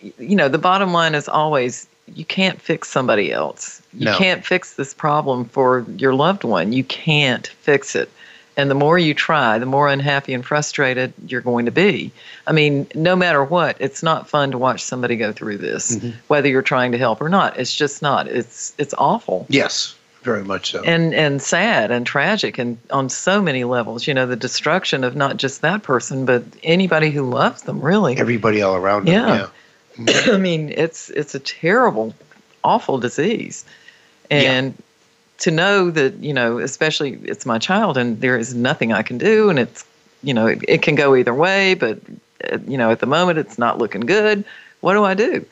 you 0.00 0.36
know, 0.36 0.48
the 0.48 0.58
bottom 0.58 0.92
line 0.92 1.16
is 1.16 1.28
always 1.28 1.88
you 2.14 2.24
can't 2.24 2.60
fix 2.60 2.88
somebody 2.88 3.32
else. 3.32 3.80
You 3.92 4.06
No. 4.06 4.16
can't 4.18 4.44
fix 4.44 4.74
this 4.74 4.94
problem 4.94 5.44
for 5.46 5.84
your 5.96 6.14
loved 6.14 6.44
one. 6.44 6.72
You 6.72 6.84
can't 6.84 7.46
fix 7.46 7.94
it. 7.96 8.10
And 8.56 8.68
the 8.68 8.74
more 8.74 8.98
you 8.98 9.14
try, 9.14 9.58
the 9.58 9.66
more 9.66 9.88
unhappy 9.88 10.34
and 10.34 10.44
frustrated 10.44 11.12
you're 11.28 11.40
going 11.40 11.66
to 11.66 11.70
be. 11.70 12.10
I 12.46 12.50
mean, 12.52 12.88
no 12.92 13.14
matter 13.14 13.44
what, 13.44 13.76
it's 13.78 14.02
not 14.02 14.28
fun 14.28 14.50
to 14.50 14.58
watch 14.58 14.82
somebody 14.82 15.14
go 15.16 15.30
through 15.32 15.58
this, 15.58 15.94
Mm-hmm. 15.96 16.10
whether 16.26 16.48
you're 16.48 16.62
trying 16.62 16.90
to 16.92 16.98
help 16.98 17.20
or 17.20 17.28
not. 17.28 17.56
It's 17.58 17.74
just 17.74 18.02
not. 18.02 18.26
It's 18.26 18.72
it's 18.76 18.94
awful 18.98 19.46
Yes, 19.48 19.94
very 20.24 20.42
much 20.42 20.72
so. 20.72 20.82
and 20.82 21.14
and 21.14 21.40
sad 21.40 21.92
and 21.92 22.04
tragic 22.04 22.58
and 22.58 22.78
on 22.90 23.08
so 23.08 23.40
many 23.40 23.62
levels. 23.62 24.08
You 24.08 24.14
know, 24.14 24.26
the 24.26 24.34
destruction 24.34 25.04
of 25.04 25.14
not 25.14 25.36
just 25.36 25.60
that 25.62 25.84
person, 25.84 26.24
but 26.24 26.42
anybody 26.64 27.10
who 27.10 27.22
loves 27.30 27.62
them. 27.62 27.80
Really, 27.80 28.16
Everybody 28.18 28.60
all 28.60 28.74
around 28.74 29.06
them. 29.06 29.14
Yeah. 29.14 29.34
Yeah. 29.36 29.46
I 30.26 30.36
mean, 30.36 30.70
it's 30.70 31.10
it's 31.10 31.34
a 31.34 31.40
terrible, 31.40 32.14
awful 32.62 32.98
disease, 32.98 33.64
and 34.30 34.80
to 35.38 35.50
know 35.50 35.90
that 35.90 36.14
you 36.14 36.32
know, 36.32 36.58
especially 36.58 37.18
it's 37.24 37.46
my 37.46 37.58
child, 37.58 37.96
and 37.96 38.20
there 38.20 38.38
is 38.38 38.54
nothing 38.54 38.92
I 38.92 39.02
can 39.02 39.18
do, 39.18 39.50
and 39.50 39.58
it's 39.58 39.84
you 40.22 40.34
know, 40.34 40.46
it, 40.46 40.60
it 40.66 40.82
can 40.82 40.94
go 40.94 41.14
either 41.14 41.34
way, 41.34 41.74
but 41.74 41.98
uh, 42.50 42.58
you 42.66 42.76
know, 42.76 42.90
at 42.90 43.00
the 43.00 43.06
moment, 43.06 43.38
it's 43.38 43.58
not 43.58 43.78
looking 43.78 44.02
good. 44.02 44.44
What 44.80 44.94
do 44.94 45.04
I 45.04 45.14
do? 45.14 45.44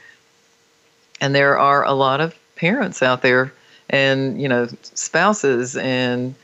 And 1.20 1.34
there 1.34 1.58
are 1.58 1.84
a 1.84 1.92
lot 1.92 2.20
of 2.20 2.34
parents 2.56 3.02
out 3.02 3.22
there, 3.22 3.52
and 3.90 4.40
you 4.40 4.48
know, 4.48 4.68
spouses 4.82 5.76
and 5.76 6.34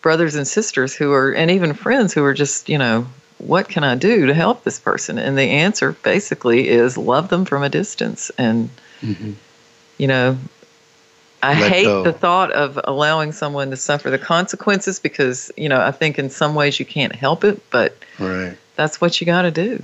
brothers 0.00 0.34
and 0.34 0.46
sisters 0.46 0.94
who 0.94 1.12
are, 1.12 1.32
and 1.32 1.50
even 1.50 1.74
friends 1.74 2.12
who 2.12 2.24
are 2.24 2.34
just 2.34 2.68
you 2.68 2.78
know 2.78 3.06
what 3.42 3.68
can 3.68 3.84
I 3.84 3.94
do 3.94 4.26
to 4.26 4.34
help 4.34 4.64
this 4.64 4.78
person? 4.78 5.18
And 5.18 5.36
the 5.36 5.42
answer 5.42 5.92
basically 5.92 6.68
is 6.68 6.96
love 6.96 7.28
them 7.28 7.44
from 7.44 7.62
a 7.62 7.68
distance. 7.68 8.30
And, 8.38 8.70
Mhm. 9.04 9.34
you 9.98 10.06
know, 10.06 10.38
I 11.42 11.54
Let 11.58 11.70
hate 11.72 11.84
go. 11.84 12.02
the 12.04 12.12
thought 12.12 12.52
of 12.52 12.78
allowing 12.84 13.32
someone 13.32 13.70
to 13.70 13.76
suffer 13.76 14.10
the 14.10 14.18
consequences 14.18 15.00
because, 15.00 15.50
you 15.56 15.68
know, 15.68 15.80
I 15.80 15.90
think 15.90 16.18
in 16.18 16.30
some 16.30 16.54
ways 16.54 16.78
you 16.78 16.86
can't 16.86 17.14
help 17.14 17.42
it, 17.42 17.60
but 17.70 17.96
Right. 18.18 18.56
that's 18.76 19.00
what 19.00 19.20
you 19.20 19.24
got 19.24 19.42
to 19.42 19.50
do. 19.50 19.82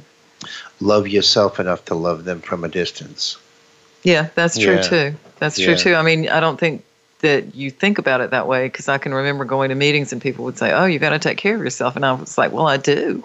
Love 0.80 1.08
yourself 1.08 1.58
enough 1.58 1.84
to 1.86 1.94
love 1.96 2.24
them 2.24 2.40
from 2.40 2.62
a 2.62 2.68
distance. 2.68 3.36
Yeah, 4.04 4.28
that's 4.36 4.56
true 4.56 4.76
Yeah. 4.76 4.82
too. 4.82 5.14
That's 5.40 5.58
Yeah. 5.58 5.66
true 5.66 5.74
too. 5.76 5.94
I 5.96 6.02
mean, 6.02 6.28
I 6.28 6.38
don't 6.38 6.60
think 6.60 6.84
that 7.20 7.56
you 7.56 7.72
think 7.72 7.98
about 7.98 8.20
it 8.20 8.30
that 8.30 8.46
way 8.46 8.66
because 8.66 8.88
I 8.88 8.98
can 8.98 9.12
remember 9.12 9.44
going 9.44 9.70
to 9.70 9.74
meetings 9.74 10.12
and 10.12 10.22
people 10.22 10.44
would 10.44 10.56
say, 10.56 10.70
"Oh, 10.72 10.84
you 10.84 11.00
got 11.00 11.10
to 11.10 11.18
take 11.18 11.36
care 11.38 11.56
of 11.56 11.62
yourself," 11.62 11.96
and 11.96 12.06
I 12.06 12.12
was 12.12 12.38
like, 12.38 12.52
"Well, 12.52 12.68
I 12.68 12.76
do." 12.76 13.24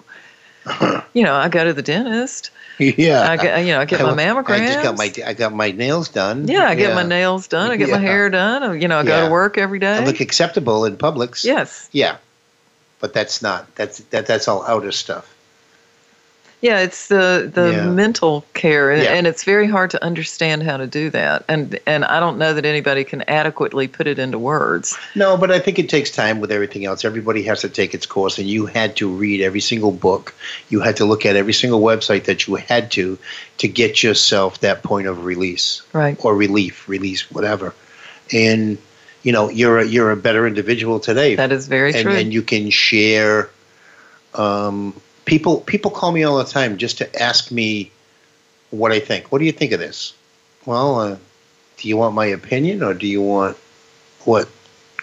You 1.12 1.22
know, 1.24 1.34
I 1.34 1.48
go 1.48 1.64
to 1.64 1.72
the 1.72 1.82
dentist. 1.82 2.50
yeah. 2.78 3.30
I 3.30 3.36
get, 3.36 3.58
you 3.64 3.72
know, 3.72 3.80
I 3.80 3.84
get 3.84 4.00
my 4.02 4.12
mammograms. 4.14 4.60
I 4.60 4.66
just 4.66 4.82
got 4.82 4.96
my 4.98 5.12
I 5.26 5.34
got 5.34 5.52
my 5.52 5.70
nails 5.70 6.08
done. 6.08 6.48
Yeah, 6.48 6.64
I 6.68 6.74
get 6.74 6.94
my 6.94 7.02
nails 7.02 7.46
done. 7.48 7.70
I 7.70 7.76
get 7.76 7.90
my 7.90 7.98
hair 7.98 8.30
done. 8.30 8.62
uh, 8.62 8.72
You 8.72 8.88
know, 8.88 8.98
I 8.98 9.04
go 9.04 9.26
to 9.26 9.30
work 9.32 9.58
every 9.58 9.78
day. 9.78 9.94
I 9.94 10.04
look 10.04 10.20
acceptable 10.20 10.84
in 10.84 10.96
Publix. 10.96 11.44
yes. 11.44 11.88
Yeah. 11.92 12.16
But 13.00 13.12
that's 13.12 13.42
not 13.42 13.72
that's 13.74 13.98
that 14.04 14.26
that's 14.26 14.48
all 14.48 14.64
outer 14.64 14.90
stuff. 14.92 15.33
Yeah, 16.64 16.78
it's 16.80 17.08
the 17.08 17.50
the 17.52 17.72
Yeah. 17.72 17.90
mental 17.90 18.42
care, 18.54 18.90
and, 18.90 19.02
Yeah. 19.02 19.10
and 19.12 19.26
it's 19.26 19.44
very 19.44 19.66
hard 19.68 19.90
to 19.90 20.02
understand 20.02 20.62
how 20.62 20.78
to 20.78 20.86
do 20.86 21.10
that. 21.10 21.44
And 21.46 21.78
and 21.86 22.06
I 22.06 22.18
don't 22.20 22.38
know 22.38 22.54
that 22.54 22.64
anybody 22.64 23.04
can 23.04 23.22
adequately 23.28 23.86
put 23.86 24.06
it 24.06 24.18
into 24.18 24.38
words. 24.38 24.96
No, 25.14 25.36
but 25.36 25.50
I 25.50 25.58
think 25.58 25.78
it 25.78 25.90
takes 25.90 26.10
time 26.10 26.40
with 26.40 26.50
everything 26.50 26.86
else. 26.86 27.04
Everybody 27.04 27.42
has 27.42 27.60
to 27.60 27.68
take 27.68 27.92
its 27.92 28.06
course, 28.06 28.38
and 28.38 28.48
you 28.48 28.64
had 28.64 28.96
to 28.96 29.10
read 29.10 29.42
every 29.42 29.60
single 29.60 29.92
book. 29.92 30.32
You 30.70 30.80
had 30.80 30.96
to 30.96 31.04
look 31.04 31.26
at 31.26 31.36
every 31.36 31.52
single 31.52 31.82
website 31.82 32.24
that 32.24 32.46
you 32.48 32.54
had 32.54 32.90
to 32.92 33.18
to 33.58 33.68
get 33.68 34.02
yourself 34.02 34.60
that 34.60 34.82
point 34.82 35.06
of 35.06 35.26
release 35.26 35.82
Right. 35.92 36.16
or 36.24 36.34
relief, 36.34 36.88
release, 36.88 37.30
whatever. 37.30 37.74
and 38.32 38.78
you 39.22 39.32
know 39.32 39.50
you're 39.50 39.80
a, 39.80 39.84
you're 39.86 40.10
a 40.10 40.16
better 40.16 40.46
individual 40.46 40.98
today. 40.98 41.34
That 41.34 41.52
is 41.52 41.66
very 41.68 41.92
and, 41.92 42.02
true. 42.04 42.14
And 42.14 42.32
you 42.32 42.40
can 42.40 42.70
share. 42.70 43.50
Um, 44.34 44.94
people 45.24 45.60
people 45.62 45.90
call 45.90 46.12
me 46.12 46.22
all 46.22 46.38
the 46.38 46.44
time 46.44 46.76
just 46.76 46.98
to 46.98 47.22
ask 47.22 47.50
me 47.50 47.90
what 48.70 48.92
I 48.92 49.00
think. 49.00 49.30
What 49.32 49.38
do 49.38 49.44
you 49.44 49.52
think 49.52 49.72
of 49.72 49.80
this? 49.80 50.14
Well, 50.66 50.98
uh, 51.00 51.16
do 51.78 51.88
you 51.88 51.96
want 51.96 52.14
my 52.14 52.26
opinion 52.26 52.82
or 52.82 52.94
do 52.94 53.06
you 53.06 53.22
want 53.22 53.56
what 54.24 54.48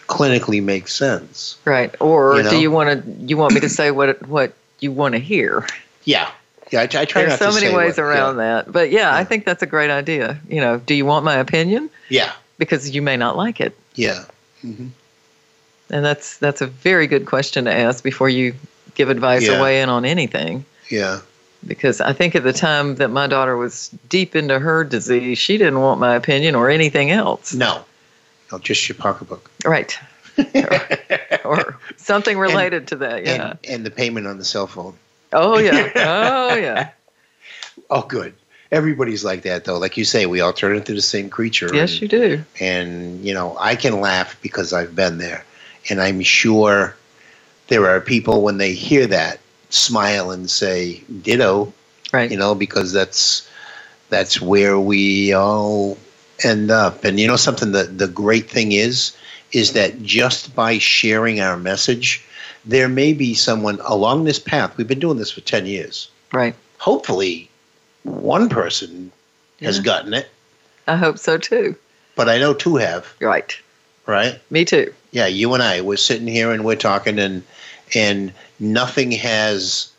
clinically 0.08 0.62
makes 0.62 0.96
sense? 0.96 1.58
right. 1.66 1.94
Or 2.02 2.38
you 2.38 2.44
know? 2.44 2.50
do 2.50 2.60
you 2.60 2.72
want 2.72 3.04
to 3.04 3.12
you 3.26 3.38
want 3.38 3.54
me 3.54 3.60
to 3.62 3.70
say 3.70 3.92
what 3.92 4.26
what 4.28 4.54
you 4.80 4.92
want 4.92 5.14
to 5.14 5.20
hear? 5.20 5.66
Yeah, 6.04 6.30
yeah. 6.72 6.80
I, 6.82 6.84
I 6.84 6.88
try 7.06 7.26
There's 7.26 7.38
so 7.40 7.52
many 7.52 7.74
ways 7.74 7.98
what- 7.98 8.04
around 8.06 8.38
yeah. 8.38 8.64
that. 8.64 8.72
But 8.72 8.92
yeah, 8.92 9.16
I 9.16 9.24
think 9.24 9.46
that's 9.46 9.62
a 9.64 9.68
great 9.68 9.92
idea. 9.92 10.40
You 10.50 10.62
know, 10.62 10.78
do 10.80 10.94
you 10.96 11.06
want 11.06 11.24
my 11.24 11.36
opinion? 11.36 11.90
Yeah, 12.10 12.32
Because 12.58 12.90
you 12.90 13.02
may 13.02 13.16
not 13.18 13.38
like 13.38 13.62
it. 13.62 13.78
yeah. 13.96 14.26
hmm 14.62 14.88
And 15.90 16.04
that's 16.06 16.38
that's 16.40 16.62
a 16.62 16.68
very 16.68 17.06
good 17.08 17.26
question 17.26 17.66
to 17.66 17.74
ask 17.74 18.04
before 18.04 18.30
you 18.30 18.56
give 18.96 19.10
advice 19.10 19.46
Yeah. 19.46 19.60
or 19.60 19.62
weigh 19.64 19.82
in 19.82 19.90
on 19.90 20.06
anything. 20.06 20.66
Yeah. 20.90 21.20
Because 21.66 22.02
I 22.02 22.14
think 22.14 22.36
at 22.36 22.44
the 22.44 22.54
time 22.54 22.96
that 22.96 23.10
my 23.10 23.28
daughter 23.28 23.56
was 23.56 23.90
deep 24.10 24.36
into 24.36 24.58
her 24.58 24.84
disease, 24.84 25.38
she 25.38 25.58
didn't 25.58 25.80
want 25.80 26.00
my 26.00 26.16
opinion 26.16 26.56
or 26.56 26.70
anything 26.70 27.12
else. 27.12 27.54
No, 27.54 27.84
no, 28.52 28.58
just 28.58 28.90
your 28.90 28.96
pocketbook. 28.96 29.50
Right. 29.64 29.98
or 31.46 31.78
something 31.98 32.38
related 32.38 32.88
to 32.88 32.96
that. 32.98 33.26
Yeah. 33.26 33.52
And, 33.52 33.60
and 33.70 33.86
the 33.86 33.92
payment 33.92 34.26
on 34.28 34.38
the 34.38 34.46
cell 34.46 34.68
phone. 34.68 34.96
oh 35.34 35.60
yeah. 35.60 35.92
Oh 36.52 36.56
yeah. 36.56 36.90
Oh, 37.90 38.02
good. 38.02 38.34
Everybody's 38.72 39.24
like 39.26 39.42
that, 39.44 39.66
though. 39.66 39.78
Like 39.78 39.98
you 39.98 40.06
say, 40.06 40.26
we 40.26 40.40
all 40.40 40.54
turn 40.54 40.78
into 40.78 40.94
the 40.94 41.02
same 41.02 41.30
creature. 41.30 41.70
Yes, 41.74 41.92
and, 41.94 42.02
you 42.02 42.08
do. 42.08 42.44
And, 42.60 43.24
you 43.26 43.34
know, 43.34 43.58
I 43.60 43.76
can 43.76 44.00
laugh 44.00 44.42
because 44.42 44.72
I've 44.72 44.96
been 44.96 45.18
there. 45.18 45.44
And 45.90 46.02
I'm 46.02 46.22
sure 46.22 46.96
there 47.72 47.88
are 47.88 48.02
people, 48.02 48.42
when 48.42 48.58
they 48.58 48.74
hear 48.74 49.08
that, 49.08 49.40
smile 49.70 50.30
and 50.30 50.50
say, 50.52 51.02
ditto, 51.22 51.72
Right. 52.12 52.30
you 52.30 52.36
know, 52.38 52.54
because 52.54 52.92
that's 52.92 53.48
that's 54.10 54.42
where 54.42 54.78
we 54.78 55.32
all 55.34 55.98
end 56.44 56.70
up. 56.70 57.06
And 57.06 57.18
you 57.18 57.26
know 57.28 57.38
something 57.38 57.72
the 57.72 57.84
the 57.86 58.10
great 58.10 58.50
thing 58.50 58.74
is 58.74 59.16
is 59.54 59.72
that 59.72 60.04
just 60.04 60.54
by 60.54 60.78
sharing 60.78 61.40
our 61.40 61.56
message, 61.56 62.22
there 62.66 62.90
may 62.90 63.14
be 63.14 63.34
someone 63.34 63.80
along 63.86 64.26
this 64.26 64.40
path. 64.40 64.76
We've 64.76 64.88
been 64.88 65.00
doing 65.00 65.18
this 65.18 65.32
for 65.32 65.42
10 65.42 65.66
years. 65.66 66.10
right. 66.34 66.54
Hopefully 66.80 67.50
one 68.04 68.50
person 68.50 69.12
has 69.62 69.80
gotten 69.80 70.14
it, 70.14 70.28
I 70.88 70.96
hope 70.98 71.18
so 71.18 71.38
too. 71.38 71.76
but 72.18 72.28
I 72.28 72.38
know 72.40 72.54
two 72.54 72.76
have, 72.76 73.08
Right. 73.22 73.56
right? 74.08 74.40
Me 74.50 74.66
too. 74.66 74.94
Yeah, 75.12 75.28
you 75.28 75.54
and 75.54 75.64
I 75.64 75.80
we're 75.82 75.96
sitting 75.98 76.28
here 76.28 76.52
and 76.52 76.66
we're 76.66 76.76
talking 76.76 77.18
and 77.20 77.44
and 77.96 78.34
nothing 78.60 79.12
has 79.12 79.92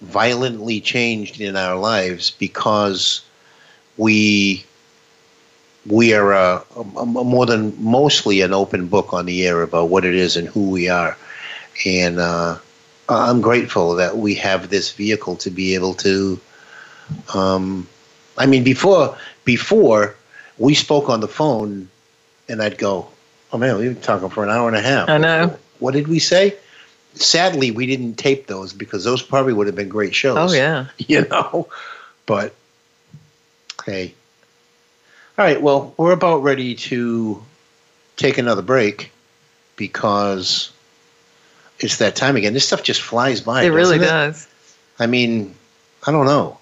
violently 0.00 0.80
changed 0.80 1.40
in 1.40 1.56
our 1.56 1.76
lives 1.76 2.30
because 2.32 3.22
we 3.96 4.64
we 5.86 6.14
are 6.14 6.32
uh, 6.32 6.64
a, 6.76 6.80
a 6.80 7.06
more 7.06 7.46
than 7.46 7.74
mostly 7.82 8.40
an 8.40 8.54
open 8.54 8.86
book 8.86 9.12
on 9.12 9.26
the 9.26 9.46
air 9.46 9.62
about 9.62 9.90
what 9.90 10.04
it 10.04 10.14
is 10.14 10.36
and 10.36 10.48
who 10.48 10.70
we 10.70 10.88
are, 10.88 11.16
and 11.84 12.18
uh, 12.18 12.58
I'm 13.08 13.40
grateful 13.40 13.94
that 13.96 14.16
we 14.16 14.34
have 14.36 14.70
this 14.70 14.92
vehicle 14.92 15.36
to 15.36 15.50
be 15.50 15.74
able 15.74 15.94
to. 15.94 16.40
Um, 17.34 17.86
I 18.38 18.46
mean, 18.46 18.64
before 18.64 19.16
before 19.44 20.16
we 20.58 20.74
spoke 20.74 21.08
on 21.10 21.20
the 21.20 21.28
phone, 21.28 21.88
and 22.48 22.62
I'd 22.62 22.78
go, 22.78 23.08
"Oh 23.52 23.58
man, 23.58 23.78
we've 23.78 23.92
been 23.94 24.02
talking 24.02 24.30
for 24.30 24.42
an 24.42 24.50
hour 24.50 24.68
and 24.68 24.76
a 24.76 24.80
half." 24.80 25.08
I 25.08 25.18
know. 25.18 25.56
What 25.80 25.92
did 25.92 26.08
we 26.08 26.18
say? 26.18 26.56
Sadly, 27.14 27.70
we 27.70 27.86
didn't 27.86 28.14
tape 28.14 28.46
those 28.46 28.72
because 28.72 29.04
those 29.04 29.22
probably 29.22 29.52
would 29.52 29.66
have 29.66 29.76
been 29.76 29.88
great 29.88 30.14
shows 30.14 30.52
Oh 30.52 30.54
yeah. 30.54 30.86
you 30.98 31.26
know. 31.28 31.68
But 32.26 32.54
hey, 33.84 34.14
all 35.38 35.44
right. 35.44 35.60
Well, 35.60 35.94
we're 35.96 36.12
about 36.12 36.42
ready 36.42 36.74
to 36.74 37.42
take 38.16 38.38
another 38.38 38.62
break 38.62 39.12
because 39.76 40.72
it's 41.80 41.98
that 41.98 42.16
time 42.16 42.36
again. 42.36 42.54
This 42.54 42.66
stuff 42.66 42.82
just 42.82 43.02
flies 43.02 43.40
by. 43.40 43.64
It 43.64 43.68
really 43.68 43.98
does. 43.98 44.48
I 44.98 45.06
mean, 45.06 45.54
I 46.06 46.12
don't 46.12 46.26
know. 46.26 46.58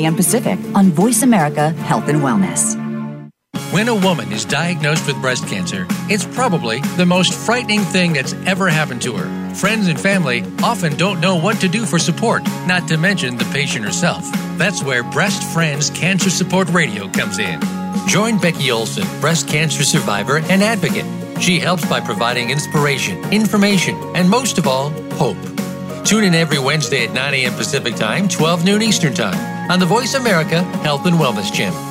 Pacific 0.09 0.59
on 0.75 0.91
Voice 0.91 1.23
America 1.23 1.69
Health 1.71 2.07
and 2.07 2.21
Wellness. 2.21 2.81
When 3.71 3.87
a 3.87 3.95
woman 3.95 4.33
is 4.33 4.43
diagnosed 4.43 5.07
with 5.07 5.21
breast 5.21 5.47
cancer, 5.47 5.85
it's 6.09 6.25
probably 6.25 6.81
the 6.97 7.05
most 7.05 7.33
frightening 7.33 7.79
thing 7.79 8.11
that's 8.11 8.33
ever 8.45 8.67
happened 8.67 9.01
to 9.03 9.15
her. 9.15 9.53
Friends 9.55 9.87
and 9.87 9.97
family 9.97 10.43
often 10.61 10.97
don't 10.97 11.21
know 11.21 11.37
what 11.37 11.61
to 11.61 11.69
do 11.69 11.85
for 11.85 11.97
support, 11.97 12.43
not 12.67 12.85
to 12.89 12.97
mention 12.97 13.37
the 13.37 13.45
patient 13.45 13.85
herself. 13.85 14.25
That's 14.57 14.83
where 14.83 15.03
Breast 15.03 15.41
Friends 15.53 15.89
Cancer 15.89 16.29
Support 16.29 16.69
Radio 16.71 17.07
comes 17.09 17.39
in. 17.39 17.61
Join 18.07 18.37
Becky 18.39 18.71
Olson, 18.71 19.07
breast 19.21 19.47
cancer 19.47 19.85
survivor 19.85 20.39
and 20.39 20.61
advocate. 20.61 21.05
She 21.41 21.57
helps 21.57 21.87
by 21.87 22.01
providing 22.01 22.49
inspiration, 22.49 23.23
information, 23.31 23.95
and 24.15 24.29
most 24.29 24.57
of 24.57 24.67
all, 24.67 24.89
hope. 25.13 25.37
Tune 26.03 26.25
in 26.25 26.35
every 26.35 26.59
Wednesday 26.59 27.05
at 27.05 27.13
9 27.13 27.33
a.m. 27.35 27.53
Pacific 27.53 27.95
Time, 27.95 28.27
12 28.27 28.65
noon 28.65 28.81
Eastern 28.81 29.13
Time 29.13 29.60
on 29.69 29.79
the 29.79 29.85
Voice 29.85 30.13
America 30.13 30.63
Health 30.83 31.05
and 31.05 31.15
Wellness 31.15 31.51
Channel. 31.53 31.90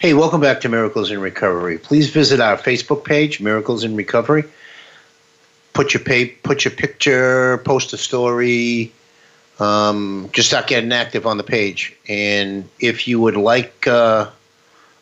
Hey, 0.00 0.14
welcome 0.14 0.40
back 0.40 0.62
to 0.62 0.70
Miracles 0.70 1.10
in 1.10 1.20
Recovery. 1.20 1.76
Please 1.76 2.08
visit 2.08 2.40
our 2.40 2.56
Facebook 2.56 3.04
page, 3.04 3.38
Miracles 3.38 3.84
in 3.84 3.94
Recovery. 3.94 4.44
Put 5.74 5.92
your 5.92 6.02
pay, 6.02 6.28
put 6.28 6.64
your 6.64 6.72
picture, 6.72 7.58
post 7.66 7.92
a 7.92 7.98
story. 7.98 8.92
Um, 9.58 10.30
just 10.32 10.48
start 10.48 10.68
getting 10.68 10.90
active 10.90 11.26
on 11.26 11.36
the 11.36 11.42
page. 11.42 11.94
And 12.08 12.66
if 12.78 13.06
you 13.06 13.20
would 13.20 13.36
like 13.36 13.86
uh, 13.86 14.30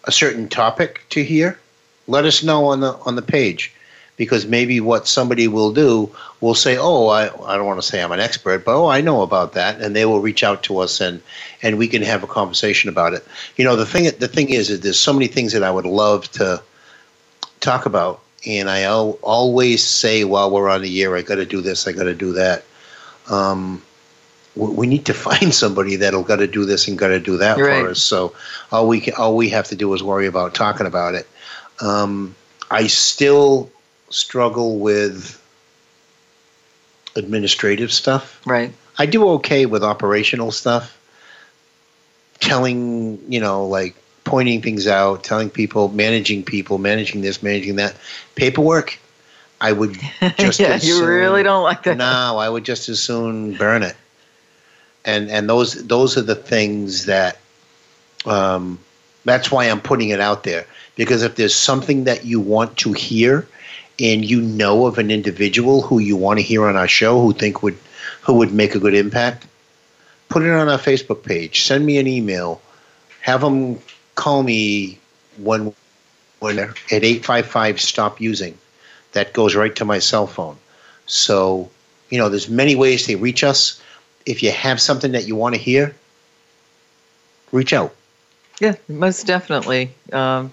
a 0.03 0.11
certain 0.11 0.49
topic 0.49 1.03
to 1.11 1.23
hear, 1.23 1.61
let 2.09 2.25
us 2.25 2.43
know 2.43 2.65
on 2.65 2.81
the 2.81 2.95
on 3.07 3.15
the 3.15 3.23
page 3.23 3.73
because 4.19 4.45
maybe 4.47 4.81
what 4.81 5.09
somebody 5.09 5.49
will 5.49 5.73
do 5.73 6.15
will 6.43 6.55
say, 6.55 6.77
"Oh, 6.77 7.07
I, 7.07 7.27
I 7.47 7.57
don't 7.57 7.65
want 7.65 7.81
to 7.81 7.87
say 7.87 8.03
I'm 8.03 8.13
an 8.13 8.21
expert, 8.21 8.65
but 8.65 8.77
oh, 8.77 8.89
I 8.89 9.01
know 9.01 9.23
about 9.23 9.55
that," 9.55 9.81
and 9.81 9.97
they 9.97 10.05
will 10.05 10.21
reach 10.21 10.45
out 10.45 10.63
to 10.65 10.79
us 10.81 11.01
and 11.01 11.23
and 11.63 11.79
we 11.79 11.89
can 11.89 12.03
have 12.03 12.23
a 12.23 12.27
conversation 12.27 12.91
about 12.91 13.15
it. 13.15 13.25
You 13.57 13.65
know, 13.65 13.77
the 13.77 13.87
thing 13.87 14.11
the 14.19 14.29
thing 14.29 14.51
is, 14.51 14.69
is 14.69 14.81
there's 14.81 15.01
so 15.01 15.15
many 15.15 15.29
things 15.29 15.53
that 15.53 15.63
I 15.63 15.71
would 15.71 15.87
love 15.87 16.31
to 16.33 16.63
talk 17.61 17.87
about, 17.87 18.21
and 18.47 18.69
I 18.69 18.83
al- 18.83 19.19
always 19.23 19.83
say 19.83 20.25
while 20.25 20.51
we're 20.51 20.69
on 20.69 20.83
the 20.83 21.03
air, 21.03 21.17
I 21.17 21.23
got 21.23 21.37
to 21.37 21.47
do 21.47 21.63
this, 21.63 21.87
I 21.87 21.93
got 21.93 22.05
to 22.05 22.15
do 22.15 22.33
that. 22.33 22.65
Um, 23.31 23.83
we 24.57 24.67
we 24.67 24.87
need 24.89 25.07
to 25.07 25.15
find 25.29 25.55
somebody 25.55 25.95
that'll 25.97 26.25
got 26.25 26.37
to 26.37 26.49
do 26.49 26.65
this 26.65 26.89
and 26.89 26.99
got 26.99 27.09
to 27.09 27.21
do 27.21 27.37
that 27.39 27.57
for 27.57 27.91
us. 27.91 28.03
So 28.03 28.35
all 28.73 28.89
we 28.89 29.01
can, 29.01 29.15
all 29.15 29.37
we 29.37 29.49
have 29.51 29.69
to 29.69 29.77
do 29.77 29.95
is 29.95 30.03
worry 30.03 30.27
about 30.27 30.55
talking 30.55 30.89
about 30.89 31.15
it. 31.15 31.29
Um, 31.81 32.35
I 32.71 32.89
still 32.89 33.71
struggle 34.11 34.79
with 34.79 35.43
administrative 37.17 37.93
stuff. 37.93 38.41
Right. 38.47 38.73
I 38.99 39.07
do 39.07 39.29
okay 39.31 39.67
with 39.67 39.83
operational 39.85 40.53
stuff. 40.53 40.95
Telling, 42.41 43.21
you 43.31 43.41
know, 43.41 43.67
like 43.67 43.97
pointing 44.25 44.63
things 44.63 44.87
out, 44.87 45.25
telling 45.25 45.51
people, 45.51 45.89
managing 45.89 46.45
people, 46.45 46.79
managing 46.79 47.21
this, 47.21 47.43
managing 47.43 47.77
that. 47.77 47.97
Paperwork, 48.37 48.99
I 49.61 49.73
would 49.73 49.95
just 50.39 50.61
yeah, 50.61 50.69
as 50.69 50.87
you 50.87 50.95
soon- 50.95 51.07
really 51.09 51.43
don't 51.43 51.65
like 51.65 51.83
that. 51.83 51.97
no, 51.97 52.37
I 52.39 52.49
would 52.49 52.65
just 52.65 52.89
as 52.89 53.01
soon 53.03 53.55
burn 53.55 53.83
it. 53.83 53.97
And 55.05 55.31
and 55.31 55.49
those 55.49 55.87
those 55.87 56.17
are 56.17 56.23
the 56.23 56.35
things 56.35 57.07
that 57.07 57.39
um, 58.27 58.79
that's 59.25 59.51
why 59.51 59.65
I'm 59.65 59.81
putting 59.81 60.11
it 60.11 60.21
out 60.21 60.45
there 60.45 60.67
because 60.97 61.23
if 61.23 61.35
there's 61.37 61.55
something 61.55 62.05
that 62.05 62.25
you 62.25 62.41
want 62.41 62.77
to 62.79 62.93
hear 62.93 63.49
and 64.01 64.25
you 64.25 64.41
know 64.41 64.87
of 64.87 64.99
an 64.99 65.11
individual 65.11 65.83
who 65.83 65.99
you 65.99 66.17
want 66.17 66.39
to 66.39 66.43
hear 66.45 66.67
on 66.67 66.77
our 66.77 66.89
show 66.89 67.21
who 67.21 67.33
think 67.33 67.63
would 67.63 67.77
who 68.23 68.35
would 68.35 68.53
make 68.53 68.75
a 68.75 68.79
good 68.79 68.95
impact, 68.95 69.47
put 70.29 70.43
it 70.43 70.51
on 70.51 70.69
our 70.69 70.79
Facebook 70.79 71.25
page. 71.25 71.63
Send 71.63 71.85
me 71.85 71.99
an 71.99 72.07
email. 72.07 72.61
Have 73.23 73.41
them 73.41 73.79
call 74.15 74.43
me 74.43 74.99
when 75.39 75.75
when 76.41 76.59
at 76.59 76.75
eight 76.91 77.25
five 77.25 77.47
five 77.47 77.81
stop 77.81 78.21
using. 78.21 78.57
That 79.13 79.33
goes 79.33 79.57
right 79.57 79.75
to 79.77 79.85
my 79.85 79.99
cell 79.99 80.27
phone. 80.27 80.57
So, 81.07 81.71
you 82.11 82.19
know, 82.19 82.29
there's 82.29 82.49
many 82.49 82.77
ways 82.77 83.07
to 83.07 83.17
reach 83.17 83.43
us. 83.43 83.83
If 84.27 84.43
you 84.43 84.51
have 84.53 84.81
something 84.81 85.13
that 85.13 85.27
you 85.27 85.35
want 85.35 85.55
to 85.55 85.61
hear, 85.61 85.95
reach 87.51 87.73
out. 87.73 87.95
Yeah, 88.61 88.75
most 88.89 89.27
definitely. 89.27 89.91
Um, 90.13 90.53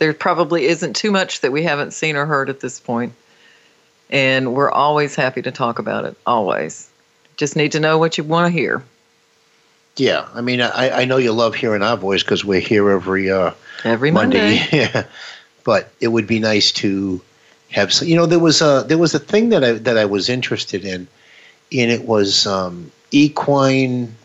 there 0.00 0.14
probably 0.14 0.66
isn't 0.66 0.96
too 0.96 1.12
much 1.12 1.42
that 1.42 1.52
we 1.52 1.62
haven't 1.62 1.92
seen 1.92 2.16
or 2.16 2.26
heard 2.26 2.48
at 2.48 2.58
this 2.58 2.80
point, 2.80 3.12
and 4.08 4.54
we're 4.54 4.70
always 4.70 5.14
happy 5.14 5.42
to 5.42 5.52
talk 5.52 5.78
about 5.78 6.06
it. 6.06 6.16
Always, 6.26 6.90
just 7.36 7.54
need 7.54 7.72
to 7.72 7.80
know 7.80 7.98
what 7.98 8.18
you 8.18 8.24
want 8.24 8.52
to 8.52 8.58
hear 8.58 8.82
Yeah, 9.96 10.26
I 10.34 10.40
mean, 10.40 10.62
I, 10.62 11.02
I 11.02 11.04
know 11.04 11.18
you 11.18 11.32
love 11.32 11.54
hearing 11.54 11.82
our 11.82 11.98
voice 11.98 12.22
because 12.22 12.44
we're 12.44 12.60
here 12.60 12.90
every 12.90 13.30
uh, 13.30 13.52
every 13.84 14.10
Monday. 14.10 14.58
Monday. 14.58 14.68
yeah, 14.72 15.04
but 15.64 15.92
it 16.00 16.08
would 16.08 16.26
be 16.26 16.40
nice 16.40 16.72
to 16.72 17.20
have. 17.70 17.92
Some, 17.92 18.08
you 18.08 18.16
know, 18.16 18.26
there 18.26 18.38
was 18.38 18.62
a 18.62 18.84
there 18.88 18.98
was 18.98 19.14
a 19.14 19.18
thing 19.18 19.50
that 19.50 19.62
I 19.62 19.72
that 19.72 19.98
I 19.98 20.06
was 20.06 20.30
interested 20.30 20.84
in, 20.84 21.06
and 21.72 21.90
it 21.90 22.06
was 22.06 22.46
um, 22.46 22.90
equine, 23.10 24.16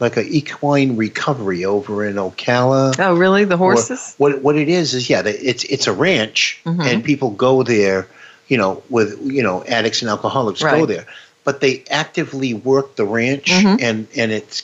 like 0.00 0.16
a 0.16 0.22
equine 0.24 0.96
recovery 0.96 1.64
over 1.64 2.04
in 2.04 2.16
Ocala. 2.16 2.94
Oh, 2.98 3.14
really? 3.16 3.44
The 3.44 3.54
Or 3.54 3.72
horses? 3.72 4.14
what 4.18 4.42
what 4.42 4.56
it 4.56 4.68
is 4.68 4.94
is 4.94 5.08
yeah, 5.08 5.22
it's 5.24 5.64
it's 5.64 5.86
a 5.86 5.92
ranch, 5.92 6.60
Mhm. 6.66 6.86
and 6.86 7.04
people 7.04 7.30
go 7.30 7.62
there, 7.62 8.06
you 8.48 8.58
know, 8.58 8.82
with 8.90 9.18
you 9.22 9.42
know 9.42 9.64
addicts 9.64 10.02
and 10.02 10.10
alcoholics 10.10 10.62
go 10.62 10.86
there, 10.86 11.06
but 11.44 11.60
they 11.60 11.82
actively 11.90 12.52
work 12.54 12.96
the 12.96 13.04
ranch, 13.04 13.46
Mhm. 13.46 13.80
and 13.82 14.06
and 14.16 14.32
it's 14.32 14.62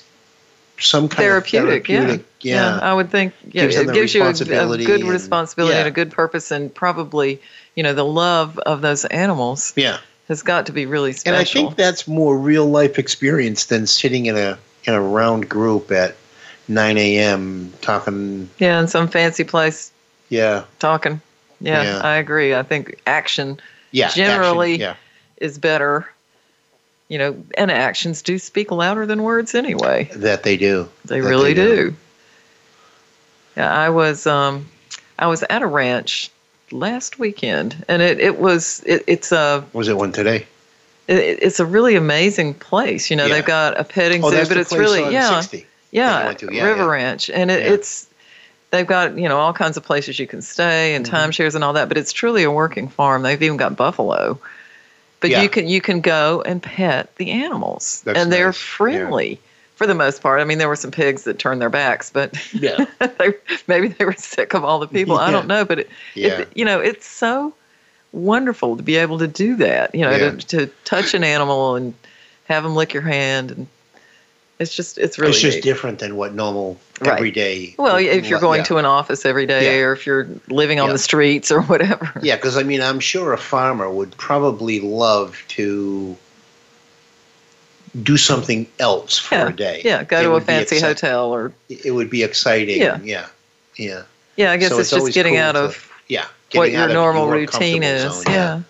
some 0.81 1.09
kind 1.09 1.19
Therapeutic, 1.29 1.83
of 1.83 1.87
therapeutic, 1.87 2.25
yeah. 2.41 2.77
Yeah. 2.77 2.79
I 2.83 2.93
would 2.93 3.11
think 3.11 3.33
yeah, 3.53 3.63
Gives 3.63 3.77
it 3.77 3.93
gives 3.93 4.15
you 4.15 4.23
a, 4.25 4.31
a 4.31 4.33
good 4.35 5.01
and- 5.03 5.09
responsibility 5.09 5.77
and 5.77 5.87
a 5.87 5.93
good 5.93 6.11
purpose, 6.11 6.51
and 6.51 6.75
probably 6.75 7.41
you 7.77 7.83
know 7.83 7.95
the 7.95 8.05
love 8.05 8.59
of 8.59 8.81
those 8.83 9.05
animals 9.07 9.73
yeah. 9.77 9.99
has 10.29 10.43
got 10.43 10.67
to 10.67 10.73
be 10.73 10.85
really 10.87 11.13
special. 11.13 11.39
And 11.39 11.41
I 11.41 11.51
think 11.51 11.77
that's 11.77 12.07
more 12.09 12.37
real 12.37 12.67
life 12.67 12.99
experience 12.99 13.67
than 13.67 13.87
sitting 13.87 14.27
in 14.27 14.37
a 14.37 14.59
in 14.85 14.95
a 14.95 15.01
round 15.01 15.49
group 15.49 15.91
at 15.93 16.17
9 16.69 16.99
a.m. 16.99 17.73
talking. 17.81 18.49
yeah, 18.59 18.81
in 18.81 18.89
some 18.89 19.09
fancy 19.09 19.45
place 19.45 19.93
Yeah, 20.29 20.65
talking. 20.79 21.21
Yeah, 21.61 21.83
Yeah. 21.83 21.99
I 22.03 22.17
agree. 22.17 22.55
I 22.55 22.63
think 22.63 23.01
action 23.07 23.61
yeah. 23.91 24.09
Generally- 24.11 24.75
action, 24.75 24.81
yeah. 24.81 24.95
is 25.47 25.59
better. 25.59 26.09
You 27.09 27.19
know, 27.19 27.45
and 27.59 27.71
actions 27.71 28.23
do 28.23 28.39
speak 28.39 28.71
louder 28.71 29.05
than 29.05 29.23
words 29.23 29.55
anyway. 29.55 30.11
That 30.17 30.45
they 30.45 30.57
do. 30.57 30.89
They 31.05 31.21
That 31.21 31.29
really 31.29 31.53
they 31.53 31.63
do. 31.67 31.95
Yeah, 33.57 33.71
I 33.71 33.91
was 33.91 34.27
um, 34.27 34.67
I 35.19 35.27
was 35.27 35.43
at 35.51 35.61
a 35.61 35.67
ranch 35.67 36.31
last 36.71 37.19
weekend, 37.19 37.85
and 37.87 38.01
it 38.01 38.19
it 38.19 38.39
was 38.39 38.83
it, 38.87 39.05
it's 39.07 39.31
a 39.31 39.63
Was 39.75 39.89
it 39.89 39.97
one 39.99 40.13
today? 40.13 40.47
It, 41.09 41.43
it's 41.43 41.61
a 41.61 41.67
really 41.67 41.97
amazing 41.97 42.55
place. 42.55 43.11
You 43.11 43.17
know, 43.17 43.27
Yeah. 43.27 43.35
they've 43.35 43.45
got 43.45 43.79
a 43.79 43.85
petting 43.85 44.25
Oh, 44.25 44.31
zoo, 44.31 44.45
but 44.49 44.57
it's 44.57 44.73
really 44.73 45.01
yeah 45.13 45.41
60. 45.41 45.67
yeah. 45.91 46.35
Yeah, 46.41 46.65
River 46.65 46.83
yeah. 46.83 46.87
Ranch, 46.91 47.31
and 47.31 47.51
it, 47.51 47.63
Yeah. 47.65 47.73
it's 47.75 48.07
they've 48.71 48.87
got 48.87 49.19
you 49.19 49.29
know 49.29 49.39
all 49.39 49.53
kinds 49.53 49.77
of 49.77 49.85
places 49.85 50.19
you 50.19 50.27
can 50.27 50.43
stay 50.43 50.95
and 50.95 51.05
Mm-hmm. 51.05 51.15
timeshares 51.15 51.55
and 51.55 51.63
all 51.65 51.75
that. 51.75 51.89
But 51.89 51.99
it's 51.99 52.13
truly 52.13 52.43
a 52.45 52.51
working 52.51 52.89
farm. 52.89 53.23
They've 53.23 53.43
even 53.43 53.57
got 53.57 53.77
buffalo. 53.77 54.39
But 55.21 55.31
Yeah. 55.31 55.43
you 55.43 55.49
can 55.49 55.69
you 55.69 55.81
can 55.81 56.01
go 56.01 56.43
and 56.45 56.63
pet 56.63 57.15
the 57.17 57.31
animals, 57.31 58.03
That's 58.05 58.19
and 58.19 58.33
they're 58.33 58.47
nice. 58.47 58.57
friendly 58.57 59.39
for 59.77 59.87
the 59.87 59.95
most 59.95 60.21
part. 60.23 60.41
I 60.41 60.45
mean, 60.45 60.59
there 60.59 60.69
were 60.69 60.77
some 60.77 60.91
pigs 60.91 61.25
that 61.25 61.39
turned 61.39 61.61
their 61.61 61.71
backs, 61.71 62.11
but 62.11 62.35
Yeah. 62.53 62.87
they, 63.19 63.35
maybe 63.67 63.89
they 63.89 64.05
were 64.05 64.15
sick 64.15 64.55
of 64.55 64.65
all 64.65 64.79
the 64.81 64.87
people. 64.89 65.19
I 65.19 65.31
don't 65.31 65.47
know, 65.47 65.65
but 65.65 65.81
it, 65.81 65.91
Yeah. 66.15 66.41
it, 66.41 66.49
you 66.57 66.65
know, 66.65 66.81
it's 66.81 67.07
so 67.07 67.55
wonderful 68.13 68.77
to 68.77 68.83
be 68.83 68.97
able 68.97 69.19
to 69.19 69.27
do 69.29 69.57
that. 69.57 69.95
You 69.95 70.03
know, 70.03 70.11
Yeah. 70.11 70.31
to, 70.31 70.37
to 70.49 70.67
touch 70.85 71.15
an 71.15 71.25
animal 71.25 71.75
and 71.77 71.95
have 72.49 72.63
them 72.63 72.75
lick 72.75 72.93
your 72.93 73.03
hand, 73.03 73.51
and 73.53 73.67
it's 74.59 74.75
just 74.77 74.99
it's 74.99 75.19
really 75.19 75.31
it's 75.33 75.41
just 75.41 75.57
neat. 75.57 75.65
different 75.65 75.99
than 75.99 76.17
what 76.17 76.35
normal 76.35 76.79
Right. 77.01 77.15
everyday. 77.17 77.75
Well, 77.79 77.97
if 77.97 78.27
you're 78.29 78.39
going 78.39 78.61
yeah. 78.61 78.65
to 78.67 78.77
an 78.77 78.85
office 78.85 79.25
every 79.27 79.47
day, 79.47 79.79
Yeah. 79.79 79.87
or 79.87 79.93
if 79.93 80.07
you're 80.07 80.29
living 80.49 80.79
on 80.79 80.91
the 80.91 80.99
streets 80.99 81.51
or 81.51 81.63
whatever. 81.63 82.13
Yeah, 82.23 82.37
because 82.37 82.57
I 82.57 82.63
mean, 82.63 82.81
I'm 82.81 83.01
sure 83.01 83.33
a 83.33 83.39
farmer 83.39 83.91
would 83.91 84.17
probably 84.19 84.79
love 84.79 85.43
to 85.49 86.17
do 88.03 88.17
something 88.17 88.67
else 88.79 89.19
for 89.19 89.47
a 89.49 89.53
day. 89.53 89.83
yeah. 89.85 90.03
Go 90.05 90.19
It 90.21 90.23
to 90.23 90.33
a 90.35 90.41
fancy 90.41 90.77
excite- 90.77 91.01
hotel, 91.01 91.35
or 91.35 91.53
It 91.69 91.91
would 91.93 92.09
be 92.09 92.23
exciting. 92.23 92.81
Yeah. 92.81 92.99
yeah, 93.03 93.27
yeah. 93.77 94.03
yeah. 94.37 94.53
I 94.53 94.57
guess 94.57 94.71
So 94.71 94.79
it's, 94.79 94.93
it's 94.93 95.03
just 95.07 95.15
getting 95.15 95.35
cool 95.35 95.43
out 95.43 95.53
to- 95.53 95.59
of 95.65 95.91
Yeah, 96.09 96.27
what 96.55 96.71
your 96.73 96.89
normal 96.89 97.29
routine 97.29 97.83
is. 97.83 98.03
zone, 98.13 98.33
yeah. 98.33 98.63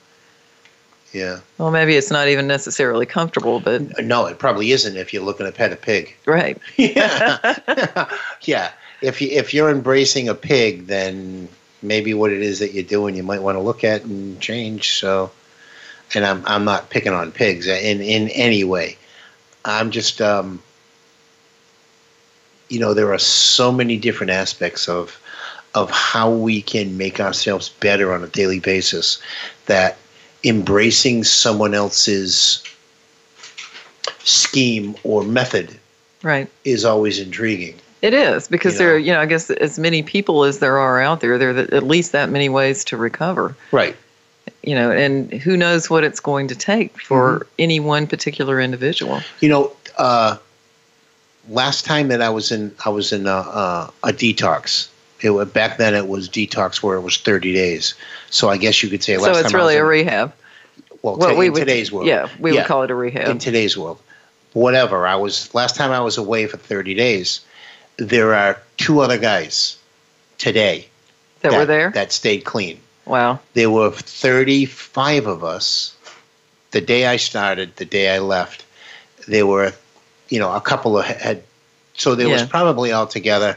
yeah. 1.12 1.40
Well, 1.58 1.70
maybe 1.70 1.96
it's 1.96 2.10
not 2.10 2.28
even 2.28 2.46
necessarily 2.46 3.06
comfortable, 3.06 3.60
but 3.60 4.02
No, 4.02 4.26
it 4.26 4.38
probably 4.38 4.72
isn't 4.72 4.96
if 4.96 5.12
you're 5.12 5.22
looking 5.22 5.46
to 5.46 5.52
pet 5.52 5.72
a 5.72 5.76
pig. 5.76 6.16
right. 6.26 6.58
yeah, 6.76 7.58
yeah. 8.42 8.72
If 9.00 9.20
you 9.20 9.28
if 9.30 9.52
you're 9.52 9.70
embracing 9.70 10.28
a 10.28 10.34
pig, 10.34 10.86
then 10.86 11.48
maybe 11.82 12.14
what 12.14 12.32
it 12.32 12.40
is 12.40 12.60
that 12.60 12.72
you're 12.72 12.84
doing, 12.84 13.16
you 13.16 13.22
might 13.22 13.42
want 13.42 13.56
to 13.56 13.60
look 13.60 13.82
at 13.84 14.04
and 14.04 14.40
change. 14.40 14.98
So, 14.98 15.30
and 16.14 16.24
I'm 16.24 16.42
I'm 16.46 16.64
not 16.64 16.90
picking 16.90 17.12
on 17.12 17.32
pigs 17.32 17.66
in 17.66 18.00
in 18.00 18.28
any 18.28 18.64
way. 18.64 18.96
I'm 19.64 19.90
just 19.90 20.20
um, 20.20 20.62
you 22.68 22.78
know, 22.80 22.94
there 22.94 23.12
are 23.12 23.18
so 23.18 23.70
many 23.70 23.98
different 23.98 24.30
aspects 24.30 24.88
of 24.88 25.20
of 25.74 25.90
how 25.90 26.30
we 26.30 26.60
can 26.62 26.96
make 26.98 27.18
ourselves 27.20 27.68
better 27.80 28.12
on 28.12 28.22
a 28.22 28.26
daily 28.26 28.60
basis 28.60 29.20
that 29.66 29.96
embracing 30.44 31.24
someone 31.24 31.72
else's 31.74 32.62
scheme 34.24 34.94
or 35.04 35.22
method 35.24 35.78
Right. 36.22 36.48
is 36.64 36.84
always 36.84 37.18
intriguing. 37.18 37.74
It 38.00 38.14
is 38.14 38.48
because 38.48 38.74
You 38.74 38.78
there, 38.78 38.94
are, 38.94 38.98
you 38.98 39.12
know, 39.12 39.20
I 39.20 39.26
guess 39.26 39.50
as 39.50 39.78
many 39.78 40.02
people 40.02 40.44
as 40.44 40.58
there 40.58 40.78
are 40.78 41.00
out 41.00 41.20
there, 41.20 41.38
there 41.38 41.50
are 41.50 41.58
at 41.58 41.82
least 41.84 42.12
that 42.12 42.30
many 42.30 42.48
ways 42.48 42.84
to 42.86 42.96
recover. 42.96 43.56
Right. 43.70 43.96
You 44.62 44.74
know, 44.74 44.90
and 44.90 45.32
who 45.32 45.56
knows 45.56 45.88
what 45.88 46.04
it's 46.04 46.20
going 46.20 46.48
to 46.48 46.54
take 46.54 47.00
for 47.00 47.40
Mm-hmm. 47.40 47.48
any 47.58 47.80
one 47.80 48.06
particular 48.06 48.60
individual. 48.60 49.20
You 49.40 49.48
know, 49.48 49.72
uh, 49.98 50.36
last 51.48 51.84
time 51.84 52.08
that 52.08 52.20
I 52.22 52.30
was 52.30 52.50
in, 52.52 52.74
I 52.84 52.88
was 52.90 53.12
in 53.12 53.26
a, 53.26 53.30
a, 53.30 53.92
a 54.04 54.12
detox. 54.12 54.88
It 55.22 55.52
back 55.54 55.78
then 55.78 55.94
it 55.94 56.08
was 56.08 56.28
detox 56.28 56.82
where 56.82 56.96
it 56.96 57.00
was 57.02 57.16
30 57.16 57.52
days. 57.54 57.94
So 58.30 58.48
I 58.48 58.56
guess 58.56 58.82
you 58.82 58.88
could 58.88 59.02
say 59.02 59.16
last 59.16 59.34
So 59.34 59.40
it's 59.40 59.54
really 59.54 59.74
was 59.76 59.82
a 59.82 59.84
rehab. 59.84 60.32
well, 61.02 61.16
Well, 61.16 61.30
ta- 61.30 61.36
we 61.36 61.46
in 61.46 61.52
would, 61.52 61.60
today's 61.60 61.92
world. 61.92 62.06
Yeah, 62.08 62.28
we 62.38 62.52
Yeah. 62.52 62.60
would 62.62 62.66
call 62.66 62.82
it 62.82 62.90
a 62.90 62.94
rehab. 62.94 63.28
in 63.28 63.38
today's 63.38 63.76
world. 63.76 63.98
Whatever. 64.52 65.06
I 65.06 65.14
was 65.16 65.54
last 65.54 65.76
time 65.76 65.92
I 65.92 66.00
was 66.00 66.18
away 66.18 66.46
for 66.46 66.56
30 66.56 66.94
days. 66.94 67.40
There 67.98 68.34
are 68.34 68.58
two 68.78 69.00
other 69.00 69.16
guys 69.18 69.76
today 70.38 70.88
that, 71.40 71.52
were 71.52 71.64
there. 71.66 71.90
that 71.90 72.12
stayed 72.12 72.44
clean. 72.44 72.80
wow. 73.06 73.38
There 73.54 73.70
were 73.70 73.90
35 73.92 75.26
of 75.26 75.44
us 75.44 75.94
the 76.72 76.80
day 76.80 77.06
I 77.06 77.16
started, 77.16 77.76
the 77.76 77.84
day 77.84 78.14
I 78.14 78.18
left. 78.18 78.64
There 79.28 79.46
were, 79.46 79.72
you 80.30 80.38
know, 80.40 80.52
a 80.52 80.60
couple 80.60 80.98
of 80.98 81.04
had, 81.06 81.42
so 81.96 82.14
there 82.14 82.28
was 82.28 82.40
Yeah. 82.42 82.46
probably 82.48 82.92
altogether 82.92 83.56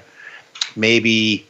maybe 0.75 1.45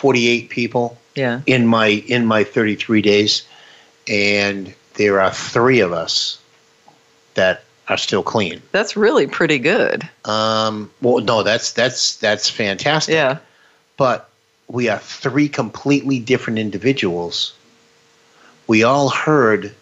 48 0.00 0.50
people 0.50 0.98
Yeah. 1.14 1.40
in 1.46 1.66
my 1.66 1.86
in 2.06 2.26
my 2.26 2.44
33 2.44 3.00
days, 3.00 3.42
and 4.06 4.74
there 4.94 5.20
are 5.20 5.32
three 5.32 5.80
of 5.80 5.92
us 5.92 6.38
that 7.34 7.64
are 7.88 7.96
still 7.96 8.22
clean. 8.22 8.60
That's 8.72 8.96
really 8.96 9.26
pretty 9.26 9.58
good. 9.58 10.06
Um, 10.26 10.90
well, 11.00 11.20
no, 11.24 11.42
that's 11.42 11.72
that's 11.72 12.16
that's 12.16 12.50
fantastic. 12.50 13.14
Yeah. 13.14 13.38
But 13.96 14.28
we 14.68 14.88
are 14.90 14.98
three 14.98 15.48
completely 15.48 16.18
different 16.18 16.58
individuals. 16.58 17.54
We 18.66 18.82
all 18.82 19.08
heard 19.08 19.74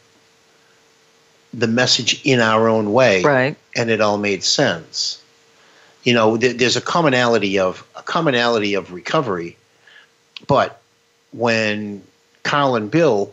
the 1.52 1.66
message 1.66 2.20
in 2.24 2.38
our 2.40 2.68
own 2.68 2.92
way, 2.92 3.22
Right. 3.22 3.56
and 3.74 3.90
it 3.90 4.00
all 4.00 4.18
made 4.18 4.44
sense. 4.44 5.20
You 6.04 6.12
know, 6.14 6.36
th- 6.36 6.58
there's 6.58 6.76
a 6.76 6.80
commonality 6.80 7.58
of 7.58 7.82
a 7.96 8.02
commonality 8.02 8.74
of 8.74 8.92
recovery, 8.92 9.56
but 10.46 10.80
when 11.32 12.02
Carl 12.42 12.76
and 12.76 12.90
Bill 12.90 13.32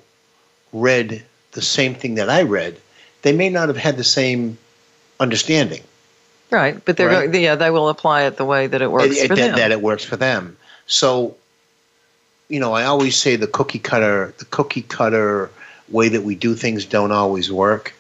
read 0.73 1.23
the 1.51 1.61
same 1.61 1.95
thing 1.95 2.15
that 2.15 2.29
I 2.29 2.43
read, 2.43 2.77
they 3.21 3.33
may 3.33 3.49
not 3.49 3.67
have 3.67 3.77
had 3.77 3.97
the 3.97 4.03
same 4.03 4.57
understanding. 5.19 5.81
Right. 6.49 6.83
But 6.83 6.97
they're 6.97 7.07
Right. 7.07 7.31
going, 7.31 7.43
yeah, 7.43 7.55
they 7.55 7.69
will 7.69 7.89
apply 7.89 8.23
it 8.23 8.37
the 8.37 8.45
way 8.45 8.67
that 8.67 8.81
it 8.81 8.91
works 8.91 9.17
it- 9.17 9.27
for 9.27 9.35
that, 9.35 9.47
them. 9.47 9.55
that 9.57 9.71
it 9.71 9.81
works 9.81 10.03
for 10.03 10.17
them. 10.17 10.57
So, 10.87 11.35
you 12.49 12.59
know, 12.59 12.73
I 12.73 12.85
always 12.85 13.15
say 13.15 13.35
the 13.35 13.47
cookie 13.47 13.79
cutter, 13.79 14.33
the 14.37 14.45
cookie 14.45 14.81
cutter 14.81 15.49
way 15.89 16.09
that 16.09 16.23
we 16.23 16.35
do 16.35 16.55
things 16.55 16.85
don't 16.85 17.11
always 17.11 17.51
work. 17.51 17.93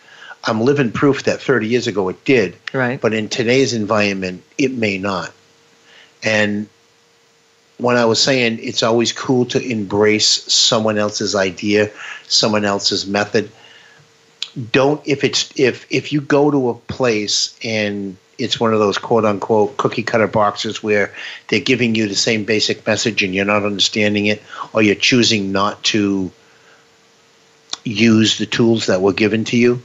I'm 0.45 0.61
living 0.61 0.91
proof 0.91 1.23
that 1.23 1.41
30 1.41 1.67
years 1.67 1.87
ago 1.87 2.09
it 2.09 2.23
did, 2.25 2.55
right. 2.73 2.99
but 2.99 3.13
in 3.13 3.29
today's 3.29 3.73
environment, 3.73 4.43
it 4.57 4.71
may 4.71 4.97
not. 4.97 5.31
And 6.23 6.67
when 7.81 7.97
I 7.97 8.05
was 8.05 8.21
saying 8.21 8.59
it's 8.61 8.83
always 8.83 9.11
cool 9.11 9.45
to 9.45 9.59
embrace 9.59 10.27
someone 10.27 10.99
else's 10.99 11.33
idea, 11.35 11.89
someone 12.27 12.63
else's 12.63 13.07
method. 13.07 13.49
Don't 14.71 15.01
if 15.05 15.23
it's 15.23 15.51
if 15.59 15.87
if 15.89 16.13
you 16.13 16.21
go 16.21 16.51
to 16.51 16.69
a 16.69 16.73
place 16.75 17.57
and 17.63 18.15
it's 18.37 18.59
one 18.59 18.73
of 18.73 18.79
those 18.79 18.97
quote 18.97 19.25
unquote 19.25 19.77
cookie 19.77 20.03
cutter 20.03 20.27
boxes 20.27 20.83
where 20.83 21.13
they're 21.47 21.59
giving 21.59 21.95
you 21.95 22.07
the 22.07 22.15
same 22.15 22.43
basic 22.43 22.85
message 22.85 23.23
and 23.23 23.33
you're 23.33 23.45
not 23.45 23.65
understanding 23.65 24.27
it 24.27 24.41
or 24.73 24.81
you're 24.81 24.95
choosing 24.95 25.51
not 25.51 25.81
to 25.83 26.31
use 27.83 28.37
the 28.37 28.45
tools 28.45 28.85
that 28.85 29.01
were 29.01 29.13
given 29.13 29.43
to 29.45 29.57
you, 29.57 29.81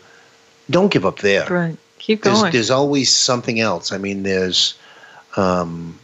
don't 0.68 0.92
give 0.92 1.06
up 1.06 1.20
there 1.20 1.46
Right. 1.48 1.76
Keep 1.98 2.22
there's, 2.22 2.40
going. 2.40 2.52
there's 2.52 2.70
always 2.70 3.12
something 3.12 3.58
else. 3.58 3.90
I 3.90 3.98
mean, 3.98 4.22
there's 4.22 4.74
um, 5.36 5.98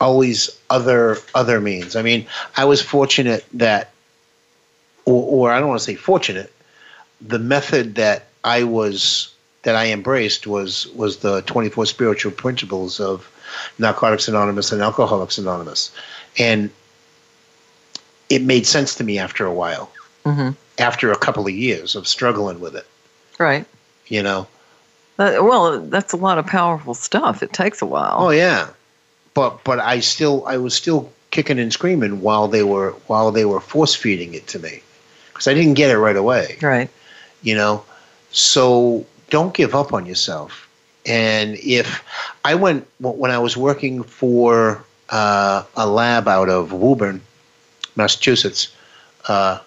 always 0.00 0.50
other 0.70 1.18
other 1.34 1.60
means. 1.60 1.96
I 1.96 2.02
mean, 2.02 2.26
I 2.56 2.64
was 2.64 2.80
fortunate 2.82 3.44
that, 3.54 3.90
or, 5.04 5.22
or 5.48 5.52
I 5.52 5.60
don't 5.60 5.68
want 5.68 5.80
to 5.80 5.84
say 5.84 5.94
fortunate. 5.94 6.52
The 7.20 7.38
method 7.38 7.94
that 7.96 8.26
I 8.44 8.64
was 8.64 9.32
that 9.62 9.76
I 9.76 9.86
embraced 9.92 10.46
was 10.46 10.86
was 10.96 11.18
the 11.18 11.42
24 11.42 11.86
spiritual 11.86 12.32
principles 12.32 12.98
of 13.00 13.30
Narcotics 13.78 14.26
Anonymous 14.28 14.72
and 14.72 14.80
Alcoholics 14.80 15.36
Anonymous, 15.38 15.90
and 16.38 16.70
it 18.30 18.42
made 18.42 18.66
sense 18.66 18.94
to 18.94 19.04
me 19.04 19.18
after 19.18 19.44
a 19.44 19.52
while. 19.52 19.90
hmm 20.24 20.50
After 20.78 21.12
a 21.12 21.16
couple 21.18 21.46
of 21.46 21.52
years 21.52 21.94
of 21.94 22.06
struggling 22.08 22.60
with 22.60 22.74
it, 22.74 22.86
Right. 23.38 23.66
you 24.06 24.22
know. 24.22 24.46
Uh, 25.18 25.36
well, 25.42 25.80
that's 25.80 26.14
a 26.14 26.16
lot 26.16 26.38
of 26.38 26.46
powerful 26.46 26.94
stuff. 26.94 27.42
It 27.42 27.52
takes 27.52 27.82
a 27.82 27.86
while. 27.86 28.16
Oh 28.18 28.30
yeah, 28.30 28.68
but 29.34 29.62
but 29.64 29.78
I 29.78 30.00
still 30.00 30.44
I 30.46 30.56
was 30.56 30.74
still 30.74 31.10
kicking 31.30 31.58
and 31.58 31.72
screaming 31.72 32.20
while 32.20 32.48
they 32.48 32.62
were 32.62 32.92
while 33.06 33.30
they 33.30 33.44
were 33.44 33.60
force 33.60 33.94
feeding 33.94 34.34
it 34.34 34.46
to 34.48 34.58
me 34.58 34.82
because 35.28 35.48
I 35.48 35.54
didn't 35.54 35.74
get 35.74 35.90
it 35.90 35.98
right 35.98 36.16
away. 36.16 36.58
Right. 36.60 36.90
You 37.42 37.54
know, 37.54 37.84
so 38.30 39.06
don't 39.30 39.54
give 39.54 39.74
up 39.74 39.92
on 39.92 40.06
yourself. 40.06 40.68
And 41.06 41.56
if 41.62 42.02
I 42.44 42.54
went 42.54 42.86
when 42.98 43.30
I 43.30 43.38
was 43.38 43.56
working 43.56 44.02
for 44.02 44.84
uh, 45.08 45.64
a 45.76 45.86
lab 45.86 46.28
out 46.28 46.48
of 46.50 46.72
Woburn, 46.72 47.22
Massachusetts, 47.96 48.74
uh, 49.28 49.58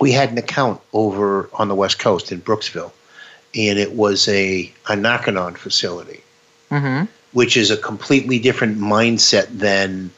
we 0.00 0.12
had 0.12 0.30
an 0.30 0.38
account 0.38 0.80
over 0.92 1.50
on 1.54 1.68
the 1.68 1.74
West 1.74 1.98
Coast 1.98 2.30
in 2.30 2.40
Brooksville, 2.40 2.92
and 3.54 3.78
it 3.78 3.92
was 3.92 4.28
a 4.28 4.72
a 4.88 4.92
Narconon 4.92 5.56
facility 5.56 6.22
hmm 6.68 7.02
which 7.32 7.56
is 7.56 7.70
a 7.70 7.76
completely 7.76 8.38
different 8.38 8.78
mindset 8.78 9.46
than 9.48 10.10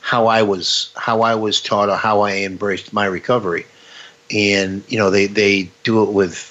how 0.00 0.26
I 0.26 0.42
was 0.42 0.92
how 0.96 1.22
I 1.22 1.34
was 1.34 1.60
taught 1.60 1.88
or 1.88 1.96
how 1.96 2.20
I 2.20 2.38
embraced 2.38 2.92
my 2.92 3.06
recovery. 3.06 3.66
And 4.32 4.82
you 4.88 4.98
know, 4.98 5.10
they 5.10 5.26
they 5.26 5.70
do 5.82 6.02
it 6.02 6.10
with 6.10 6.46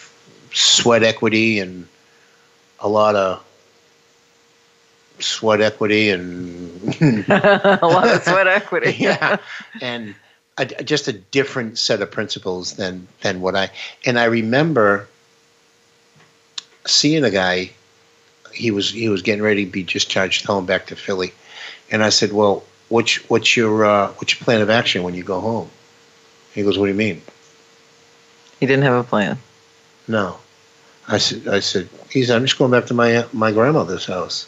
sweat 0.54 1.04
equity 1.04 1.60
and 1.60 1.88
a 2.80 2.88
lot 2.88 3.16
of 3.16 3.44
sweat 5.20 5.62
equity 5.62 6.10
and 6.10 6.96
a 7.30 7.80
lot 7.84 8.08
of 8.08 8.24
sweat 8.24 8.48
equity. 8.48 8.92
yeah, 9.00 9.38
and 9.82 10.16
a, 10.58 10.66
just 10.66 11.08
a 11.08 11.14
different 11.14 11.78
set 11.78 12.02
of 12.02 12.12
principles 12.12 12.74
than 12.74 13.08
than 13.22 13.42
what 13.42 13.56
I 13.56 13.72
and 14.06 14.20
I 14.20 14.26
remember 14.26 15.08
seeing 16.86 17.24
a 17.24 17.32
guy. 17.32 17.72
He 18.54 18.72
was 18.72 18.92
he 18.92 19.10
was 19.10 19.22
getting 19.22 19.44
ready 19.44 19.66
to 19.66 19.72
be 19.72 19.84
discharged, 19.84 20.46
home 20.46 20.66
back 20.66 20.88
to 20.88 20.96
Philly, 20.96 21.34
and 21.92 22.04
I 22.04 22.10
said, 22.10 22.32
"Well, 22.32 22.64
what's 22.90 23.16
what's 23.30 23.56
your 23.56 23.86
uh, 23.86 24.08
what's 24.14 24.34
your 24.34 24.44
plan 24.44 24.62
of 24.62 24.70
action 24.70 25.04
when 25.04 25.16
you 25.16 25.24
go 25.24 25.40
home?" 25.40 25.70
He 26.54 26.64
goes, 26.64 26.78
"What 26.78 26.86
do 26.86 26.92
you 26.92 26.98
mean?" 26.98 27.22
He 28.60 28.66
didn't 28.66 28.84
have 28.84 28.96
a 28.96 29.04
plan. 29.04 29.38
No, 30.08 30.38
I 31.08 31.18
said 31.18 31.48
I 31.48 31.60
said 31.60 31.90
he's 32.10 32.30
I'm 32.30 32.46
just 32.46 32.58
going 32.58 32.72
back 32.72 32.88
to 32.88 32.94
my 32.94 33.26
my 33.34 33.52
grandmother's 33.52 34.06
house. 34.06 34.48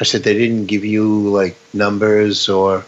I 0.00 0.04
said 0.04 0.22
they 0.22 0.34
didn't 0.34 0.66
give 0.66 0.84
you 0.84 1.28
like 1.28 1.56
numbers 1.72 2.48
or 2.48 2.84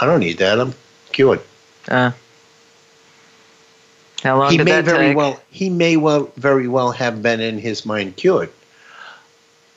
I 0.00 0.06
don't 0.06 0.20
need 0.20 0.38
that. 0.38 0.60
I'm 0.60 0.74
cured. 1.12 1.40
Uh, 1.88 2.12
how 4.22 4.38
long 4.38 4.50
he 4.50 4.58
did 4.58 4.64
may 4.64 4.72
that 4.72 4.84
very 4.84 5.08
take? 5.08 5.16
well 5.16 5.40
he 5.50 5.70
may 5.70 5.96
well 5.96 6.30
very 6.36 6.68
well 6.68 6.90
have 6.92 7.22
been 7.22 7.40
in 7.40 7.58
his 7.58 7.86
mind 7.86 8.16
cured. 8.16 8.50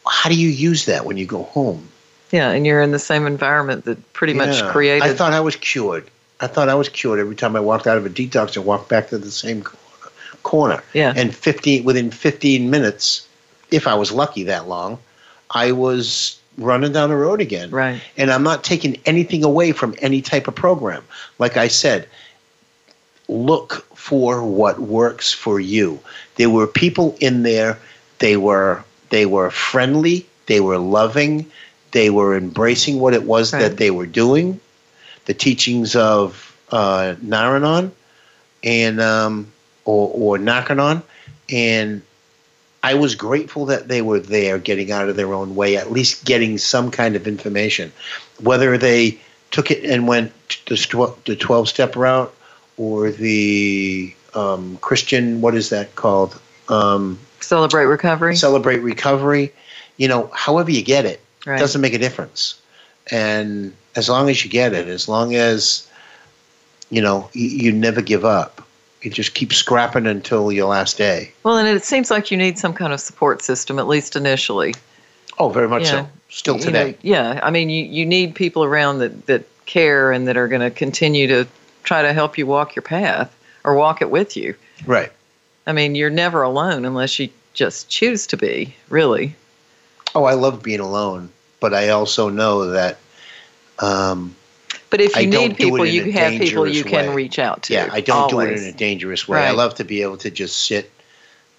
How 0.07 0.29
do 0.29 0.35
you 0.35 0.49
use 0.49 0.85
that 0.85 1.05
when 1.05 1.17
you 1.17 1.25
go 1.25 1.43
home? 1.43 1.89
yeah, 2.31 2.49
and 2.49 2.65
you're 2.65 2.81
in 2.81 2.89
the 2.89 2.97
same 2.97 3.27
environment 3.27 3.85
that 3.85 4.11
pretty 4.13 4.33
much 4.33 4.59
Yeah. 4.59 4.71
created. 4.71 5.03
I 5.07 5.13
thought 5.13 5.33
I 5.33 5.39
was 5.39 5.55
cured. 5.55 6.09
I 6.39 6.47
thought 6.47 6.67
I 6.67 6.73
was 6.73 6.89
cured 6.89 7.19
every 7.19 7.35
time 7.35 7.55
I 7.55 7.59
walked 7.59 7.85
out 7.85 7.95
of 7.95 8.07
a 8.07 8.09
detox 8.09 8.55
and 8.55 8.65
walked 8.65 8.89
back 8.89 9.09
to 9.09 9.19
the 9.19 9.29
same 9.29 9.61
corner. 9.61 9.79
corner. 10.41 10.83
yeah. 10.93 11.13
And 11.15 11.33
15 11.33 11.83
within 11.85 12.09
15 12.11 12.69
minutes, 12.71 13.27
if 13.71 13.85
I 13.87 13.93
was 13.93 14.11
lucky 14.11 14.43
that 14.43 14.67
long, 14.67 14.97
I 15.51 15.71
was 15.71 16.37
running 16.57 16.91
down 16.91 17.09
the 17.09 17.15
road 17.15 17.39
again. 17.39 17.69
right. 17.69 18.01
And 18.17 18.31
I'm 18.31 18.43
not 18.43 18.63
taking 18.63 18.99
anything 19.05 19.43
away 19.43 19.71
from 19.71 19.95
any 19.99 20.21
type 20.21 20.47
of 20.47 20.55
program. 20.55 21.03
Like 21.39 21.55
I 21.55 21.67
said, 21.67 22.07
look 23.27 23.85
for 23.95 24.43
what 24.43 24.79
works 24.79 25.31
for 25.31 25.59
you. 25.59 25.99
There 26.35 26.49
were 26.49 26.67
people 26.67 27.15
in 27.19 27.43
there, 27.43 27.77
they 28.19 28.37
were 28.37 28.83
they 29.13 29.27
were 29.27 29.51
friendly, 29.51 30.25
they 30.47 30.59
were 30.59 30.79
loving, 30.79 31.45
they 31.91 32.09
were 32.09 32.35
embracing 32.35 32.99
what 32.99 33.13
it 33.13 33.21
was 33.21 33.53
Right. 33.53 33.59
that 33.61 33.77
they 33.77 33.91
were 33.91 34.07
doing, 34.07 34.59
the 35.25 35.35
teachings 35.35 35.95
of 35.95 36.57
uh, 36.71 37.13
Naranon 37.23 37.91
and 38.63 38.99
um, 38.99 39.51
or 39.85 40.09
or 40.15 40.39
Narconon, 40.39 41.03
and 41.47 42.01
I 42.81 42.95
was 42.95 43.13
grateful 43.13 43.67
that 43.67 43.87
they 43.87 44.01
were 44.01 44.19
there, 44.19 44.57
getting 44.57 44.91
out 44.91 45.07
of 45.09 45.15
their 45.15 45.31
own 45.31 45.53
way, 45.55 45.77
at 45.77 45.91
least 45.91 46.25
getting 46.25 46.57
some 46.57 46.89
kind 46.89 47.15
of 47.15 47.27
information, 47.27 47.91
whether 48.41 48.79
they 48.79 49.19
took 49.51 49.69
it 49.69 49.85
and 49.85 50.07
went 50.07 50.31
the 50.65 51.37
twelve 51.39 51.69
step 51.69 51.95
route 51.95 52.33
or 52.77 53.11
the 53.11 54.11
um, 54.33 54.79
Christian. 54.81 55.39
What 55.39 55.53
is 55.53 55.69
that 55.69 55.93
called? 55.95 56.33
Um, 56.67 57.19
Celebrate 57.43 57.85
recovery. 57.85 58.35
Celebrate 58.35 58.79
recovery. 58.79 59.51
You 59.97 60.07
know, 60.07 60.29
however 60.33 60.71
you 60.71 60.81
get 60.83 61.05
it, 61.05 61.19
Right. 61.45 61.59
doesn't 61.59 61.81
make 61.81 61.93
a 61.93 61.97
difference. 61.99 62.55
And 63.11 63.73
as 63.95 64.09
long 64.09 64.29
as 64.29 64.43
you 64.43 64.49
get 64.49 64.73
it, 64.73 64.87
as 64.87 65.07
long 65.07 65.35
as 65.35 65.87
you 66.89 67.01
know, 67.01 67.29
you, 67.33 67.47
you 67.47 67.71
never 67.71 68.01
give 68.01 68.23
up. 68.23 68.65
You 69.01 69.11
just 69.11 69.33
keep 69.33 69.51
scrapping 69.53 70.05
until 70.07 70.51
your 70.51 70.67
last 70.67 70.97
day. 70.97 71.31
Well, 71.43 71.57
and 71.57 71.67
it 71.67 71.83
seems 71.83 72.09
like 72.09 72.31
you 72.31 72.37
need 72.37 72.57
some 72.57 72.73
kind 72.73 72.93
of 72.93 72.99
support 73.01 73.41
system, 73.41 73.77
at 73.79 73.87
least 73.87 74.15
initially. 74.15 74.73
Oh, 75.39 75.49
very 75.49 75.67
much 75.67 75.83
Yeah. 75.83 75.89
so. 76.03 76.09
Still 76.29 76.55
You 76.57 76.61
today. 76.63 76.91
know, 76.91 76.97
yeah, 77.01 77.39
I 77.43 77.51
mean, 77.51 77.69
you, 77.69 77.83
you 77.83 78.05
need 78.05 78.33
people 78.33 78.63
around 78.63 78.99
that, 78.99 79.25
that 79.27 79.43
care 79.65 80.11
and 80.11 80.27
that 80.27 80.35
are 80.37 80.47
going 80.47 80.61
to 80.61 80.71
continue 80.71 81.27
to 81.27 81.45
try 81.83 82.01
to 82.01 82.11
help 82.13 82.37
you 82.37 82.47
walk 82.47 82.75
your 82.75 82.81
path 82.83 83.35
or 83.63 83.75
walk 83.75 84.01
it 84.01 84.09
with 84.09 84.35
you. 84.37 84.55
Right. 84.85 85.11
I 85.65 85.71
mean, 85.73 85.95
you're 85.95 86.09
never 86.09 86.41
alone 86.43 86.85
unless 86.85 87.19
you 87.19 87.29
just 87.53 87.89
choose 87.89 88.27
to 88.27 88.37
be, 88.37 88.75
really. 88.89 89.35
Oh, 90.15 90.25
I 90.25 90.33
love 90.33 90.61
being 90.61 90.79
alone, 90.79 91.29
but 91.59 91.73
I 91.73 91.89
also 91.89 92.29
know 92.29 92.71
that. 92.71 92.97
Um, 93.79 94.35
But 94.89 95.01
if 95.01 95.15
you 95.15 95.29
don't 95.31 95.49
need 95.49 95.57
people, 95.57 95.85
you 95.85 96.11
have 96.11 96.31
people 96.33 96.67
you 96.67 96.83
dangerous 96.83 97.05
can 97.05 97.15
reach 97.15 97.39
out 97.39 97.63
to. 97.63 97.73
yeah, 97.73 97.89
I 97.91 98.01
don't 98.01 98.29
do 98.29 98.39
it 98.41 98.51
in 98.51 98.63
a 98.63 98.71
dangerous 98.71 99.27
way. 99.27 99.39
I 99.39 99.51
love 99.51 99.75
to 99.75 99.83
be 99.83 100.01
able 100.01 100.17
to 100.17 100.29
just 100.29 100.65
sit 100.67 100.91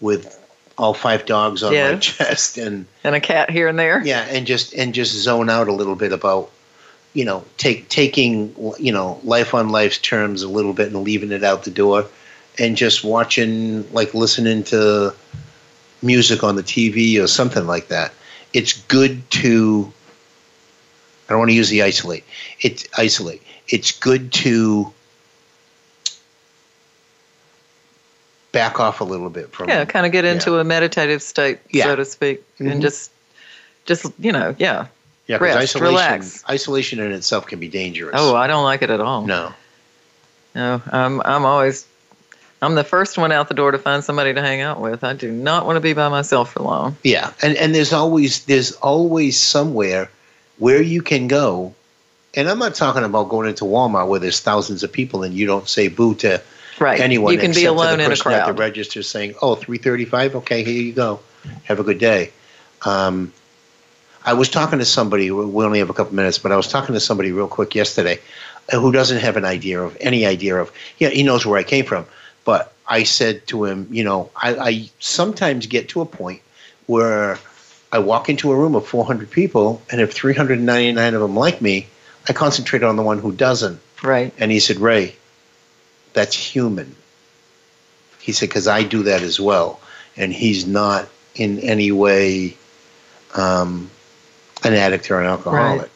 with 0.00 0.38
all 0.78 0.94
five 0.94 1.24
dogs 1.26 1.62
on 1.62 1.72
Yeah. 1.72 1.92
my 1.92 1.98
chest 1.98 2.58
and 2.64 2.86
And 3.02 3.14
a 3.14 3.20
cat 3.20 3.50
here 3.50 3.68
and 3.68 3.78
there. 3.78 4.02
yeah, 4.04 4.26
and 4.28 4.46
just 4.46 4.74
and 4.74 4.94
just 4.94 5.12
zone 5.12 5.48
out 5.50 5.68
a 5.68 5.72
little 5.72 5.96
bit 5.96 6.12
about 6.12 6.50
you 7.14 7.24
know 7.24 7.44
take 7.58 7.88
taking 7.88 8.54
you 8.78 8.92
know 8.92 9.20
life 9.24 9.54
on 9.54 9.68
life's 9.70 9.98
terms 9.98 10.42
a 10.42 10.48
little 10.48 10.72
bit 10.72 10.88
and 10.92 11.02
leaving 11.04 11.32
it 11.32 11.42
out 11.44 11.64
the 11.64 11.70
door 11.70 12.06
and 12.58 12.76
just 12.76 13.04
watching 13.04 13.90
like 13.92 14.14
listening 14.14 14.62
to 14.64 15.14
music 16.02 16.42
on 16.44 16.56
the 16.56 16.62
TV 16.62 17.22
or 17.22 17.26
something 17.26 17.66
like 17.66 17.88
that. 17.88 18.12
It's 18.52 18.72
good 18.72 19.28
to 19.32 19.92
I 21.28 21.32
don't 21.32 21.38
want 21.38 21.50
to 21.50 21.54
use 21.54 21.70
the 21.70 21.82
isolate. 21.82 22.24
It's 22.60 22.86
isolate. 22.98 23.42
It's 23.68 23.90
good 23.92 24.30
to 24.34 24.92
back 28.52 28.78
off 28.78 29.00
a 29.00 29.04
little 29.04 29.30
bit 29.30 29.50
from 29.52 29.68
Yeah, 29.68 29.84
kind 29.84 30.06
of 30.06 30.12
get 30.12 30.24
into 30.24 30.52
Yeah. 30.52 30.60
a 30.60 30.64
meditative 30.64 31.22
state, 31.22 31.58
Yeah. 31.70 31.84
so 31.84 31.96
to 31.96 32.04
speak, 32.04 32.42
Mhm. 32.60 32.70
and 32.72 32.82
just, 32.82 33.10
just 33.84 34.06
you 34.20 34.30
know, 34.30 34.54
yeah. 34.58 34.86
yeah, 35.26 35.38
'cause 35.38 35.42
rest, 35.42 35.58
isolation 35.58 35.82
relax. 35.82 36.44
isolation 36.48 37.00
in 37.00 37.10
itself 37.12 37.46
can 37.46 37.58
be 37.58 37.68
dangerous. 37.68 38.14
Oh, 38.16 38.36
I 38.36 38.46
don't 38.46 38.62
like 38.64 38.82
it 38.82 38.90
at 38.90 39.00
all. 39.00 39.22
no. 39.26 39.52
No, 40.54 40.80
I'm 40.92 41.20
I'm 41.24 41.44
always 41.44 41.84
I'm 42.64 42.74
the 42.74 42.84
first 42.84 43.18
one 43.18 43.30
out 43.30 43.48
the 43.48 43.54
door 43.54 43.70
to 43.70 43.78
find 43.78 44.02
somebody 44.02 44.32
to 44.32 44.40
hang 44.40 44.60
out 44.60 44.80
with. 44.80 45.04
I 45.04 45.12
do 45.12 45.30
not 45.30 45.66
want 45.66 45.76
to 45.76 45.80
be 45.80 45.92
by 45.92 46.08
myself 46.08 46.52
for 46.52 46.62
long. 46.62 46.96
Yeah, 47.02 47.32
and 47.42 47.56
and 47.56 47.74
there's 47.74 47.92
always 47.92 48.44
there's 48.46 48.72
always 48.72 49.38
somewhere 49.38 50.10
where 50.58 50.80
you 50.80 51.02
can 51.02 51.28
go, 51.28 51.74
and 52.34 52.48
I'm 52.48 52.58
not 52.58 52.74
talking 52.74 53.04
about 53.04 53.28
going 53.28 53.48
into 53.48 53.64
Walmart 53.64 54.08
where 54.08 54.20
there's 54.20 54.40
thousands 54.40 54.82
of 54.82 54.90
people 54.92 55.22
and 55.22 55.34
you 55.34 55.46
don't 55.46 55.68
say 55.68 55.88
boo 55.88 56.14
to 56.16 56.40
Right. 56.80 56.98
anyone. 57.00 57.32
you 57.32 57.38
can 57.38 57.52
be 57.52 57.66
alone 57.66 58.00
in 58.00 58.06
a 58.06 58.08
person 58.08 58.32
at 58.32 58.46
the 58.46 58.52
register 58.52 59.02
saying, 59.02 59.34
"Oh, 59.40 59.54
335. 59.54 60.36
Okay, 60.36 60.64
here 60.64 60.82
you 60.82 60.92
go. 60.92 61.20
Have 61.64 61.78
a 61.78 61.84
good 61.84 61.98
day." 61.98 62.30
Um, 62.84 63.32
I 64.24 64.32
was 64.32 64.48
talking 64.48 64.78
to 64.78 64.84
somebody. 64.84 65.30
We 65.30 65.64
only 65.64 65.78
have 65.80 65.90
a 65.90 65.94
couple 65.94 66.14
minutes, 66.14 66.38
but 66.38 66.50
I 66.50 66.56
was 66.56 66.66
talking 66.66 66.94
to 66.94 67.00
somebody 67.00 67.30
real 67.30 67.46
quick 67.46 67.74
yesterday 67.74 68.18
uh, 68.72 68.80
who 68.80 68.90
doesn't 68.90 69.18
have 69.18 69.36
an 69.36 69.44
idea 69.44 69.82
of 69.82 69.96
any 70.00 70.24
idea 70.24 70.56
of. 70.56 70.72
Yeah, 70.98 71.10
he 71.10 71.22
knows 71.22 71.44
where 71.44 71.58
I 71.58 71.62
came 71.62 71.84
from, 71.84 72.06
but 72.44 72.72
I 72.86 73.04
said 73.04 73.46
to 73.48 73.64
him, 73.64 73.88
you 73.90 74.04
know, 74.04 74.30
I, 74.36 74.54
I 74.56 74.90
sometimes 75.00 75.66
get 75.66 75.88
to 75.90 76.00
a 76.00 76.06
point 76.06 76.42
where 76.86 77.38
I 77.90 77.98
walk 77.98 78.28
into 78.28 78.52
a 78.52 78.56
room 78.56 78.74
of 78.74 78.86
400 78.86 79.30
people, 79.30 79.82
and 79.90 80.00
if 80.00 80.12
399 80.12 81.14
of 81.14 81.20
them 81.20 81.36
like 81.36 81.62
me, 81.62 81.86
I 82.28 82.32
concentrate 82.32 82.82
on 82.82 82.96
the 82.96 83.02
one 83.02 83.18
who 83.18 83.32
doesn't. 83.32 83.80
Right. 84.02 84.32
And 84.38 84.50
he 84.50 84.60
said, 84.60 84.78
Ray, 84.78 85.16
that's 86.12 86.34
human. 86.34 86.94
He 88.20 88.32
said, 88.32 88.48
because 88.48 88.68
I 88.68 88.82
do 88.82 89.04
that 89.04 89.22
as 89.22 89.38
well. 89.40 89.80
And 90.16 90.32
he's 90.32 90.66
not 90.66 91.08
in 91.34 91.58
any 91.60 91.92
way 91.92 92.56
um, 93.34 93.90
an 94.62 94.74
addict 94.74 95.10
or 95.10 95.20
an 95.20 95.26
alcoholic. 95.26 95.82
Right. 95.82 95.90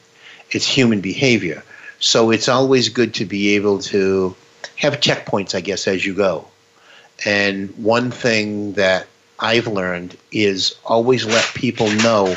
It's 0.51 0.66
human 0.66 1.01
behavior. 1.01 1.62
So 2.01 2.30
it's 2.30 2.49
always 2.49 2.88
good 2.88 3.14
to 3.14 3.24
be 3.24 3.57
able 3.57 3.80
to 3.80 4.34
have 4.77 5.01
checkpoints, 5.01 5.55
I 5.55 5.61
guess, 5.61 5.87
as 5.89 6.05
you 6.05 6.14
go. 6.14 6.47
And 7.27 7.71
one 7.77 8.11
thing 8.11 8.73
that 8.75 9.07
I've 9.41 9.66
learned 9.66 10.16
is 10.33 10.75
always 10.85 11.25
let 11.27 11.45
people 11.55 11.91
know. 11.91 12.27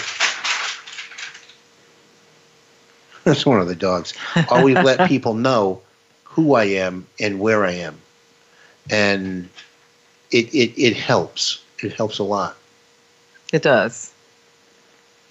That's 3.24 3.46
one 3.46 3.62
of 3.62 3.68
the 3.68 3.76
dogs. 3.76 4.14
Always 4.50 4.78
let 4.78 5.08
people 5.10 5.34
know 5.36 5.82
who 6.24 6.56
I 6.56 6.64
am 6.66 7.06
and 7.20 7.40
where 7.40 7.66
I 7.66 7.72
am. 7.72 8.00
And 8.90 9.50
it, 10.32 10.54
it, 10.54 10.74
it 10.82 10.96
helps. 10.96 11.64
It 11.80 11.94
helps 11.94 12.20
a 12.20 12.24
lot. 12.24 12.58
It 13.54 13.62
does. 13.62 14.14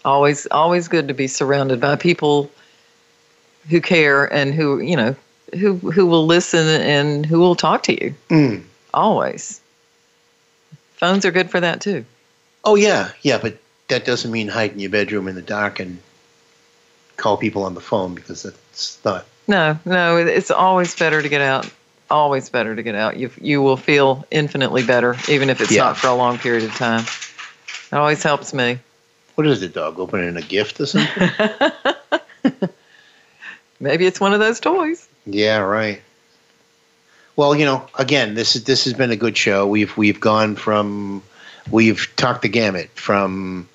Always 0.05 0.47
always 0.47 0.89
good 0.89 1.09
to 1.09 1.15
be 1.15 1.27
surrounded 1.27 1.81
by 1.81 1.97
people 1.97 2.51
who 3.69 3.81
care 3.81 4.25
and 4.33 4.55
who, 4.55 4.81
you 4.81 4.97
know, 4.97 5.15
who 5.59 5.75
who 5.77 6.07
will 6.07 6.27
listen 6.27 6.67
and 6.69 7.25
who 7.27 7.39
will 7.39 7.55
talk 7.57 7.83
to 7.85 7.93
you. 8.05 8.15
Mm. 8.29 8.65
Always. 8.95 9.61
Phones 10.97 11.25
are 11.25 11.31
good 11.31 11.51
for 11.51 11.61
that 11.61 11.81
too. 11.81 12.05
Oh, 12.65 12.75
yeah. 12.75 13.11
Yeah, 13.23 13.39
but 13.39 13.57
that 13.89 14.05
doesn't 14.05 14.31
mean 14.31 14.49
hide 14.49 14.73
in 14.73 14.79
your 14.81 14.91
bedroom 14.91 15.29
in 15.29 15.35
the 15.35 15.41
dark 15.43 15.81
and 15.81 15.99
call 17.17 17.37
people 17.39 17.65
on 17.65 17.75
the 17.75 17.81
phone 17.81 18.15
because 18.15 18.43
that's 18.43 19.03
not. 19.05 19.25
No, 19.49 19.79
no, 19.85 20.19
it's 20.19 20.51
always 20.51 20.95
better 20.95 21.23
to 21.23 21.29
get 21.29 21.41
out. 21.41 21.71
Always 22.11 22.49
better 22.51 22.75
to 22.77 22.83
get 22.83 22.95
out. 22.95 23.17
You 23.17 23.31
you 23.41 23.63
will 23.63 23.77
feel 23.77 24.27
infinitely 24.31 24.85
better, 24.85 25.17
even 25.29 25.49
if 25.49 25.61
it's 25.61 25.71
Yeah. 25.73 25.85
not 25.85 25.97
for 25.97 26.09
a 26.09 26.15
long 26.15 26.39
period 26.39 26.65
of 26.65 26.75
time. 26.75 27.05
It 27.91 27.97
always 27.97 28.23
helps 28.23 28.53
me. 28.53 28.79
What 29.37 29.47
is 29.47 29.61
the 29.61 29.69
dog 29.69 29.99
opening 29.99 30.37
a 30.37 30.43
gift 30.43 30.81
or 30.81 30.87
something? 30.87 31.31
Maybe 33.81 34.07
it's 34.07 34.21
one 34.21 34.35
of 34.35 34.41
those 34.41 34.61
toys. 34.61 35.09
Yeah, 35.33 35.59
right. 35.59 36.01
Well, 37.37 37.55
you 37.55 37.65
know, 37.65 37.87
again, 37.99 38.35
this 38.35 38.57
is 38.57 38.65
this 38.65 38.85
has 38.85 38.93
been 38.95 39.11
a 39.11 39.17
good 39.17 39.37
show. 39.37 39.67
We've 39.67 39.97
we've 39.97 40.21
gone 40.21 40.57
from 40.57 41.23
we've 41.71 42.09
talked 42.17 42.43
the 42.43 42.49
gamut 42.49 42.91
from 42.95 43.69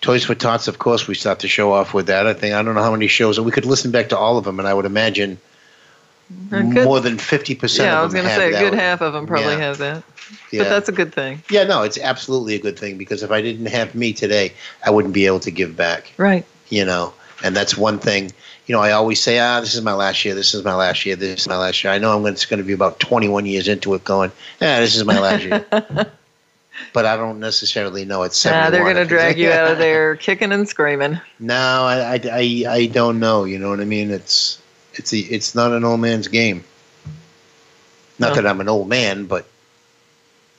Toys 0.00 0.24
for 0.24 0.34
Tots. 0.34 0.68
Of 0.68 0.78
course, 0.78 1.08
we 1.08 1.14
start 1.14 1.38
to 1.40 1.48
show 1.48 1.72
off 1.72 1.94
with 1.94 2.06
that. 2.08 2.26
I 2.26 2.34
think 2.34 2.54
I 2.54 2.62
don't 2.62 2.74
know 2.74 2.82
how 2.82 2.92
many 2.92 3.06
shows 3.06 3.40
we 3.40 3.52
could 3.52 3.64
listen 3.64 3.90
back 3.90 4.08
to 4.10 4.18
all 4.18 4.36
of 4.36 4.44
them, 4.44 4.58
and 4.58 4.68
I 4.68 4.74
would 4.74 4.84
imagine 4.84 5.38
more 6.50 7.00
than 7.00 7.18
fifty 7.18 7.54
percent. 7.54 7.86
yeah, 7.86 8.00
I 8.00 8.04
was 8.04 8.12
going 8.12 8.26
to 8.26 8.34
say 8.34 8.52
a 8.52 8.58
good 8.58 8.74
half 8.74 9.00
of 9.00 9.12
them 9.12 9.26
probably 9.26 9.52
Yeah. 9.52 9.58
have 9.58 9.78
that. 9.78 10.02
Yeah. 10.50 10.62
But 10.62 10.68
that's 10.70 10.88
a 10.88 10.92
good 10.92 11.12
thing. 11.14 11.42
yeah, 11.50 11.64
no, 11.64 11.82
it's 11.82 11.98
absolutely 11.98 12.54
a 12.54 12.58
good 12.58 12.78
thing 12.78 12.96
because 12.98 13.22
if 13.22 13.30
I 13.30 13.42
didn't 13.42 13.66
have 13.66 13.94
me 13.94 14.12
today, 14.12 14.52
I 14.84 14.90
wouldn't 14.90 15.12
be 15.14 15.26
able 15.26 15.40
to 15.40 15.50
give 15.50 15.76
back. 15.76 16.12
Right. 16.16 16.44
you 16.68 16.84
know 16.84 17.12
and 17.44 17.56
that's 17.56 17.76
one 17.76 17.98
thing 17.98 18.30
you 18.66 18.74
know 18.74 18.80
i 18.80 18.92
always 18.92 19.20
say 19.20 19.38
ah 19.38 19.60
this 19.60 19.74
is 19.74 19.82
my 19.82 19.92
last 19.92 20.24
year 20.24 20.34
this 20.34 20.54
is 20.54 20.64
my 20.64 20.74
last 20.74 21.04
year 21.04 21.16
this 21.16 21.40
is 21.40 21.48
my 21.48 21.56
last 21.56 21.82
year 21.82 21.92
i 21.92 21.98
know 21.98 22.14
i'm 22.14 22.22
going- 22.22 22.32
it's 22.32 22.46
going 22.46 22.58
to 22.58 22.64
be 22.64 22.72
about 22.72 22.98
21 23.00 23.44
years 23.46 23.68
into 23.68 23.94
it 23.94 24.04
going 24.04 24.30
yeah 24.60 24.80
this 24.80 24.94
is 24.96 25.04
my 25.04 25.18
last 25.18 25.42
year 25.44 25.64
but 26.92 27.04
i 27.06 27.16
don't 27.16 27.40
necessarily 27.40 28.04
know 28.04 28.22
it's 28.22 28.42
Nah, 28.44 28.50
71 28.64 28.72
they're 28.72 28.94
going 28.94 29.06
to 29.08 29.08
drag 29.14 29.38
you 29.38 29.50
out 29.58 29.72
of 29.72 29.78
there 29.78 30.16
kicking 30.16 30.52
and 30.52 30.68
screaming. 30.68 31.20
no 31.38 31.54
I, 31.54 32.14
I, 32.14 32.20
I, 32.30 32.64
I 32.72 32.86
don't 32.86 33.18
know 33.20 33.44
you 33.44 33.58
know 33.58 33.70
what 33.70 33.80
i 33.80 33.84
mean 33.84 34.10
it's 34.10 34.60
it's 34.94 35.12
a, 35.12 35.18
it's 35.18 35.54
not 35.54 35.72
an 35.72 35.84
old 35.84 36.00
man's 36.00 36.28
game 36.28 36.64
not 38.18 38.30
No. 38.30 38.34
that 38.36 38.46
i'm 38.46 38.60
an 38.60 38.68
old 38.68 38.88
man 38.88 39.26
but 39.26 39.46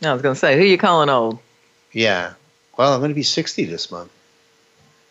I 0.06 0.12
was 0.12 0.22
going 0.22 0.36
to 0.36 0.40
say, 0.40 0.58
who 0.58 0.66
you 0.66 0.78
calling 0.78 1.08
old? 1.10 1.40
yeah 1.94 2.34
well 2.78 2.94
i'm 2.94 3.00
going 3.00 3.12
to 3.12 3.16
be 3.16 3.24
60 3.24 3.64
this 3.66 3.90
month 3.90 4.12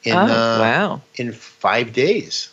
in 0.05 0.12
oh, 0.14 0.18
uh, 0.18 0.26
wow. 0.61 1.01
in 1.14 1.32
five 1.32 1.93
days 1.95 2.51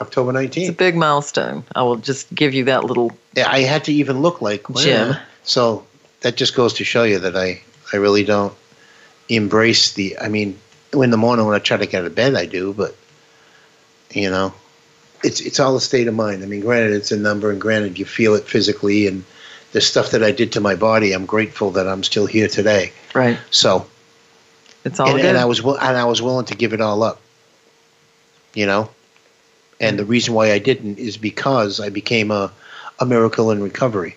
october 0.00 0.32
19th 0.32 0.56
It's 0.56 0.68
a 0.68 0.72
big 0.72 0.96
milestone. 0.96 1.64
I 1.74 1.82
will 1.82 1.96
just 1.96 2.32
give 2.34 2.54
you 2.54 2.64
that 2.64 2.84
little 2.84 3.12
Yeah, 3.36 3.50
I 3.50 3.60
had 3.60 3.84
to 3.84 3.92
even 3.92 4.20
look 4.20 4.40
like 4.40 4.68
wow. 4.68 4.80
Jim. 4.80 5.16
So 5.44 5.86
that 6.20 6.36
just 6.36 6.54
goes 6.54 6.72
to 6.74 6.84
show 6.84 7.04
you 7.04 7.18
that 7.18 7.36
I, 7.36 7.60
I 7.92 7.96
really 7.96 8.24
don't 8.24 8.54
embrace 9.28 9.92
the. 9.92 10.16
I 10.18 10.28
mean, 10.28 10.58
in 10.92 11.10
the 11.10 11.16
morning 11.16 11.46
when 11.46 11.54
I 11.54 11.58
try 11.58 11.76
to 11.76 11.86
get 11.86 12.00
out 12.00 12.06
of 12.06 12.14
bed, 12.14 12.34
I 12.34 12.46
do, 12.46 12.72
but 12.72 12.94
you 14.10 14.30
know, 14.30 14.52
it's 15.24 15.40
it's 15.40 15.58
all 15.58 15.76
a 15.76 15.80
state 15.80 16.06
of 16.06 16.14
mind. 16.14 16.42
I 16.42 16.46
mean, 16.46 16.60
granted, 16.60 16.92
it's 16.92 17.12
a 17.12 17.16
number, 17.16 17.50
and 17.50 17.60
granted, 17.60 17.98
you 17.98 18.04
feel 18.04 18.34
it 18.34 18.44
physically, 18.44 19.06
and 19.06 19.24
the 19.72 19.80
stuff 19.80 20.10
that 20.10 20.22
I 20.22 20.30
did 20.32 20.52
to 20.52 20.60
my 20.60 20.74
body, 20.74 21.12
I'm 21.12 21.26
grateful 21.26 21.70
that 21.72 21.88
I'm 21.88 22.02
still 22.02 22.26
here 22.26 22.48
today. 22.48 22.92
Right. 23.14 23.38
So, 23.50 23.86
It's 24.84 25.00
all 25.00 25.08
and, 25.08 25.16
good. 25.16 25.24
and 25.24 25.38
I 25.38 25.44
was 25.46 25.60
and 25.60 25.96
I 25.96 26.04
was 26.04 26.20
willing 26.20 26.46
to 26.46 26.54
give 26.54 26.72
it 26.72 26.80
all 26.80 27.02
up. 27.02 27.20
You 28.54 28.66
know, 28.66 28.90
and 29.82 29.98
the 29.98 30.04
reason 30.06 30.32
why 30.32 30.52
I 30.52 30.58
didn't 30.58 30.98
is 30.98 31.16
because 31.18 31.78
I 31.80 31.90
became 31.90 32.30
a 32.30 32.50
a 33.00 33.04
miracle 33.06 33.50
in 33.50 33.62
recovery, 33.62 34.16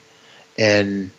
and 0.58 1.10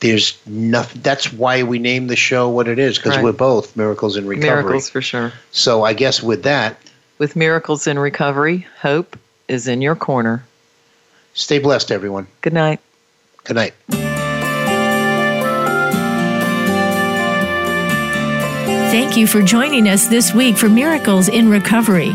there's 0.00 0.38
nothing. 0.46 1.00
That's 1.02 1.32
why 1.32 1.62
we 1.62 1.78
named 1.78 2.10
the 2.10 2.16
show 2.16 2.48
what 2.48 2.68
it 2.68 2.78
is 2.78 2.96
because 2.98 3.16
Right. 3.16 3.24
we're 3.24 3.32
both 3.32 3.76
miracles 3.76 4.16
in 4.16 4.26
recovery. 4.26 4.50
Miracles 4.62 4.88
for 4.90 5.00
sure. 5.02 5.32
So 5.50 5.82
I 5.82 5.92
guess 5.94 6.22
with 6.22 6.42
that, 6.44 6.76
With 7.18 7.36
miracles 7.36 7.86
in 7.86 7.98
recovery, 7.98 8.66
hope 8.80 9.16
is 9.48 9.66
in 9.66 9.82
your 9.82 9.96
corner. 9.96 10.44
stay 11.34 11.58
blessed, 11.58 11.90
everyone. 11.90 12.26
Good 12.42 12.52
night. 12.52 12.80
Good 13.44 13.56
night. 13.56 13.74
Thank 18.90 19.16
you 19.16 19.26
for 19.26 19.40
joining 19.42 19.88
us 19.88 20.06
this 20.08 20.34
week 20.34 20.56
for 20.56 20.68
Miracles 20.68 21.28
in 21.28 21.48
Recovery. 21.48 22.14